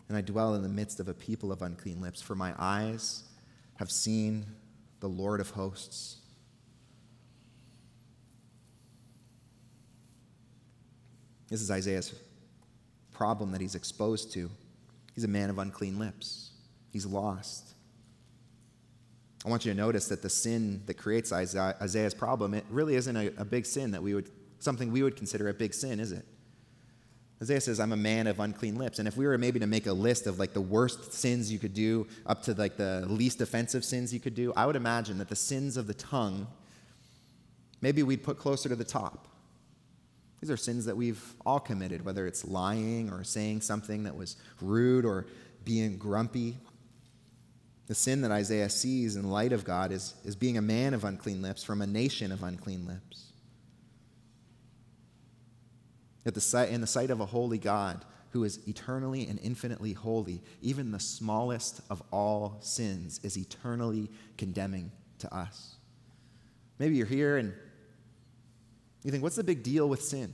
and 0.08 0.18
I 0.18 0.22
dwell 0.22 0.56
in 0.56 0.64
the 0.64 0.70
midst 0.70 1.00
of 1.00 1.08
a 1.08 1.14
people 1.14 1.52
of 1.52 1.62
unclean 1.62 2.02
lips, 2.02 2.22
for 2.22 2.36
my 2.36 2.54
eyes 2.58 3.24
have 3.76 3.92
seen 3.92 4.46
the 5.00 5.10
Lord 5.10 5.40
of 5.40 5.52
hosts. 5.52 6.18
This 11.50 11.62
is 11.62 11.70
Isaiah's 11.70 12.14
problem 13.14 13.52
that 13.52 13.62
he's 13.62 13.76
exposed 13.76 14.32
to. 14.34 14.50
He's 15.14 15.24
a 15.24 15.30
man 15.30 15.50
of 15.50 15.60
unclean 15.60 16.00
lips, 16.00 16.52
he's 16.92 17.06
lost. 17.06 17.74
I 19.46 19.50
want 19.50 19.66
you 19.66 19.72
to 19.72 19.78
notice 19.78 20.08
that 20.10 20.22
the 20.22 20.30
sin 20.30 20.82
that 20.88 20.96
creates 20.96 21.32
Isaiah's 21.32 22.14
problem, 22.14 22.54
it 22.54 22.66
really 22.70 22.96
isn't 22.96 23.16
a, 23.16 23.28
a 23.38 23.46
big 23.46 23.66
sin 23.66 23.92
that 23.92 24.04
we 24.04 24.14
would, 24.14 24.30
something 24.60 24.92
we 24.92 25.04
would 25.04 25.16
consider 25.16 25.48
a 25.48 25.54
big 25.54 25.74
sin, 25.74 26.00
is 26.02 26.12
it? 26.12 26.26
Isaiah 27.42 27.62
says, 27.62 27.80
I'm 27.80 27.92
a 27.92 27.98
man 27.98 28.26
of 28.26 28.40
unclean 28.40 28.76
lips. 28.76 28.98
And 28.98 29.08
if 29.08 29.16
we 29.16 29.28
were 29.28 29.38
maybe 29.38 29.60
to 29.60 29.68
make 29.68 29.86
a 29.86 29.94
list 29.94 30.26
of 30.26 30.40
like 30.40 30.54
the 30.54 30.62
worst 30.62 31.14
sins 31.14 31.52
you 31.52 31.60
could 31.60 31.74
do 31.74 32.08
up 32.26 32.42
to 32.44 32.54
like 32.56 32.78
the 32.78 33.06
least 33.08 33.42
offensive 33.42 33.86
sins 33.86 34.12
you 34.12 34.20
could 34.20 34.34
do, 34.34 34.52
I 34.56 34.66
would 34.66 34.76
imagine 34.76 35.20
that 35.20 35.30
the 35.30 35.36
sins 35.36 35.78
of 35.78 35.86
the 35.86 35.94
tongue, 35.94 36.48
maybe 37.80 38.02
we'd 38.02 38.24
put 38.24 38.40
closer 38.40 38.70
to 38.70 38.76
the 38.76 38.84
top. 38.84 39.28
These 40.42 40.50
are 40.50 40.58
sins 40.58 40.86
that 40.86 40.98
we've 40.98 41.22
all 41.46 41.60
committed, 41.60 42.04
whether 42.04 42.26
it's 42.26 42.44
lying 42.44 43.12
or 43.12 43.24
saying 43.24 43.62
something 43.62 44.04
that 44.04 44.16
was 44.16 44.38
rude 44.60 45.06
or 45.06 45.28
being 45.64 45.98
grumpy. 45.98 46.58
The 47.86 47.96
sin 47.96 48.22
that 48.22 48.32
Isaiah 48.32 48.70
sees 48.70 49.16
in 49.16 49.30
light 49.30 49.54
of 49.54 49.64
God 49.64 49.92
is, 49.92 50.16
is 50.26 50.36
being 50.36 50.58
a 50.58 50.62
man 50.62 50.94
of 50.94 51.04
unclean 51.04 51.42
lips 51.42 51.64
from 51.64 51.82
a 51.82 51.88
nation 51.88 52.32
of 52.32 52.44
unclean 52.44 52.88
lips. 52.88 53.27
The, 56.34 56.68
in 56.70 56.82
the 56.82 56.88
sight 56.88 57.10
of 57.10 57.22
a 57.22 57.26
holy 57.26 57.58
God 57.58 58.04
who 58.32 58.44
is 58.44 58.60
eternally 58.68 59.28
and 59.28 59.40
infinitely 59.42 59.94
holy, 59.94 60.42
even 60.62 60.92
the 60.92 61.00
smallest 61.00 61.82
of 61.90 62.04
all 62.12 62.58
sins 62.60 63.20
is 63.24 63.38
eternally 63.38 64.10
condemning 64.38 64.92
to 65.20 65.34
us. 65.34 65.76
Maybe 66.80 66.96
you're 66.96 67.08
here 67.08 67.38
and 67.38 67.54
you 69.04 69.12
think, 69.12 69.24
what's 69.24 69.38
the 69.38 69.44
big 69.44 69.64
deal 69.64 69.88
with 69.88 70.04
sin? 70.04 70.34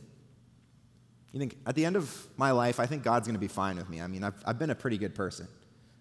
You 1.31 1.39
think, 1.39 1.57
at 1.65 1.75
the 1.75 1.85
end 1.85 1.95
of 1.95 2.27
my 2.37 2.51
life, 2.51 2.79
I 2.79 2.85
think 2.85 3.03
God's 3.03 3.27
going 3.27 3.35
to 3.35 3.39
be 3.39 3.47
fine 3.47 3.77
with 3.77 3.89
me. 3.89 4.01
I 4.01 4.07
mean, 4.07 4.23
I've, 4.23 4.41
I've 4.45 4.59
been 4.59 4.71
a 4.71 4.75
pretty 4.75 4.97
good 4.97 5.15
person. 5.15 5.47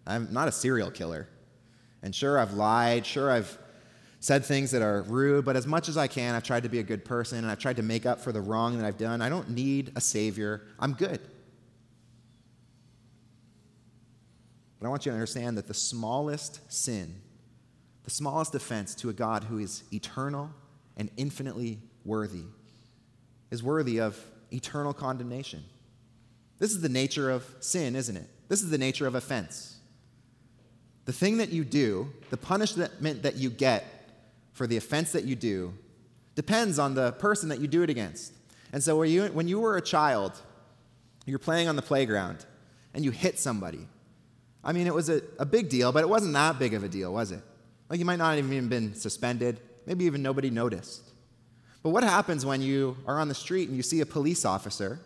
I'm 0.06 0.32
not 0.32 0.48
a 0.48 0.52
serial 0.52 0.90
killer. 0.90 1.28
And 2.02 2.14
sure, 2.14 2.38
I've 2.38 2.54
lied. 2.54 3.06
Sure, 3.06 3.30
I've 3.30 3.58
said 4.22 4.44
things 4.44 4.70
that 4.70 4.82
are 4.82 5.02
rude, 5.02 5.44
but 5.44 5.56
as 5.56 5.66
much 5.66 5.88
as 5.88 5.96
I 5.96 6.06
can, 6.06 6.36
I've 6.36 6.44
tried 6.44 6.62
to 6.62 6.68
be 6.68 6.78
a 6.78 6.84
good 6.84 7.04
person 7.04 7.38
and 7.38 7.48
I've 7.48 7.58
tried 7.58 7.74
to 7.76 7.82
make 7.82 8.06
up 8.06 8.20
for 8.20 8.30
the 8.30 8.40
wrong 8.40 8.78
that 8.78 8.86
I've 8.86 8.96
done. 8.96 9.20
I 9.20 9.28
don't 9.28 9.50
need 9.50 9.90
a 9.96 10.00
Savior. 10.00 10.62
I'm 10.78 10.92
good. 10.92 11.18
But 14.78 14.86
I 14.86 14.90
want 14.90 15.04
you 15.04 15.10
to 15.10 15.14
understand 15.14 15.58
that 15.58 15.66
the 15.66 15.74
smallest 15.74 16.60
sin, 16.72 17.20
the 18.04 18.12
smallest 18.12 18.54
offense 18.54 18.94
to 18.96 19.08
a 19.08 19.12
God 19.12 19.42
who 19.42 19.58
is 19.58 19.82
eternal 19.92 20.50
and 20.96 21.10
infinitely 21.16 21.80
worthy, 22.04 22.44
is 23.50 23.60
worthy 23.60 24.00
of 24.00 24.24
eternal 24.52 24.94
condemnation. 24.94 25.64
This 26.60 26.70
is 26.70 26.80
the 26.80 26.88
nature 26.88 27.28
of 27.28 27.44
sin, 27.58 27.96
isn't 27.96 28.16
it? 28.16 28.28
This 28.46 28.62
is 28.62 28.70
the 28.70 28.78
nature 28.78 29.08
of 29.08 29.16
offense. 29.16 29.78
The 31.06 31.12
thing 31.12 31.38
that 31.38 31.48
you 31.48 31.64
do, 31.64 32.12
the 32.30 32.36
punishment 32.36 33.24
that 33.24 33.34
you 33.34 33.50
get 33.50 33.98
for 34.52 34.66
the 34.66 34.76
offense 34.76 35.12
that 35.12 35.24
you 35.24 35.34
do 35.34 35.74
depends 36.34 36.78
on 36.78 36.94
the 36.94 37.12
person 37.12 37.48
that 37.50 37.60
you 37.60 37.66
do 37.66 37.82
it 37.82 37.90
against. 37.90 38.32
And 38.72 38.82
so 38.82 38.98
when 38.98 39.10
you, 39.10 39.26
when 39.26 39.48
you 39.48 39.60
were 39.60 39.76
a 39.76 39.82
child, 39.82 40.32
you're 41.26 41.38
playing 41.38 41.68
on 41.68 41.76
the 41.76 41.82
playground 41.82 42.44
and 42.94 43.04
you 43.04 43.10
hit 43.10 43.38
somebody. 43.38 43.86
I 44.64 44.72
mean, 44.72 44.86
it 44.86 44.94
was 44.94 45.08
a, 45.08 45.22
a 45.38 45.44
big 45.44 45.68
deal, 45.68 45.92
but 45.92 46.02
it 46.02 46.08
wasn't 46.08 46.32
that 46.34 46.58
big 46.58 46.74
of 46.74 46.84
a 46.84 46.88
deal, 46.88 47.12
was 47.12 47.32
it? 47.32 47.42
Like 47.88 47.98
you 47.98 48.04
might 48.04 48.16
not 48.16 48.36
have 48.36 48.50
even 48.50 48.68
been 48.68 48.94
suspended, 48.94 49.60
maybe 49.86 50.04
even 50.04 50.22
nobody 50.22 50.50
noticed. 50.50 51.02
But 51.82 51.90
what 51.90 52.04
happens 52.04 52.46
when 52.46 52.62
you 52.62 52.96
are 53.06 53.18
on 53.18 53.28
the 53.28 53.34
street 53.34 53.68
and 53.68 53.76
you 53.76 53.82
see 53.82 54.00
a 54.00 54.06
police 54.06 54.44
officer 54.44 55.00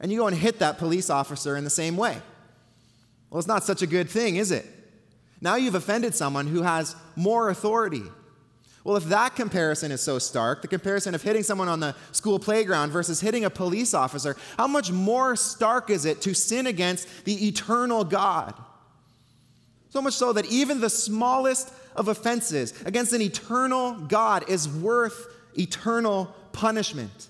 and 0.00 0.10
you 0.10 0.18
go 0.18 0.26
and 0.26 0.36
hit 0.36 0.58
that 0.58 0.76
police 0.76 1.08
officer 1.08 1.56
in 1.56 1.64
the 1.64 1.70
same 1.70 1.96
way? 1.96 2.20
Well, 3.30 3.38
it's 3.38 3.48
not 3.48 3.64
such 3.64 3.82
a 3.82 3.86
good 3.86 4.10
thing, 4.10 4.36
is 4.36 4.50
it? 4.50 4.66
Now 5.40 5.56
you've 5.56 5.74
offended 5.74 6.14
someone 6.14 6.46
who 6.46 6.62
has 6.62 6.96
more 7.14 7.48
authority, 7.48 8.02
well, 8.86 8.96
if 8.96 9.06
that 9.06 9.34
comparison 9.34 9.90
is 9.90 10.00
so 10.00 10.20
stark, 10.20 10.62
the 10.62 10.68
comparison 10.68 11.12
of 11.16 11.20
hitting 11.20 11.42
someone 11.42 11.66
on 11.66 11.80
the 11.80 11.96
school 12.12 12.38
playground 12.38 12.92
versus 12.92 13.20
hitting 13.20 13.44
a 13.44 13.50
police 13.50 13.94
officer, 13.94 14.36
how 14.56 14.68
much 14.68 14.92
more 14.92 15.34
stark 15.34 15.90
is 15.90 16.04
it 16.04 16.22
to 16.22 16.34
sin 16.34 16.68
against 16.68 17.08
the 17.24 17.48
eternal 17.48 18.04
God? 18.04 18.54
So 19.88 20.00
much 20.00 20.14
so 20.14 20.32
that 20.34 20.46
even 20.46 20.80
the 20.80 20.88
smallest 20.88 21.74
of 21.96 22.06
offenses 22.06 22.80
against 22.84 23.12
an 23.12 23.22
eternal 23.22 23.94
God 23.94 24.48
is 24.48 24.68
worth 24.68 25.34
eternal 25.58 26.32
punishment. 26.52 27.26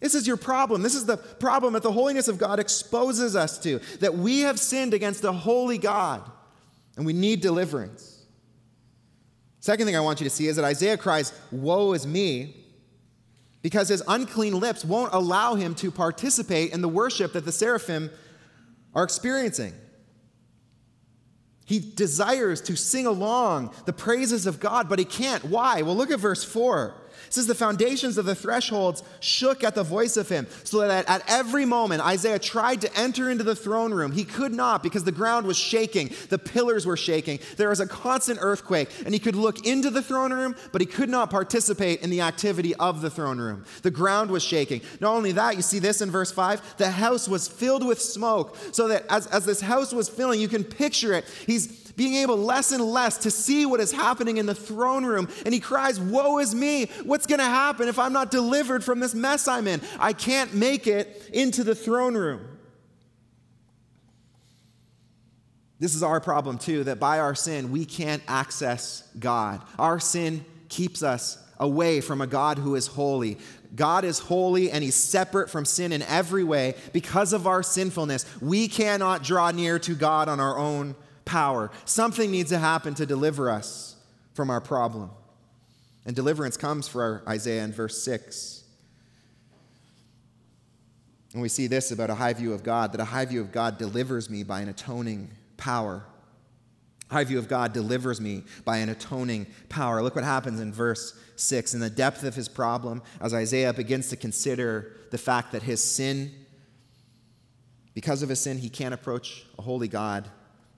This 0.00 0.14
is 0.14 0.26
your 0.26 0.38
problem. 0.38 0.80
This 0.80 0.94
is 0.94 1.04
the 1.04 1.18
problem 1.18 1.74
that 1.74 1.82
the 1.82 1.92
holiness 1.92 2.28
of 2.28 2.38
God 2.38 2.58
exposes 2.58 3.36
us 3.36 3.58
to 3.58 3.80
that 4.00 4.14
we 4.14 4.40
have 4.40 4.58
sinned 4.58 4.94
against 4.94 5.24
a 5.24 5.32
holy 5.32 5.76
God 5.76 6.22
and 6.96 7.04
we 7.04 7.12
need 7.12 7.42
deliverance. 7.42 8.11
Second 9.62 9.86
thing 9.86 9.94
I 9.94 10.00
want 10.00 10.20
you 10.20 10.24
to 10.24 10.30
see 10.30 10.48
is 10.48 10.56
that 10.56 10.64
Isaiah 10.64 10.96
cries, 10.96 11.32
Woe 11.52 11.92
is 11.92 12.04
me, 12.04 12.56
because 13.62 13.88
his 13.88 14.02
unclean 14.08 14.58
lips 14.58 14.84
won't 14.84 15.14
allow 15.14 15.54
him 15.54 15.76
to 15.76 15.92
participate 15.92 16.72
in 16.72 16.82
the 16.82 16.88
worship 16.88 17.32
that 17.34 17.44
the 17.44 17.52
seraphim 17.52 18.10
are 18.92 19.04
experiencing. 19.04 19.72
He 21.64 21.78
desires 21.78 22.60
to 22.62 22.74
sing 22.74 23.06
along 23.06 23.72
the 23.86 23.92
praises 23.92 24.46
of 24.46 24.58
God, 24.58 24.88
but 24.88 24.98
he 24.98 25.04
can't. 25.04 25.44
Why? 25.44 25.82
Well, 25.82 25.94
look 25.94 26.10
at 26.10 26.18
verse 26.18 26.42
4. 26.42 26.96
Says 27.32 27.46
the 27.46 27.54
foundations 27.54 28.18
of 28.18 28.26
the 28.26 28.34
thresholds 28.34 29.02
shook 29.20 29.64
at 29.64 29.74
the 29.74 29.82
voice 29.82 30.18
of 30.18 30.28
him, 30.28 30.46
so 30.64 30.86
that 30.86 31.08
at 31.08 31.22
every 31.26 31.64
moment 31.64 32.02
Isaiah 32.02 32.38
tried 32.38 32.82
to 32.82 32.94
enter 32.94 33.30
into 33.30 33.42
the 33.42 33.56
throne 33.56 33.94
room. 33.94 34.12
He 34.12 34.24
could 34.24 34.52
not 34.52 34.82
because 34.82 35.04
the 35.04 35.12
ground 35.12 35.46
was 35.46 35.56
shaking, 35.56 36.10
the 36.28 36.38
pillars 36.38 36.84
were 36.84 36.98
shaking. 36.98 37.38
There 37.56 37.70
was 37.70 37.80
a 37.80 37.86
constant 37.86 38.38
earthquake, 38.42 38.90
and 39.06 39.14
he 39.14 39.18
could 39.18 39.34
look 39.34 39.66
into 39.66 39.88
the 39.88 40.02
throne 40.02 40.30
room, 40.30 40.54
but 40.72 40.82
he 40.82 40.86
could 40.86 41.08
not 41.08 41.30
participate 41.30 42.02
in 42.02 42.10
the 42.10 42.20
activity 42.20 42.74
of 42.74 43.00
the 43.00 43.08
throne 43.08 43.38
room. 43.38 43.64
The 43.80 43.90
ground 43.90 44.30
was 44.30 44.42
shaking. 44.42 44.82
Not 45.00 45.14
only 45.14 45.32
that, 45.32 45.56
you 45.56 45.62
see 45.62 45.78
this 45.78 46.02
in 46.02 46.10
verse 46.10 46.30
5 46.30 46.76
the 46.76 46.90
house 46.90 47.30
was 47.30 47.48
filled 47.48 47.86
with 47.86 47.98
smoke, 47.98 48.58
so 48.72 48.88
that 48.88 49.06
as, 49.08 49.26
as 49.28 49.46
this 49.46 49.62
house 49.62 49.94
was 49.94 50.06
filling, 50.06 50.38
you 50.38 50.48
can 50.48 50.64
picture 50.64 51.14
it. 51.14 51.24
He's 51.46 51.81
being 51.96 52.14
able 52.14 52.36
less 52.36 52.72
and 52.72 52.82
less 52.82 53.18
to 53.18 53.30
see 53.30 53.66
what 53.66 53.80
is 53.80 53.92
happening 53.92 54.36
in 54.36 54.46
the 54.46 54.54
throne 54.54 55.04
room. 55.04 55.28
And 55.44 55.52
he 55.52 55.60
cries, 55.60 56.00
Woe 56.00 56.38
is 56.38 56.54
me! 56.54 56.86
What's 57.04 57.26
going 57.26 57.40
to 57.40 57.44
happen 57.44 57.88
if 57.88 57.98
I'm 57.98 58.12
not 58.12 58.30
delivered 58.30 58.84
from 58.84 59.00
this 59.00 59.14
mess 59.14 59.48
I'm 59.48 59.66
in? 59.66 59.80
I 59.98 60.12
can't 60.12 60.54
make 60.54 60.86
it 60.86 61.30
into 61.32 61.64
the 61.64 61.74
throne 61.74 62.14
room. 62.14 62.48
This 65.78 65.96
is 65.96 66.02
our 66.04 66.20
problem 66.20 66.58
too, 66.58 66.84
that 66.84 67.00
by 67.00 67.18
our 67.18 67.34
sin, 67.34 67.72
we 67.72 67.84
can't 67.84 68.22
access 68.28 69.02
God. 69.18 69.60
Our 69.80 69.98
sin 69.98 70.44
keeps 70.68 71.02
us 71.02 71.38
away 71.58 72.00
from 72.00 72.20
a 72.20 72.26
God 72.26 72.58
who 72.58 72.76
is 72.76 72.86
holy. 72.86 73.38
God 73.74 74.04
is 74.04 74.18
holy 74.18 74.70
and 74.70 74.84
he's 74.84 74.94
separate 74.94 75.50
from 75.50 75.64
sin 75.64 75.92
in 75.92 76.02
every 76.02 76.44
way. 76.44 76.74
Because 76.92 77.32
of 77.32 77.46
our 77.46 77.62
sinfulness, 77.62 78.26
we 78.40 78.68
cannot 78.68 79.22
draw 79.22 79.50
near 79.50 79.78
to 79.80 79.94
God 79.94 80.28
on 80.28 80.40
our 80.40 80.56
own 80.56 80.94
power. 81.24 81.70
Something 81.84 82.30
needs 82.30 82.50
to 82.50 82.58
happen 82.58 82.94
to 82.94 83.06
deliver 83.06 83.50
us 83.50 83.96
from 84.34 84.50
our 84.50 84.60
problem. 84.60 85.10
And 86.04 86.16
deliverance 86.16 86.56
comes 86.56 86.88
for 86.88 87.22
Isaiah 87.28 87.64
in 87.64 87.72
verse 87.72 88.02
6. 88.02 88.64
And 91.32 91.40
we 91.40 91.48
see 91.48 91.66
this 91.66 91.92
about 91.92 92.10
a 92.10 92.14
high 92.14 92.32
view 92.32 92.52
of 92.52 92.62
God 92.62 92.92
that 92.92 93.00
a 93.00 93.06
high 93.06 93.24
view 93.24 93.40
of 93.40 93.52
God 93.52 93.78
delivers 93.78 94.28
me 94.28 94.42
by 94.42 94.60
an 94.60 94.68
atoning 94.68 95.30
power. 95.56 96.04
High 97.10 97.24
view 97.24 97.38
of 97.38 97.48
God 97.48 97.72
delivers 97.72 98.20
me 98.20 98.42
by 98.64 98.78
an 98.78 98.88
atoning 98.88 99.46
power. 99.68 100.02
Look 100.02 100.14
what 100.14 100.24
happens 100.24 100.60
in 100.60 100.72
verse 100.72 101.18
6. 101.36 101.74
In 101.74 101.80
the 101.80 101.90
depth 101.90 102.24
of 102.24 102.34
his 102.34 102.48
problem, 102.48 103.02
as 103.20 103.32
Isaiah 103.32 103.72
begins 103.72 104.08
to 104.10 104.16
consider 104.16 104.92
the 105.10 105.18
fact 105.18 105.52
that 105.52 105.62
his 105.62 105.82
sin, 105.82 106.32
because 107.94 108.22
of 108.22 108.28
his 108.28 108.40
sin, 108.40 108.58
he 108.58 108.68
can't 108.68 108.94
approach 108.94 109.44
a 109.58 109.62
holy 109.62 109.88
God 109.88 110.28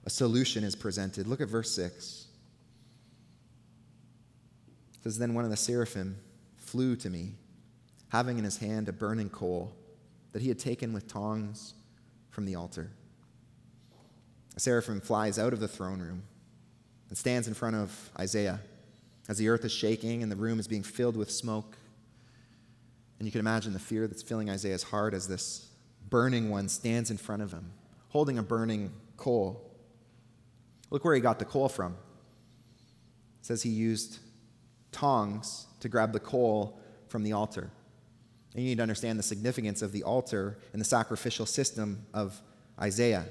a 0.05 0.09
solution 0.09 0.63
is 0.63 0.75
presented. 0.75 1.27
Look 1.27 1.41
at 1.41 1.49
verse 1.49 1.71
6. 1.71 2.27
It 4.93 5.03
says, 5.03 5.17
Then 5.17 5.33
one 5.33 5.43
of 5.43 5.49
the 5.49 5.57
seraphim 5.57 6.17
flew 6.57 6.95
to 6.97 7.09
me, 7.09 7.33
having 8.09 8.37
in 8.37 8.43
his 8.43 8.57
hand 8.57 8.87
a 8.89 8.93
burning 8.93 9.29
coal 9.29 9.73
that 10.31 10.41
he 10.41 10.49
had 10.49 10.59
taken 10.59 10.93
with 10.93 11.07
tongs 11.07 11.73
from 12.29 12.45
the 12.45 12.55
altar. 12.55 12.91
A 14.55 14.59
seraphim 14.59 15.01
flies 15.01 15.39
out 15.39 15.53
of 15.53 15.59
the 15.59 15.67
throne 15.67 15.99
room 15.99 16.23
and 17.09 17.17
stands 17.17 17.47
in 17.47 17.53
front 17.53 17.75
of 17.75 18.11
Isaiah 18.19 18.59
as 19.27 19.37
the 19.37 19.49
earth 19.49 19.65
is 19.65 19.71
shaking 19.71 20.23
and 20.23 20.31
the 20.31 20.35
room 20.35 20.59
is 20.59 20.67
being 20.67 20.83
filled 20.83 21.17
with 21.17 21.31
smoke. 21.31 21.77
And 23.19 23.25
you 23.25 23.31
can 23.31 23.39
imagine 23.39 23.73
the 23.73 23.79
fear 23.79 24.07
that's 24.07 24.21
filling 24.21 24.49
Isaiah's 24.49 24.83
heart 24.83 25.13
as 25.13 25.27
this 25.27 25.67
burning 26.09 26.49
one 26.49 26.69
stands 26.69 27.11
in 27.11 27.17
front 27.17 27.41
of 27.41 27.51
him, 27.51 27.71
holding 28.09 28.37
a 28.37 28.43
burning 28.43 28.91
coal. 29.17 29.61
Look 30.89 31.03
where 31.03 31.15
he 31.15 31.21
got 31.21 31.39
the 31.39 31.45
coal 31.45 31.69
from. 31.69 31.93
It 31.93 33.45
says 33.45 33.63
he 33.63 33.69
used 33.69 34.19
tongs 34.91 35.67
to 35.81 35.89
grab 35.89 36.13
the 36.13 36.19
coal 36.19 36.79
from 37.07 37.23
the 37.23 37.33
altar. 37.33 37.69
And 38.53 38.63
you 38.63 38.69
need 38.69 38.77
to 38.77 38.83
understand 38.83 39.19
the 39.19 39.23
significance 39.23 39.81
of 39.81 39.91
the 39.91 40.03
altar 40.03 40.57
in 40.73 40.79
the 40.79 40.85
sacrificial 40.85 41.45
system 41.45 42.05
of 42.13 42.41
Isaiah. 42.79 43.25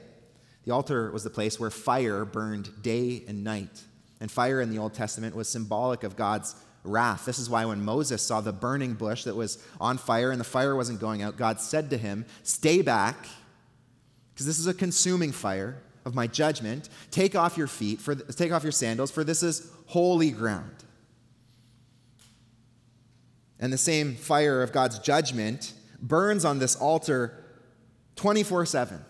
The 0.64 0.72
altar 0.72 1.10
was 1.10 1.24
the 1.24 1.30
place 1.30 1.58
where 1.58 1.70
fire 1.70 2.24
burned 2.24 2.82
day 2.82 3.24
and 3.26 3.42
night. 3.42 3.82
And 4.20 4.30
fire 4.30 4.60
in 4.60 4.70
the 4.70 4.78
Old 4.78 4.94
Testament 4.94 5.34
was 5.34 5.48
symbolic 5.48 6.02
of 6.04 6.16
God's 6.16 6.54
wrath. 6.84 7.24
This 7.24 7.38
is 7.38 7.48
why 7.48 7.64
when 7.64 7.82
Moses 7.82 8.22
saw 8.22 8.40
the 8.40 8.52
burning 8.52 8.94
bush 8.94 9.24
that 9.24 9.34
was 9.34 9.62
on 9.80 9.98
fire 9.98 10.30
and 10.30 10.40
the 10.40 10.44
fire 10.44 10.76
wasn't 10.76 11.00
going 11.00 11.22
out, 11.22 11.36
God 11.36 11.60
said 11.60 11.90
to 11.90 11.96
him, 11.96 12.26
Stay 12.42 12.82
back, 12.82 13.26
because 14.32 14.46
this 14.46 14.58
is 14.58 14.66
a 14.66 14.74
consuming 14.74 15.32
fire 15.32 15.78
of 16.04 16.14
my 16.14 16.26
judgment. 16.26 16.88
Take 17.10 17.34
off 17.34 17.56
your 17.56 17.66
feet, 17.66 18.00
for, 18.00 18.14
take 18.14 18.52
off 18.52 18.62
your 18.62 18.72
sandals, 18.72 19.10
for 19.10 19.24
this 19.24 19.42
is 19.42 19.70
holy 19.86 20.30
ground. 20.30 20.84
And 23.58 23.72
the 23.72 23.78
same 23.78 24.14
fire 24.14 24.62
of 24.62 24.72
God's 24.72 24.98
judgment 24.98 25.72
burns 26.00 26.44
on 26.44 26.58
this 26.58 26.76
altar 26.76 27.44
24 28.16 28.66
7. 28.66 29.04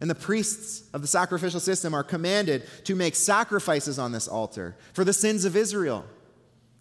And 0.00 0.10
the 0.10 0.14
priests 0.16 0.88
of 0.92 1.00
the 1.00 1.06
sacrificial 1.06 1.60
system 1.60 1.94
are 1.94 2.02
commanded 2.02 2.64
to 2.84 2.96
make 2.96 3.14
sacrifices 3.14 3.98
on 3.98 4.10
this 4.10 4.26
altar 4.26 4.76
for 4.94 5.04
the 5.04 5.12
sins 5.12 5.44
of 5.44 5.56
Israel, 5.56 6.04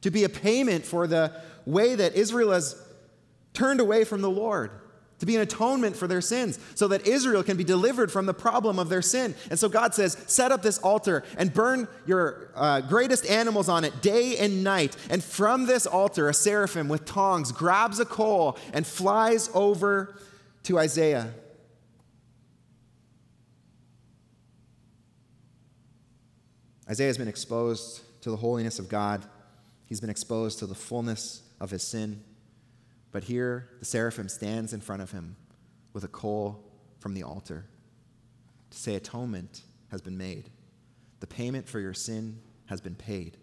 to 0.02 0.10
be 0.10 0.24
a 0.24 0.30
payment 0.30 0.86
for 0.86 1.06
the 1.06 1.40
way 1.66 1.94
that 1.94 2.16
Israel 2.16 2.52
has 2.52 2.82
turned 3.54 3.80
away 3.80 4.04
from 4.04 4.22
the 4.22 4.30
Lord 4.30 4.72
to 5.22 5.26
be 5.28 5.36
an 5.36 5.42
atonement 5.44 5.96
for 5.96 6.08
their 6.08 6.20
sins, 6.20 6.58
so 6.74 6.88
that 6.88 7.06
Israel 7.06 7.44
can 7.44 7.56
be 7.56 7.64
delivered 7.64 8.12
from 8.12 8.26
the 8.26 8.34
problem 8.34 8.80
of 8.80 8.90
their 8.90 9.04
sin. 9.04 9.36
And 9.52 9.60
so 9.60 9.70
God 9.70 9.94
says, 9.94 10.18
Set 10.26 10.52
up 10.52 10.64
this 10.64 10.80
altar 10.80 11.24
and 11.38 11.54
burn 11.54 11.88
your 12.08 12.50
uh, 12.56 12.82
greatest 12.82 13.28
animals 13.28 13.70
on 13.70 13.84
it 13.84 14.02
day 14.02 14.36
and 14.38 14.64
night. 14.64 14.98
And 15.12 15.24
from 15.24 15.68
this 15.68 15.86
altar, 15.86 16.28
a 16.28 16.34
seraphim 16.34 16.88
with 16.88 17.06
tongs 17.06 17.52
grabs 17.52 18.00
a 18.00 18.06
coal 18.06 18.58
and 18.74 18.86
flies 18.86 19.52
over 19.54 20.16
to 20.64 20.80
Isaiah. 20.80 21.32
Isaiah 26.90 27.08
has 27.08 27.20
been 27.20 27.28
exposed 27.28 28.02
to 28.22 28.32
the 28.32 28.38
holiness 28.38 28.80
of 28.80 28.90
God. 28.90 29.24
He's 29.86 30.02
been 30.02 30.10
exposed 30.10 30.58
to 30.60 30.66
the 30.66 30.74
fullness 30.74 31.44
of 31.60 31.70
his 31.70 31.84
sin. 31.84 32.24
But 33.12 33.26
here, 33.26 33.70
the 33.80 33.86
seraphim 33.86 34.30
stands 34.30 34.74
in 34.74 34.82
front 34.82 35.02
of 35.02 35.12
him 35.12 35.36
with 35.94 36.04
a 36.04 36.08
coal 36.08 36.64
from 37.00 37.14
the 37.14 37.24
altar 37.24 37.66
to 38.70 38.78
say, 38.78 38.96
Atonement 38.96 39.64
has 39.90 40.02
been 40.02 40.18
made. 40.18 40.50
The 41.20 41.28
payment 41.28 41.68
for 41.68 41.80
your 41.80 41.94
sin 41.94 42.40
has 42.68 42.80
been 42.80 42.96
paid. 42.96 43.38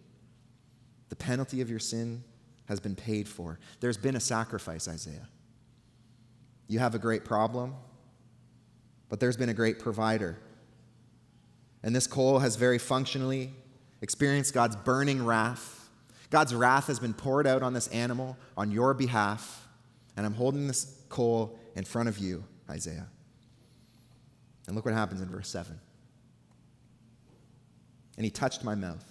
The 1.10 1.16
penalty 1.16 1.60
of 1.60 1.70
your 1.70 1.78
sin 1.78 2.24
has 2.66 2.80
been 2.80 2.96
paid 2.96 3.28
for. 3.28 3.58
There's 3.80 3.96
been 3.96 4.16
a 4.16 4.20
sacrifice, 4.20 4.88
Isaiah. 4.88 5.28
You 6.66 6.78
have 6.78 6.94
a 6.94 6.98
great 6.98 7.24
problem, 7.24 7.74
but 9.08 9.20
there's 9.20 9.36
been 9.36 9.48
a 9.48 9.54
great 9.54 9.78
provider. 9.78 10.38
And 11.82 11.94
this 11.94 12.06
coal 12.06 12.40
has 12.40 12.56
very 12.56 12.78
functionally 12.78 13.52
experienced 14.02 14.52
God's 14.52 14.76
burning 14.76 15.24
wrath 15.24 15.77
God's 16.30 16.54
wrath 16.54 16.88
has 16.88 16.98
been 16.98 17.14
poured 17.14 17.46
out 17.46 17.62
on 17.62 17.72
this 17.72 17.88
animal 17.88 18.36
on 18.56 18.70
your 18.70 18.94
behalf, 18.94 19.66
and 20.16 20.26
I'm 20.26 20.34
holding 20.34 20.66
this 20.66 21.00
coal 21.08 21.58
in 21.74 21.84
front 21.84 22.08
of 22.08 22.18
you, 22.18 22.44
Isaiah. 22.68 23.08
And 24.66 24.76
look 24.76 24.84
what 24.84 24.94
happens 24.94 25.22
in 25.22 25.28
verse 25.28 25.48
7. 25.48 25.78
And 28.16 28.24
he 28.24 28.30
touched 28.30 28.64
my 28.64 28.74
mouth 28.74 29.04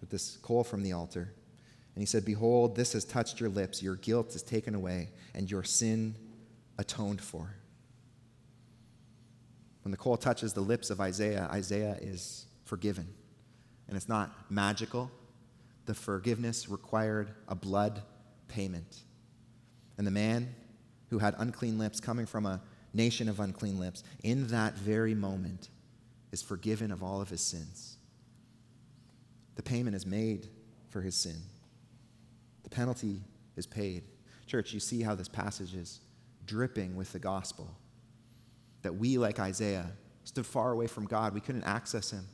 with 0.00 0.10
this 0.10 0.36
coal 0.38 0.64
from 0.64 0.82
the 0.82 0.92
altar. 0.92 1.32
And 1.94 2.02
he 2.02 2.06
said, 2.06 2.24
Behold, 2.24 2.76
this 2.76 2.92
has 2.92 3.04
touched 3.04 3.40
your 3.40 3.48
lips. 3.48 3.82
Your 3.82 3.96
guilt 3.96 4.34
is 4.34 4.42
taken 4.42 4.74
away, 4.74 5.10
and 5.34 5.50
your 5.50 5.62
sin 5.62 6.14
atoned 6.78 7.20
for. 7.20 7.54
When 9.82 9.90
the 9.90 9.96
coal 9.96 10.16
touches 10.16 10.52
the 10.52 10.60
lips 10.60 10.90
of 10.90 11.00
Isaiah, 11.00 11.48
Isaiah 11.50 11.96
is 12.00 12.46
forgiven. 12.64 13.08
And 13.88 13.96
it's 13.96 14.08
not 14.08 14.50
magical, 14.50 15.10
the 15.90 15.94
forgiveness 15.94 16.68
required 16.68 17.32
a 17.48 17.54
blood 17.56 18.00
payment. 18.46 19.00
And 19.98 20.06
the 20.06 20.12
man 20.12 20.54
who 21.08 21.18
had 21.18 21.34
unclean 21.38 21.80
lips 21.80 21.98
coming 21.98 22.26
from 22.26 22.46
a 22.46 22.60
nation 22.94 23.28
of 23.28 23.40
unclean 23.40 23.80
lips, 23.80 24.04
in 24.22 24.46
that 24.46 24.74
very 24.74 25.16
moment, 25.16 25.68
is 26.30 26.42
forgiven 26.42 26.92
of 26.92 27.02
all 27.02 27.20
of 27.20 27.28
his 27.28 27.40
sins. 27.40 27.96
The 29.56 29.64
payment 29.64 29.96
is 29.96 30.06
made 30.06 30.46
for 30.90 31.00
his 31.00 31.16
sin, 31.16 31.38
the 32.62 32.70
penalty 32.70 33.20
is 33.56 33.66
paid. 33.66 34.04
Church, 34.46 34.72
you 34.72 34.78
see 34.78 35.02
how 35.02 35.16
this 35.16 35.26
passage 35.26 35.74
is 35.74 35.98
dripping 36.46 36.94
with 36.94 37.12
the 37.12 37.18
gospel. 37.18 37.68
That 38.82 38.94
we, 38.94 39.18
like 39.18 39.40
Isaiah, 39.40 39.90
stood 40.22 40.46
far 40.46 40.70
away 40.70 40.86
from 40.86 41.06
God, 41.06 41.34
we 41.34 41.40
couldn't 41.40 41.64
access 41.64 42.12
him. 42.12 42.28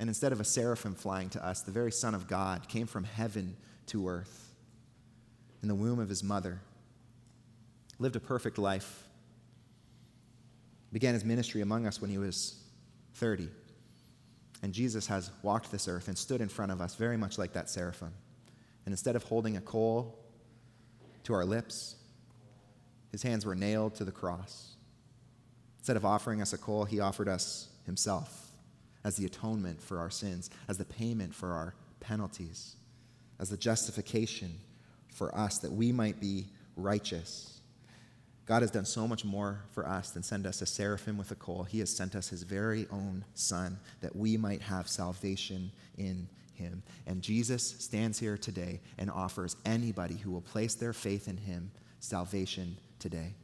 And 0.00 0.08
instead 0.08 0.32
of 0.32 0.40
a 0.40 0.44
seraphim 0.44 0.94
flying 0.94 1.28
to 1.30 1.46
us, 1.46 1.60
the 1.60 1.70
very 1.70 1.92
Son 1.92 2.14
of 2.14 2.26
God 2.26 2.68
came 2.68 2.86
from 2.86 3.04
heaven 3.04 3.54
to 3.88 4.08
earth 4.08 4.54
in 5.62 5.68
the 5.68 5.74
womb 5.74 5.98
of 5.98 6.08
his 6.08 6.24
mother, 6.24 6.58
lived 7.98 8.16
a 8.16 8.20
perfect 8.20 8.56
life, 8.56 9.04
began 10.90 11.12
his 11.12 11.22
ministry 11.22 11.60
among 11.60 11.86
us 11.86 12.00
when 12.00 12.10
he 12.10 12.16
was 12.16 12.58
30. 13.16 13.50
And 14.62 14.72
Jesus 14.72 15.06
has 15.08 15.30
walked 15.42 15.70
this 15.70 15.86
earth 15.86 16.08
and 16.08 16.16
stood 16.16 16.40
in 16.40 16.48
front 16.48 16.72
of 16.72 16.80
us, 16.80 16.94
very 16.94 17.18
much 17.18 17.36
like 17.36 17.52
that 17.52 17.68
seraphim. 17.68 18.12
And 18.86 18.94
instead 18.94 19.16
of 19.16 19.24
holding 19.24 19.58
a 19.58 19.60
coal 19.60 20.18
to 21.24 21.34
our 21.34 21.44
lips, 21.44 21.96
his 23.12 23.22
hands 23.22 23.44
were 23.44 23.54
nailed 23.54 23.96
to 23.96 24.04
the 24.04 24.12
cross. 24.12 24.76
Instead 25.78 25.98
of 25.98 26.06
offering 26.06 26.40
us 26.40 26.54
a 26.54 26.58
coal, 26.58 26.86
he 26.86 27.00
offered 27.00 27.28
us 27.28 27.68
himself 27.84 28.49
as 29.04 29.16
the 29.16 29.26
atonement 29.26 29.80
for 29.80 29.98
our 29.98 30.10
sins, 30.10 30.50
as 30.68 30.78
the 30.78 30.84
payment 30.84 31.34
for 31.34 31.52
our 31.52 31.74
penalties, 32.00 32.76
as 33.38 33.48
the 33.48 33.56
justification 33.56 34.52
for 35.08 35.34
us 35.34 35.58
that 35.58 35.72
we 35.72 35.92
might 35.92 36.20
be 36.20 36.46
righteous. 36.76 37.60
God 38.46 38.62
has 38.62 38.70
done 38.70 38.84
so 38.84 39.06
much 39.06 39.24
more 39.24 39.62
for 39.70 39.86
us 39.86 40.10
than 40.10 40.22
send 40.22 40.46
us 40.46 40.60
a 40.60 40.66
seraphim 40.66 41.16
with 41.16 41.30
a 41.30 41.36
coal. 41.36 41.62
He 41.62 41.78
has 41.78 41.94
sent 41.94 42.14
us 42.14 42.28
his 42.28 42.42
very 42.42 42.86
own 42.90 43.24
Son 43.34 43.78
that 44.00 44.16
we 44.16 44.36
might 44.36 44.62
have 44.62 44.88
salvation 44.88 45.70
in 45.96 46.28
him. 46.54 46.82
And 47.06 47.22
Jesus 47.22 47.62
stands 47.78 48.18
here 48.18 48.36
today 48.36 48.80
and 48.98 49.10
offers 49.10 49.56
anybody 49.64 50.16
who 50.16 50.30
will 50.30 50.40
place 50.40 50.74
their 50.74 50.92
faith 50.92 51.28
in 51.28 51.36
him 51.36 51.70
salvation 52.00 52.76
today. 52.98 53.34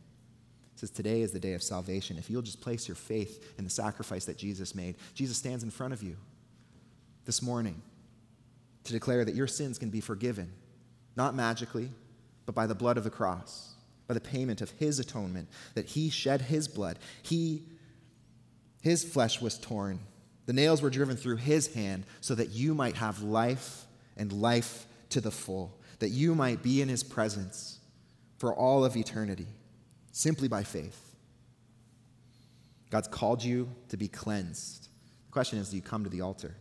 Says 0.77 0.91
today 0.91 1.23
is 1.23 1.33
the 1.33 1.41
day 1.41 1.55
of 1.55 1.63
salvation. 1.63 2.19
If 2.19 2.31
you'll 2.31 2.43
just 2.43 2.61
place 2.61 2.87
your 2.87 2.95
faith 2.95 3.55
in 3.59 3.65
the 3.65 3.71
sacrifice 3.71 4.27
that 4.27 4.37
Jesus 4.37 4.75
made, 4.75 4.97
Jesus 5.15 5.37
stands 5.37 5.65
in 5.65 5.71
front 5.71 5.93
of 5.93 6.03
you 6.03 6.17
this 7.25 7.43
morning 7.43 7.81
to 8.85 8.93
declare 8.93 9.25
that 9.25 9.35
your 9.35 9.47
sins 9.47 9.79
can 9.79 9.91
be 9.91 10.01
forgiven, 10.01 10.53
not 11.17 11.35
magically, 11.35 11.91
but 12.45 12.55
by 12.55 12.67
the 12.67 12.75
blood 12.75 12.99
of 12.99 13.05
the 13.05 13.11
cross, 13.11 13.75
by 14.07 14.15
the 14.15 14.21
payment 14.21 14.61
of 14.61 14.71
his 14.73 14.99
atonement, 14.99 15.49
that 15.75 15.87
he 15.87 16.11
shed 16.11 16.43
his 16.43 16.69
blood. 16.69 16.99
He 17.23 17.63
his 18.83 19.03
flesh 19.03 19.41
was 19.41 19.59
torn 19.59 19.99
the 20.47 20.53
nails 20.53 20.81
were 20.81 20.91
driven 20.91 21.17
through 21.17 21.37
his 21.37 21.75
hand 21.75 22.05
so 22.21 22.35
that 22.37 22.51
you 22.51 22.73
might 22.73 22.97
have 22.97 23.23
life 23.23 23.85
and 24.17 24.33
life 24.33 24.87
to 25.11 25.21
the 25.21 25.31
full, 25.31 25.77
that 25.99 26.09
you 26.09 26.35
might 26.35 26.63
be 26.63 26.81
in 26.81 26.89
his 26.89 27.03
presence 27.03 27.79
for 28.39 28.55
all 28.55 28.85
of 28.85 28.97
eternity, 28.97 29.49
simply 30.17 30.49
by 30.49 30.63
faith. 30.63 31.15
God's 32.89 33.07
called 33.07 33.45
you 33.45 33.69
to 33.91 33.99
be 33.99 34.09
cleansed. 34.09 34.89
The 35.27 35.33
question 35.33 35.59
is 35.59 35.69
do 35.69 35.77
you 35.77 35.83
come 35.83 36.05
to 36.05 36.11
the 36.11 36.23
altar? 36.23 36.55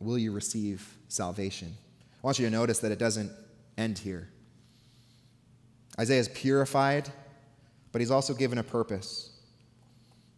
Will 0.00 0.18
you 0.18 0.32
receive 0.32 0.96
salvation? 1.06 1.72
I 2.02 2.26
want 2.26 2.40
you 2.40 2.46
to 2.46 2.50
notice 2.50 2.80
that 2.80 2.90
it 2.90 2.98
doesn't 2.98 3.30
end 3.78 4.00
here. 4.00 4.28
Isaiah 6.00 6.18
is 6.18 6.28
purified, 6.30 7.08
but 7.92 8.00
he's 8.00 8.10
also 8.10 8.34
given 8.34 8.58
a 8.58 8.64
purpose. 8.64 9.30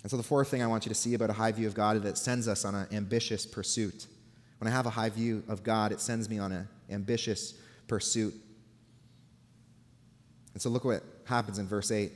And 0.03 0.11
so, 0.11 0.19
the 0.19 0.23
fourth 0.23 0.49
thing 0.49 0.63
I 0.63 0.67
want 0.67 0.85
you 0.85 0.91
to 0.91 0.95
see 0.95 1.15
about 1.15 1.31
a 1.31 1.35
high 1.35 1.53
view 1.53 1.67
of 1.67 1.73
God 1.73 1.97
is 1.97 2.03
that 2.03 2.09
it 2.11 2.19
sends 2.19 2.49
us 2.49 2.67
on 2.67 2.75
an 2.75 2.87
ambitious 2.93 3.47
pursuit. 3.47 4.09
When 4.59 4.69
I 4.69 4.77
have 4.77 4.85
a 4.85 4.91
high 4.91 5.09
view 5.09 5.43
of 5.49 5.63
God, 5.63 5.91
it 5.91 6.01
sends 6.01 6.29
me 6.29 6.39
on 6.39 6.53
an 6.53 6.69
ambitious 6.91 7.55
pursuit. 7.89 8.35
And 10.53 10.61
so, 10.61 10.69
look 10.69 10.85
what 10.85 11.03
happens 11.27 11.59
in 11.59 11.67
verse 11.67 11.91
8. 11.91 12.13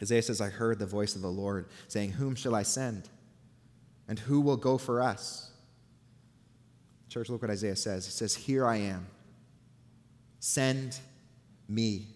Isaiah 0.00 0.22
says, 0.22 0.40
I 0.40 0.48
heard 0.48 0.78
the 0.78 0.86
voice 0.86 1.14
of 1.14 1.22
the 1.22 1.30
Lord 1.30 1.66
saying, 1.88 2.12
Whom 2.12 2.34
shall 2.34 2.54
I 2.54 2.62
send? 2.64 3.08
And 4.08 4.18
who 4.18 4.40
will 4.40 4.56
go 4.56 4.78
for 4.78 5.00
us? 5.00 5.50
Church, 7.08 7.28
look 7.28 7.42
what 7.42 7.50
Isaiah 7.50 7.76
says. 7.76 8.06
He 8.06 8.10
says, 8.10 8.34
Here 8.34 8.66
I 8.66 8.76
am. 8.76 9.06
Send 10.40 10.98
me. 11.68 12.08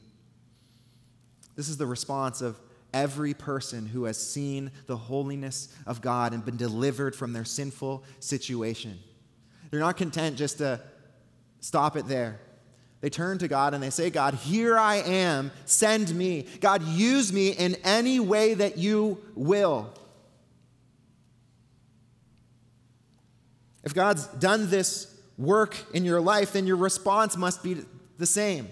This 1.54 1.68
is 1.68 1.76
the 1.76 1.86
response 1.86 2.40
of 2.40 2.58
every 2.92 3.34
person 3.34 3.86
who 3.86 4.04
has 4.04 4.16
seen 4.16 4.70
the 4.86 4.96
holiness 4.96 5.74
of 5.86 6.00
God 6.00 6.32
and 6.32 6.44
been 6.44 6.56
delivered 6.56 7.14
from 7.14 7.32
their 7.32 7.44
sinful 7.44 8.04
situation. 8.20 8.98
They're 9.70 9.80
not 9.80 9.96
content 9.96 10.36
just 10.36 10.58
to 10.58 10.80
stop 11.60 11.96
it 11.96 12.06
there. 12.08 12.40
They 13.00 13.10
turn 13.10 13.38
to 13.38 13.48
God 13.48 13.74
and 13.74 13.82
they 13.82 13.90
say, 13.90 14.10
God, 14.10 14.34
here 14.34 14.78
I 14.78 14.96
am, 14.96 15.52
send 15.64 16.14
me. 16.14 16.46
God, 16.60 16.82
use 16.82 17.32
me 17.32 17.50
in 17.50 17.76
any 17.84 18.20
way 18.20 18.54
that 18.54 18.78
you 18.78 19.18
will. 19.34 19.92
If 23.84 23.94
God's 23.94 24.26
done 24.26 24.68
this 24.70 25.14
work 25.38 25.76
in 25.94 26.04
your 26.04 26.20
life, 26.20 26.54
then 26.54 26.66
your 26.66 26.76
response 26.76 27.36
must 27.36 27.62
be 27.62 27.84
the 28.18 28.26
same. 28.26 28.68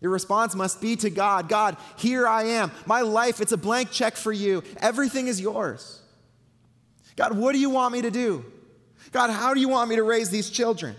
Your 0.00 0.10
response 0.10 0.54
must 0.54 0.80
be 0.80 0.96
to 0.96 1.10
God 1.10 1.48
God, 1.48 1.76
here 1.96 2.26
I 2.26 2.44
am. 2.44 2.72
My 2.86 3.02
life, 3.02 3.40
it's 3.40 3.52
a 3.52 3.56
blank 3.56 3.90
check 3.90 4.16
for 4.16 4.32
you. 4.32 4.62
Everything 4.78 5.26
is 5.26 5.40
yours. 5.40 6.00
God, 7.16 7.36
what 7.36 7.52
do 7.52 7.58
you 7.58 7.70
want 7.70 7.92
me 7.92 8.02
to 8.02 8.10
do? 8.10 8.44
God, 9.10 9.30
how 9.30 9.52
do 9.52 9.60
you 9.60 9.68
want 9.68 9.90
me 9.90 9.96
to 9.96 10.02
raise 10.02 10.30
these 10.30 10.48
children? 10.48 10.96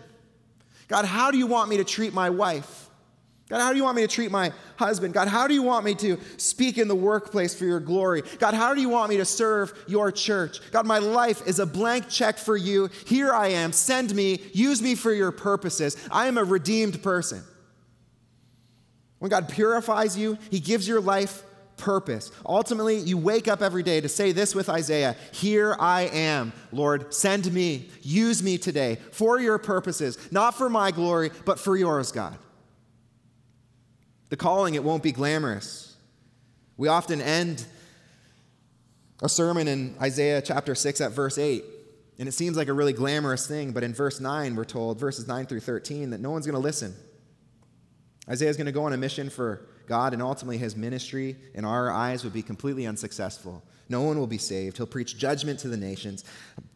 God, 0.93 1.05
how 1.05 1.31
do 1.31 1.39
you 1.39 1.47
want 1.47 1.71
me 1.71 1.77
to 1.77 1.83
treat 1.83 2.13
my 2.13 2.29
wife? 2.29 2.87
God, 3.49 3.61
how 3.61 3.71
do 3.71 3.77
you 3.77 3.83
want 3.83 3.95
me 3.95 4.03
to 4.03 4.07
treat 4.07 4.29
my 4.29 4.53
husband? 4.75 5.11
God, 5.11 5.27
how 5.27 5.47
do 5.47 5.55
you 5.55 5.63
want 5.63 5.85
me 5.85 5.95
to 5.95 6.19
speak 6.37 6.77
in 6.77 6.87
the 6.87 6.93
workplace 6.93 7.55
for 7.55 7.65
your 7.65 7.79
glory? 7.79 8.21
God, 8.37 8.53
how 8.53 8.75
do 8.75 8.81
you 8.81 8.89
want 8.89 9.09
me 9.09 9.17
to 9.17 9.25
serve 9.25 9.73
your 9.87 10.11
church? 10.11 10.59
God, 10.71 10.85
my 10.85 10.99
life 10.99 11.47
is 11.47 11.57
a 11.57 11.65
blank 11.65 12.09
check 12.09 12.37
for 12.37 12.55
you. 12.55 12.91
Here 13.07 13.33
I 13.33 13.47
am. 13.47 13.71
Send 13.71 14.13
me. 14.13 14.39
Use 14.53 14.83
me 14.83 14.93
for 14.93 15.11
your 15.11 15.31
purposes. 15.31 15.97
I 16.11 16.27
am 16.27 16.37
a 16.37 16.43
redeemed 16.43 17.01
person. 17.01 17.41
When 19.17 19.31
God 19.31 19.49
purifies 19.49 20.15
you, 20.15 20.37
He 20.51 20.59
gives 20.59 20.87
your 20.87 21.01
life 21.01 21.41
purpose. 21.83 22.31
Ultimately, 22.45 22.97
you 22.97 23.17
wake 23.17 23.49
up 23.49 23.61
every 23.61 23.83
day 23.83 23.99
to 23.99 24.07
say 24.07 24.31
this 24.31 24.55
with 24.55 24.69
Isaiah 24.69 25.17
Here 25.33 25.75
I 25.77 26.03
am, 26.03 26.53
Lord, 26.71 27.13
send 27.13 27.51
me, 27.51 27.89
use 28.01 28.41
me 28.41 28.57
today 28.57 28.97
for 29.11 29.39
your 29.39 29.57
purposes, 29.57 30.17
not 30.31 30.55
for 30.55 30.69
my 30.69 30.91
glory, 30.91 31.31
but 31.45 31.59
for 31.59 31.75
yours, 31.75 32.13
God. 32.13 32.37
The 34.29 34.37
calling, 34.37 34.75
it 34.75 34.83
won't 34.83 35.03
be 35.03 35.11
glamorous. 35.11 35.95
We 36.77 36.87
often 36.87 37.21
end 37.21 37.65
a 39.21 39.27
sermon 39.27 39.67
in 39.67 39.95
Isaiah 40.01 40.41
chapter 40.41 40.75
6 40.75 41.01
at 41.01 41.11
verse 41.11 41.37
8. 41.37 41.63
And 42.17 42.29
it 42.29 42.31
seems 42.31 42.55
like 42.55 42.69
a 42.69 42.73
really 42.73 42.93
glamorous 42.93 43.45
thing, 43.45 43.73
but 43.73 43.83
in 43.83 43.93
verse 43.93 44.21
9, 44.21 44.55
we're 44.55 44.63
told, 44.63 44.99
verses 44.99 45.27
9 45.27 45.47
through 45.47 45.59
13, 45.59 46.11
that 46.11 46.21
no 46.21 46.31
one's 46.31 46.45
going 46.45 46.55
to 46.55 46.61
listen. 46.61 46.95
Isaiah 48.29 48.49
is 48.49 48.55
going 48.55 48.67
to 48.67 48.71
go 48.71 48.85
on 48.85 48.93
a 48.93 48.97
mission 48.97 49.29
for 49.29 49.67
God, 49.87 50.13
and 50.13 50.21
ultimately 50.21 50.57
his 50.57 50.75
ministry 50.75 51.35
in 51.53 51.65
our 51.65 51.91
eyes 51.91 52.23
would 52.23 52.33
be 52.33 52.41
completely 52.41 52.85
unsuccessful. 52.85 53.63
No 53.89 54.01
one 54.01 54.17
will 54.17 54.27
be 54.27 54.37
saved. 54.37 54.77
He'll 54.77 54.85
preach 54.85 55.17
judgment 55.17 55.59
to 55.59 55.67
the 55.67 55.77
nations. 55.77 56.23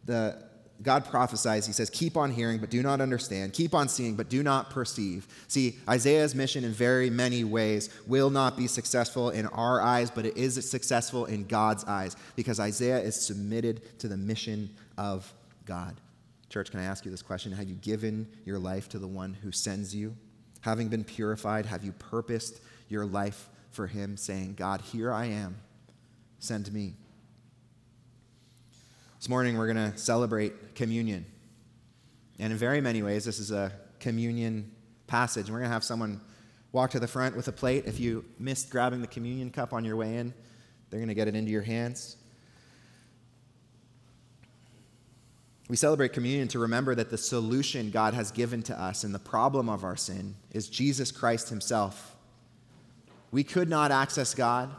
The, 0.04 0.42
God 0.82 1.04
prophesies, 1.04 1.66
he 1.66 1.72
says, 1.72 1.90
Keep 1.90 2.16
on 2.16 2.30
hearing, 2.30 2.58
but 2.58 2.70
do 2.70 2.82
not 2.82 3.00
understand. 3.00 3.52
Keep 3.52 3.74
on 3.74 3.88
seeing, 3.88 4.14
but 4.14 4.28
do 4.28 4.42
not 4.42 4.70
perceive. 4.70 5.26
See, 5.48 5.78
Isaiah's 5.88 6.34
mission 6.34 6.64
in 6.64 6.72
very 6.72 7.10
many 7.10 7.42
ways 7.42 7.90
will 8.06 8.30
not 8.30 8.56
be 8.56 8.66
successful 8.66 9.30
in 9.30 9.46
our 9.46 9.80
eyes, 9.80 10.10
but 10.10 10.26
it 10.26 10.36
is 10.36 10.68
successful 10.70 11.24
in 11.24 11.44
God's 11.44 11.84
eyes 11.84 12.16
because 12.36 12.60
Isaiah 12.60 13.00
is 13.00 13.20
submitted 13.20 13.98
to 13.98 14.08
the 14.08 14.16
mission 14.16 14.70
of 14.96 15.32
God. 15.64 16.00
Church, 16.48 16.70
can 16.70 16.80
I 16.80 16.84
ask 16.84 17.04
you 17.04 17.10
this 17.10 17.22
question? 17.22 17.52
Have 17.52 17.68
you 17.68 17.74
given 17.76 18.28
your 18.44 18.58
life 18.58 18.88
to 18.90 18.98
the 18.98 19.08
one 19.08 19.34
who 19.34 19.52
sends 19.52 19.94
you? 19.94 20.16
Having 20.60 20.88
been 20.88 21.04
purified, 21.04 21.66
have 21.66 21.84
you 21.84 21.92
purposed 21.92 22.60
your 22.88 23.06
life 23.06 23.48
for 23.70 23.86
Him, 23.86 24.16
saying, 24.16 24.54
God, 24.56 24.80
here 24.80 25.12
I 25.12 25.26
am, 25.26 25.56
send 26.38 26.72
me? 26.72 26.94
This 29.18 29.28
morning, 29.28 29.58
we're 29.58 29.72
going 29.72 29.92
to 29.92 29.98
celebrate 29.98 30.74
communion. 30.74 31.26
And 32.38 32.52
in 32.52 32.58
very 32.58 32.80
many 32.80 33.02
ways, 33.02 33.24
this 33.24 33.40
is 33.40 33.50
a 33.50 33.72
communion 33.98 34.70
passage. 35.08 35.46
And 35.46 35.52
we're 35.52 35.60
going 35.60 35.70
to 35.70 35.74
have 35.74 35.82
someone 35.82 36.20
walk 36.70 36.90
to 36.92 37.00
the 37.00 37.08
front 37.08 37.36
with 37.36 37.48
a 37.48 37.52
plate. 37.52 37.84
If 37.86 37.98
you 37.98 38.24
missed 38.38 38.70
grabbing 38.70 39.00
the 39.00 39.08
communion 39.08 39.50
cup 39.50 39.72
on 39.72 39.84
your 39.84 39.96
way 39.96 40.16
in, 40.16 40.32
they're 40.88 41.00
going 41.00 41.08
to 41.08 41.14
get 41.14 41.26
it 41.26 41.34
into 41.34 41.50
your 41.50 41.62
hands. 41.62 42.16
We 45.68 45.76
celebrate 45.76 46.12
communion 46.12 46.48
to 46.48 46.58
remember 46.60 46.94
that 46.94 47.10
the 47.10 47.18
solution 47.18 47.90
God 47.90 48.14
has 48.14 48.30
given 48.30 48.62
to 48.64 48.80
us 48.80 49.04
and 49.04 49.14
the 49.14 49.18
problem 49.18 49.68
of 49.68 49.84
our 49.84 49.96
sin 49.96 50.34
is 50.52 50.68
Jesus 50.68 51.10
Christ 51.12 51.50
Himself. 51.50 52.16
We 53.30 53.44
could 53.44 53.68
not 53.68 53.90
access 53.90 54.34
God. 54.34 54.70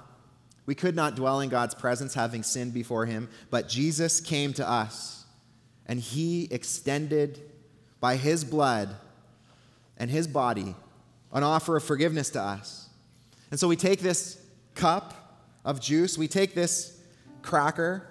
We 0.66 0.76
could 0.76 0.95
not 0.95 1.16
dwell 1.16 1.39
in 1.39 1.50
God's 1.50 1.74
presence 1.74 2.14
having 2.14 2.43
sinned 2.43 2.74
before 2.74 3.06
Him, 3.06 3.30
but 3.50 3.68
Jesus 3.68 4.22
came 4.22 4.54
to 4.54 4.70
us 4.70 5.26
and 5.88 6.00
He 6.00 6.47
extended 6.52 7.41
by 8.00 8.16
His 8.16 8.43
blood 8.43 8.95
and 9.97 10.10
His 10.10 10.28
body 10.28 10.76
an 11.32 11.43
offer 11.43 11.76
of 11.78 11.84
forgiveness 11.84 12.30
to 12.32 12.41
us. 12.41 12.89
And 13.52 13.60
so 13.60 13.68
we 13.68 13.76
take 13.76 14.00
this 14.00 14.39
cup 14.76 15.14
of 15.66 15.82
juice, 15.82 16.18
we 16.18 16.28
take 16.28 16.54
this 16.54 17.00
cracker, 17.41 18.08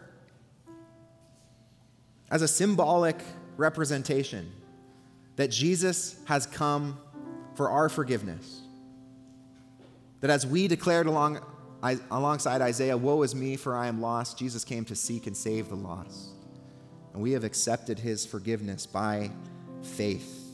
as 2.31 2.43
a 2.43 2.49
symbolic 2.49 3.17
representation 3.57 4.53
that 5.37 5.49
Jesus 5.49 6.17
has 6.27 6.47
come 6.47 6.99
for 7.55 7.71
our 7.71 7.89
forgiveness. 7.89 8.61
That 10.21 10.31
as 10.31 10.47
we 10.47 10.69
declared 10.69 11.07
along, 11.07 11.41
alongside 12.11 12.61
Isaiah, 12.61 12.97
Woe 12.97 13.23
is 13.23 13.35
me, 13.35 13.57
for 13.57 13.77
I 13.77 13.87
am 13.87 14.01
lost, 14.01 14.39
Jesus 14.39 14.65
came 14.65 14.85
to 14.87 14.95
seek 14.95 15.27
and 15.27 15.37
save 15.37 15.69
the 15.69 15.77
lost. 15.77 16.31
And 17.13 17.23
we 17.23 17.33
have 17.33 17.45
accepted 17.45 17.99
his 17.99 18.27
forgiveness 18.27 18.87
by 18.87 19.31
faith. 19.83 20.45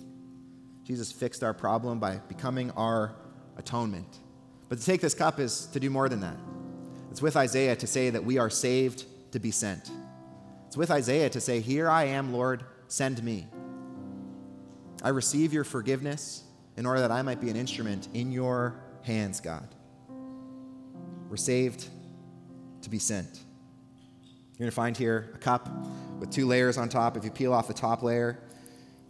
Jesus 0.84 1.10
fixed 1.10 1.42
our 1.42 1.54
problem 1.54 1.98
by 1.98 2.16
becoming 2.28 2.70
our 2.72 3.14
atonement. 3.56 4.18
But 4.68 4.78
to 4.78 4.84
take 4.84 5.00
this 5.00 5.14
cup 5.14 5.40
is 5.40 5.66
to 5.66 5.80
do 5.80 5.88
more 5.88 6.08
than 6.08 6.20
that. 6.20 6.36
It's 7.10 7.22
with 7.22 7.36
Isaiah 7.36 7.76
to 7.76 7.86
say 7.86 8.10
that 8.10 8.24
we 8.24 8.38
are 8.38 8.50
saved 8.50 9.04
to 9.32 9.38
be 9.38 9.50
sent. 9.50 9.90
It's 10.66 10.76
with 10.76 10.90
Isaiah 10.90 11.30
to 11.30 11.40
say, 11.40 11.60
Here 11.60 11.88
I 11.88 12.04
am, 12.04 12.32
Lord, 12.32 12.64
send 12.88 13.22
me. 13.22 13.46
I 15.02 15.10
receive 15.10 15.52
your 15.52 15.64
forgiveness 15.64 16.44
in 16.76 16.86
order 16.86 17.00
that 17.00 17.10
I 17.10 17.22
might 17.22 17.40
be 17.40 17.50
an 17.50 17.56
instrument 17.56 18.08
in 18.14 18.32
your 18.32 18.83
hands, 19.04 19.40
God. 19.40 19.68
We're 21.28 21.36
saved 21.36 21.88
to 22.82 22.90
be 22.90 22.98
sent. 22.98 23.40
You're 24.52 24.58
going 24.58 24.70
to 24.70 24.74
find 24.74 24.96
here 24.96 25.30
a 25.34 25.38
cup 25.38 25.68
with 26.18 26.30
two 26.30 26.46
layers 26.46 26.78
on 26.78 26.88
top. 26.88 27.16
If 27.16 27.24
you 27.24 27.30
peel 27.30 27.52
off 27.52 27.68
the 27.68 27.74
top 27.74 28.02
layer, 28.02 28.38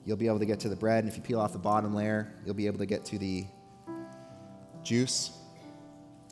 you'll 0.05 0.17
be 0.17 0.27
able 0.27 0.39
to 0.41 0.47
get 0.47 0.61
to 0.61 0.69
the 0.69 0.77
bread. 0.77 1.05
And 1.05 1.11
if 1.11 1.17
you 1.17 1.23
peel 1.23 1.41
off 1.41 1.53
the 1.53 1.59
bottom 1.59 1.95
layer, 1.95 2.33
you'll 2.45 2.55
be 2.55 2.67
able 2.67 2.79
to 2.79 2.87
get 2.87 3.05
to 3.07 3.19
the 3.19 3.47
juice. 4.83 5.31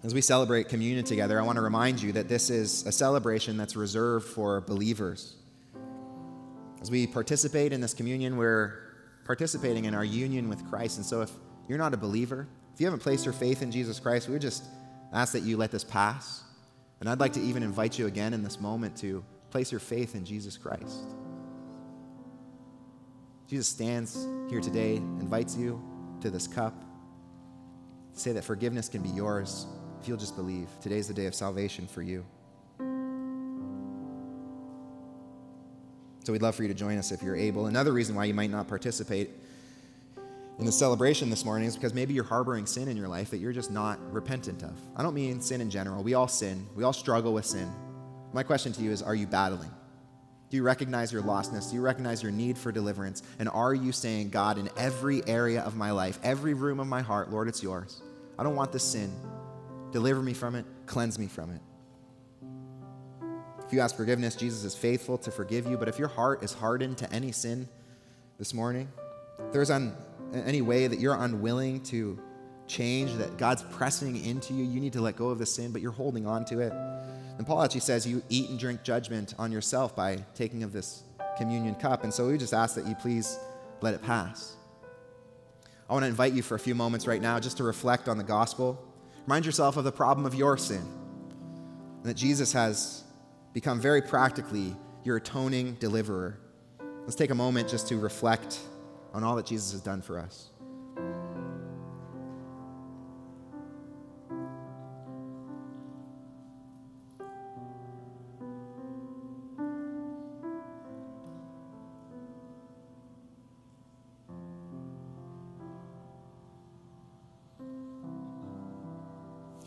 As 0.02 0.12
we 0.12 0.20
celebrate 0.20 0.68
communion 0.68 1.04
together, 1.04 1.38
I 1.40 1.44
want 1.44 1.56
to 1.56 1.62
remind 1.62 2.02
you 2.02 2.12
that 2.12 2.28
this 2.28 2.50
is 2.50 2.84
a 2.86 2.92
celebration 2.92 3.56
that's 3.56 3.76
reserved 3.76 4.26
for 4.26 4.60
believers. 4.60 5.36
As 6.80 6.90
we 6.90 7.06
participate 7.06 7.72
in 7.72 7.80
this 7.80 7.94
communion, 7.94 8.36
we're 8.36 8.74
participating 9.24 9.84
in 9.84 9.94
our 9.94 10.04
union 10.04 10.48
with 10.48 10.68
Christ. 10.68 10.96
And 10.96 11.06
so 11.06 11.20
if 11.20 11.30
you're 11.68 11.78
not 11.78 11.94
a 11.94 11.96
believer, 11.96 12.48
if 12.74 12.80
you 12.80 12.86
haven't 12.86 13.00
placed 13.00 13.24
your 13.24 13.34
faith 13.34 13.62
in 13.62 13.70
Jesus 13.70 14.00
Christ, 14.00 14.28
we 14.28 14.32
would 14.32 14.42
just 14.42 14.64
ask 15.12 15.32
that 15.32 15.42
you 15.42 15.56
let 15.56 15.70
this 15.70 15.84
pass. 15.84 16.42
And 17.00 17.08
I'd 17.08 17.20
like 17.20 17.32
to 17.34 17.40
even 17.40 17.62
invite 17.62 17.98
you 17.98 18.06
again 18.06 18.32
in 18.32 18.42
this 18.42 18.60
moment 18.60 18.96
to 18.98 19.24
place 19.50 19.70
your 19.70 19.80
faith 19.80 20.14
in 20.14 20.24
Jesus 20.24 20.56
Christ. 20.56 21.04
Jesus 23.48 23.68
stands 23.68 24.26
here 24.48 24.60
today, 24.60 24.96
invites 24.96 25.56
you 25.56 25.82
to 26.22 26.30
this 26.30 26.46
cup, 26.46 26.74
say 28.14 28.32
that 28.32 28.44
forgiveness 28.44 28.88
can 28.88 29.02
be 29.02 29.10
yours 29.10 29.66
if 30.00 30.08
you'll 30.08 30.16
just 30.16 30.36
believe. 30.36 30.68
Today's 30.80 31.08
the 31.08 31.14
day 31.14 31.26
of 31.26 31.34
salvation 31.34 31.86
for 31.86 32.00
you. 32.00 32.24
So 36.24 36.32
we'd 36.32 36.40
love 36.40 36.54
for 36.54 36.62
you 36.62 36.68
to 36.68 36.74
join 36.74 36.98
us 36.98 37.10
if 37.10 37.22
you're 37.22 37.36
able. 37.36 37.66
Another 37.66 37.92
reason 37.92 38.14
why 38.14 38.24
you 38.24 38.34
might 38.34 38.50
not 38.50 38.68
participate 38.68 39.30
in 40.59 40.66
the 40.66 40.72
celebration 40.72 41.30
this 41.30 41.44
morning 41.44 41.66
is 41.66 41.74
because 41.74 41.94
maybe 41.94 42.14
you're 42.14 42.24
harboring 42.24 42.66
sin 42.66 42.88
in 42.88 42.96
your 42.96 43.09
life 43.09 43.30
that 43.30 43.38
you're 43.38 43.53
just 43.53 43.70
not 43.70 43.98
repentant 44.12 44.62
of. 44.62 44.78
I 44.96 45.03
don't 45.03 45.14
mean 45.14 45.40
sin 45.40 45.61
in 45.61 45.70
general. 45.70 46.03
We 46.03 46.14
all 46.14 46.28
sin, 46.28 46.66
we 46.74 46.84
all 46.84 46.92
struggle 46.92 47.32
with 47.32 47.46
sin. 47.46 47.70
My 48.32 48.42
question 48.42 48.72
to 48.74 48.82
you 48.82 48.90
is 48.90 49.03
Are 49.03 49.14
you 49.14 49.26
battling? 49.26 49.70
Do 50.50 50.57
you 50.57 50.62
recognize 50.62 51.11
your 51.11 51.22
lostness? 51.22 51.70
Do 51.70 51.76
you 51.76 51.80
recognize 51.80 52.22
your 52.22 52.30
need 52.30 52.59
for 52.59 52.70
deliverance? 52.70 53.22
And 53.38 53.48
are 53.48 53.72
you 53.72 53.90
saying, 53.90 54.28
God, 54.28 54.59
in 54.59 54.68
every 54.76 55.26
area 55.26 55.62
of 55.62 55.76
my 55.76 55.92
life, 55.92 56.18
every 56.22 56.53
room 56.53 56.78
of 56.78 56.86
my 56.86 57.00
heart, 57.00 57.30
Lord, 57.30 57.48
it's 57.48 57.62
yours. 57.62 58.03
I 58.38 58.42
don't 58.42 58.55
want 58.55 58.70
this 58.70 58.84
sin. 58.84 59.11
Deliver 59.92 60.20
me 60.20 60.34
from 60.34 60.55
it, 60.55 60.66
cleanse 60.84 61.18
me 61.18 61.26
from 61.26 61.53
it. 61.53 61.61
If 63.66 63.72
you 63.72 63.80
ask 63.80 63.96
forgiveness, 63.96 64.36
Jesus 64.36 64.64
is 64.64 64.74
faithful 64.74 65.16
to 65.16 65.30
forgive 65.30 65.66
you. 65.66 65.78
But 65.78 65.88
if 65.88 65.98
your 65.98 66.09
heart 66.09 66.44
is 66.44 66.53
hardened 66.53 66.98
to 66.98 67.11
any 67.11 67.32
sin 67.32 67.66
this 68.36 68.53
morning, 68.53 68.88
there's 69.53 69.70
un, 69.70 69.96
any 70.33 70.62
way 70.62 70.87
that 70.87 70.99
you're 70.99 71.14
unwilling 71.14 71.83
to 71.85 72.18
change, 72.66 73.14
that 73.14 73.37
God's 73.37 73.62
pressing 73.62 74.24
into 74.24 74.55
you, 74.55 74.64
you 74.64 74.80
need 74.80 74.95
to 74.95 75.01
let 75.01 75.16
go 75.16 75.28
of 75.28 75.39
the 75.39 75.47
sin, 75.47 75.72
but 75.72 75.83
you're 75.83 75.93
holding 75.93 76.26
on 76.26 76.45
to 76.47 76.61
it. 76.61 76.72
And 77.39 77.47
Paul 77.47 77.62
actually 77.62 77.80
says 77.80 78.07
you 78.07 78.22
eat 78.28 78.51
and 78.51 78.59
drink 78.59 78.83
judgment 78.83 79.35
on 79.39 79.53
yourself 79.53 79.95
by 79.97 80.24
taking 80.35 80.62
of 80.62 80.72
this 80.72 81.03
communion 81.37 81.74
cup. 81.74 82.05
And 82.05 82.12
so 82.12 82.28
we 82.28 82.39
just 82.39 82.55
ask 82.55 82.74
that 82.76 82.87
you 82.87 82.95
please 82.95 83.39
let 83.80 83.95
it 83.95 84.03
pass. 84.03 84.57
I 85.89 85.93
want 85.93 86.05
to 86.05 86.09
invite 86.09 86.33
you 86.33 86.43
for 86.43 86.55
a 86.55 86.59
few 86.59 86.74
moments 86.74 87.07
right 87.07 87.20
now 87.20 87.39
just 87.39 87.57
to 87.59 87.64
reflect 87.64 88.09
on 88.09 88.16
the 88.16 88.24
gospel. 88.24 88.83
Remind 89.26 89.45
yourself 89.45 89.76
of 89.76 89.85
the 89.85 89.93
problem 89.93 90.26
of 90.26 90.35
your 90.35 90.57
sin 90.57 90.87
and 92.03 92.05
that 92.05 92.14
Jesus 92.14 92.53
has 92.53 93.05
become 93.53 93.80
very 93.80 94.03
practically 94.03 94.76
your 95.05 95.16
atoning 95.16 95.74
deliverer. 95.74 96.39
Let's 97.03 97.14
take 97.14 97.30
a 97.30 97.35
moment 97.35 97.68
just 97.68 97.89
to 97.89 97.97
reflect 97.97 98.61
on 99.12 99.24
all 99.24 99.36
that 99.36 99.46
Jesus 99.46 99.72
has 99.72 99.80
done 99.80 100.02
for 100.02 100.18
us. 100.18 100.50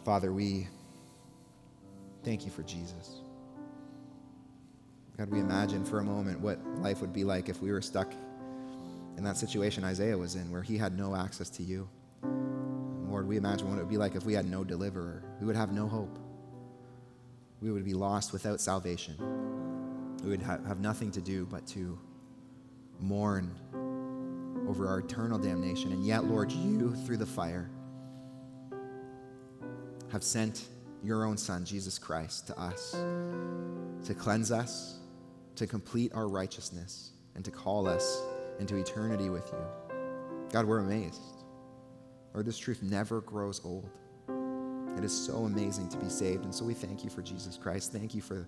Father, 0.03 0.31
we 0.31 0.67
thank 2.23 2.45
you 2.45 2.51
for 2.51 2.61
Jesus. 2.61 3.21
God, 5.17 5.31
we 5.31 5.39
imagine 5.39 5.83
for 5.83 5.99
a 5.99 6.03
moment 6.03 6.39
what 6.39 6.63
life 6.77 7.01
would 7.01 7.11
be 7.11 7.23
like 7.23 7.49
if 7.49 7.61
we 7.61 7.71
were 7.71 7.81
stuck 7.81 8.13
that 9.25 9.37
situation 9.37 9.83
Isaiah 9.83 10.17
was 10.17 10.35
in, 10.35 10.51
where 10.51 10.61
he 10.61 10.77
had 10.77 10.97
no 10.97 11.15
access 11.15 11.49
to 11.51 11.63
you. 11.63 11.87
Lord, 13.07 13.27
we 13.27 13.37
imagine 13.37 13.69
what 13.69 13.77
it 13.77 13.81
would 13.81 13.89
be 13.89 13.97
like 13.97 14.15
if 14.15 14.25
we 14.25 14.33
had 14.33 14.49
no 14.49 14.63
deliverer. 14.63 15.23
We 15.39 15.47
would 15.47 15.55
have 15.55 15.71
no 15.71 15.87
hope. 15.87 16.17
We 17.61 17.71
would 17.71 17.85
be 17.85 17.93
lost 17.93 18.33
without 18.33 18.59
salvation. 18.59 19.15
We 20.23 20.29
would 20.29 20.41
ha- 20.41 20.59
have 20.67 20.79
nothing 20.79 21.11
to 21.11 21.21
do 21.21 21.45
but 21.45 21.65
to 21.67 21.97
mourn 22.99 23.55
over 24.67 24.87
our 24.87 24.99
eternal 24.99 25.37
damnation. 25.37 25.91
And 25.91 26.05
yet, 26.05 26.25
Lord, 26.25 26.51
you, 26.51 26.95
through 27.05 27.17
the 27.17 27.25
fire, 27.25 27.69
have 30.11 30.23
sent 30.23 30.65
your 31.03 31.25
own 31.25 31.37
Son, 31.37 31.65
Jesus 31.65 31.99
Christ, 31.99 32.47
to 32.47 32.59
us 32.59 32.95
to 34.05 34.13
cleanse 34.13 34.51
us, 34.51 34.99
to 35.55 35.65
complete 35.65 36.11
our 36.13 36.27
righteousness, 36.27 37.11
and 37.33 37.43
to 37.43 37.51
call 37.51 37.87
us 37.87 38.21
into 38.59 38.75
eternity 38.75 39.29
with 39.29 39.51
you. 39.51 39.97
God, 40.51 40.65
we're 40.65 40.79
amazed. 40.79 41.21
Lord, 42.33 42.45
this 42.45 42.57
truth 42.57 42.81
never 42.81 43.21
grows 43.21 43.61
old. 43.63 43.89
It 44.97 45.03
is 45.03 45.13
so 45.13 45.45
amazing 45.45 45.89
to 45.89 45.97
be 45.97 46.09
saved. 46.09 46.45
And 46.45 46.53
so 46.53 46.65
we 46.65 46.73
thank 46.73 47.03
you 47.03 47.09
for 47.09 47.21
Jesus 47.21 47.57
Christ. 47.57 47.91
Thank 47.91 48.15
you 48.15 48.21
for 48.21 48.47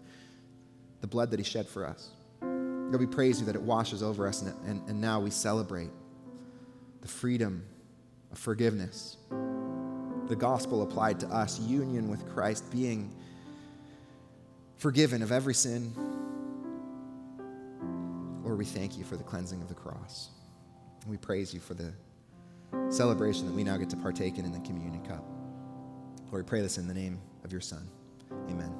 the 1.01 1.07
blood 1.07 1.31
that 1.31 1.39
he 1.39 1.43
shed 1.43 1.67
for 1.67 1.85
us. 1.85 2.09
God, 2.41 2.99
we 2.99 3.05
praise 3.05 3.39
you 3.39 3.45
that 3.47 3.55
it 3.55 3.61
washes 3.61 4.01
over 4.01 4.27
us, 4.27 4.41
and, 4.41 4.53
and, 4.65 4.89
and 4.89 5.01
now 5.01 5.19
we 5.19 5.29
celebrate 5.29 5.89
the 7.01 7.07
freedom 7.07 7.65
of 8.31 8.37
forgiveness 8.37 9.17
the 10.27 10.35
gospel 10.35 10.81
applied 10.81 11.19
to 11.21 11.27
us, 11.27 11.59
union 11.59 12.09
with 12.09 12.27
Christ, 12.33 12.69
being 12.71 13.13
forgiven 14.77 15.21
of 15.21 15.31
every 15.31 15.53
sin. 15.53 15.93
Lord, 18.57 18.65
we 18.65 18.73
thank 18.73 18.97
you 18.97 19.03
for 19.03 19.17
the 19.17 19.23
cleansing 19.23 19.61
of 19.61 19.67
the 19.67 19.75
cross. 19.75 20.29
We 21.05 21.15
praise 21.15 21.53
you 21.53 21.59
for 21.59 21.75
the 21.75 21.93
celebration 22.89 23.45
that 23.45 23.53
we 23.53 23.63
now 23.63 23.77
get 23.77 23.87
to 23.91 23.95
partake 23.95 24.39
in 24.39 24.45
in 24.45 24.51
the 24.51 24.59
communion 24.61 25.05
cup. 25.05 25.23
Lord, 26.31 26.43
we 26.43 26.49
pray 26.49 26.61
this 26.61 26.79
in 26.79 26.87
the 26.87 26.93
name 26.95 27.21
of 27.43 27.51
your 27.51 27.61
Son. 27.61 27.87
Amen. 28.49 28.73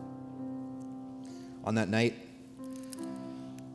On 1.64 1.76
that 1.76 1.90
night, 1.90 2.16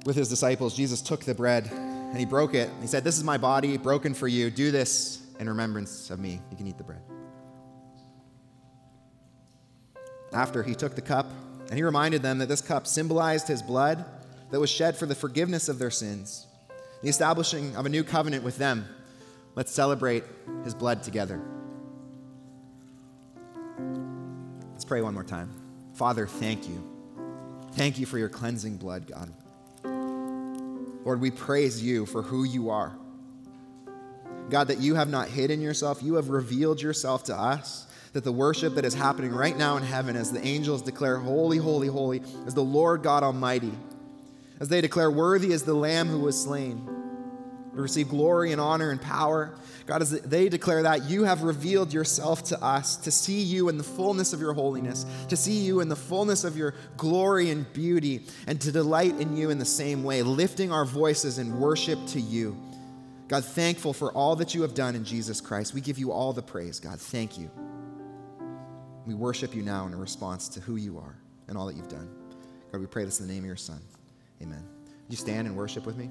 with 0.04 0.16
his 0.16 0.28
disciples, 0.28 0.74
Jesus 0.74 1.00
took 1.00 1.24
the 1.24 1.36
bread 1.36 1.70
and 1.70 2.18
he 2.18 2.24
broke 2.24 2.54
it. 2.54 2.68
He 2.80 2.88
said, 2.88 3.04
This 3.04 3.16
is 3.16 3.22
my 3.22 3.38
body 3.38 3.76
broken 3.76 4.12
for 4.12 4.26
you. 4.26 4.50
Do 4.50 4.72
this 4.72 5.24
in 5.38 5.48
remembrance 5.48 6.10
of 6.10 6.18
me. 6.18 6.40
You 6.50 6.56
can 6.56 6.66
eat 6.66 6.78
the 6.78 6.84
bread. 6.84 7.02
after 10.32 10.62
he 10.62 10.74
took 10.74 10.96
the 10.96 11.02
cup, 11.02 11.26
and 11.68 11.74
he 11.76 11.82
reminded 11.82 12.22
them 12.22 12.38
that 12.38 12.48
this 12.48 12.62
cup 12.62 12.86
symbolized 12.86 13.46
his 13.46 13.62
blood 13.62 14.04
that 14.52 14.60
was 14.60 14.70
shed 14.70 14.96
for 14.96 15.06
the 15.06 15.14
forgiveness 15.14 15.68
of 15.68 15.78
their 15.78 15.90
sins, 15.90 16.46
the 17.02 17.08
establishing 17.08 17.74
of 17.74 17.86
a 17.86 17.88
new 17.88 18.04
covenant 18.04 18.44
with 18.44 18.58
them. 18.58 18.86
Let's 19.54 19.72
celebrate 19.72 20.24
his 20.62 20.74
blood 20.74 21.02
together. 21.02 21.40
Let's 24.72 24.84
pray 24.84 25.00
one 25.00 25.14
more 25.14 25.24
time. 25.24 25.50
Father, 25.94 26.26
thank 26.26 26.68
you. 26.68 26.86
Thank 27.72 27.98
you 27.98 28.04
for 28.04 28.18
your 28.18 28.28
cleansing 28.28 28.76
blood, 28.76 29.06
God. 29.06 29.32
Lord, 31.04 31.20
we 31.20 31.30
praise 31.30 31.82
you 31.82 32.04
for 32.06 32.22
who 32.22 32.44
you 32.44 32.70
are. 32.70 32.94
God, 34.50 34.68
that 34.68 34.78
you 34.78 34.94
have 34.94 35.08
not 35.08 35.28
hidden 35.28 35.62
yourself, 35.62 36.02
you 36.02 36.14
have 36.14 36.28
revealed 36.28 36.80
yourself 36.80 37.24
to 37.24 37.34
us 37.34 37.86
that 38.12 38.24
the 38.24 38.32
worship 38.32 38.74
that 38.74 38.84
is 38.84 38.92
happening 38.92 39.32
right 39.32 39.56
now 39.56 39.78
in 39.78 39.82
heaven 39.82 40.16
as 40.16 40.30
the 40.30 40.44
angels 40.46 40.82
declare, 40.82 41.16
Holy, 41.16 41.56
holy, 41.56 41.88
holy, 41.88 42.18
is 42.46 42.52
the 42.52 42.62
Lord 42.62 43.02
God 43.02 43.22
Almighty, 43.22 43.72
as 44.62 44.68
they 44.68 44.80
declare, 44.80 45.10
Worthy 45.10 45.50
is 45.50 45.64
the 45.64 45.74
Lamb 45.74 46.06
who 46.06 46.20
was 46.20 46.40
slain 46.40 46.86
to 47.74 47.82
receive 47.82 48.08
glory 48.08 48.52
and 48.52 48.60
honor 48.60 48.90
and 48.90 49.02
power. 49.02 49.56
God, 49.86 50.02
as 50.02 50.10
they 50.20 50.48
declare 50.48 50.84
that, 50.84 51.10
you 51.10 51.24
have 51.24 51.42
revealed 51.42 51.92
yourself 51.92 52.44
to 52.44 52.62
us 52.62 52.94
to 52.98 53.10
see 53.10 53.42
you 53.42 53.68
in 53.68 53.76
the 53.76 53.82
fullness 53.82 54.32
of 54.32 54.40
your 54.40 54.52
holiness, 54.52 55.04
to 55.28 55.36
see 55.36 55.58
you 55.58 55.80
in 55.80 55.88
the 55.88 55.96
fullness 55.96 56.44
of 56.44 56.56
your 56.56 56.74
glory 56.96 57.50
and 57.50 57.70
beauty, 57.72 58.24
and 58.46 58.60
to 58.60 58.70
delight 58.70 59.18
in 59.18 59.36
you 59.36 59.50
in 59.50 59.58
the 59.58 59.64
same 59.64 60.04
way, 60.04 60.22
lifting 60.22 60.70
our 60.70 60.84
voices 60.84 61.38
in 61.38 61.58
worship 61.58 61.98
to 62.06 62.20
you. 62.20 62.56
God, 63.26 63.44
thankful 63.44 63.92
for 63.92 64.12
all 64.12 64.36
that 64.36 64.54
you 64.54 64.62
have 64.62 64.74
done 64.74 64.94
in 64.94 65.04
Jesus 65.04 65.40
Christ. 65.40 65.74
We 65.74 65.80
give 65.80 65.98
you 65.98 66.12
all 66.12 66.32
the 66.32 66.42
praise, 66.42 66.78
God. 66.78 67.00
Thank 67.00 67.36
you. 67.36 67.50
We 69.06 69.14
worship 69.14 69.56
you 69.56 69.62
now 69.62 69.86
in 69.86 69.96
response 69.96 70.48
to 70.50 70.60
who 70.60 70.76
you 70.76 70.98
are 70.98 71.16
and 71.48 71.58
all 71.58 71.66
that 71.66 71.74
you've 71.74 71.88
done. 71.88 72.08
God, 72.70 72.80
we 72.80 72.86
pray 72.86 73.04
this 73.04 73.18
in 73.18 73.26
the 73.26 73.32
name 73.32 73.42
of 73.42 73.48
your 73.48 73.56
Son. 73.56 73.80
Amen. 74.42 74.64
You 75.08 75.16
stand 75.16 75.46
and 75.46 75.56
worship 75.56 75.86
with 75.86 75.96
me? 75.96 76.10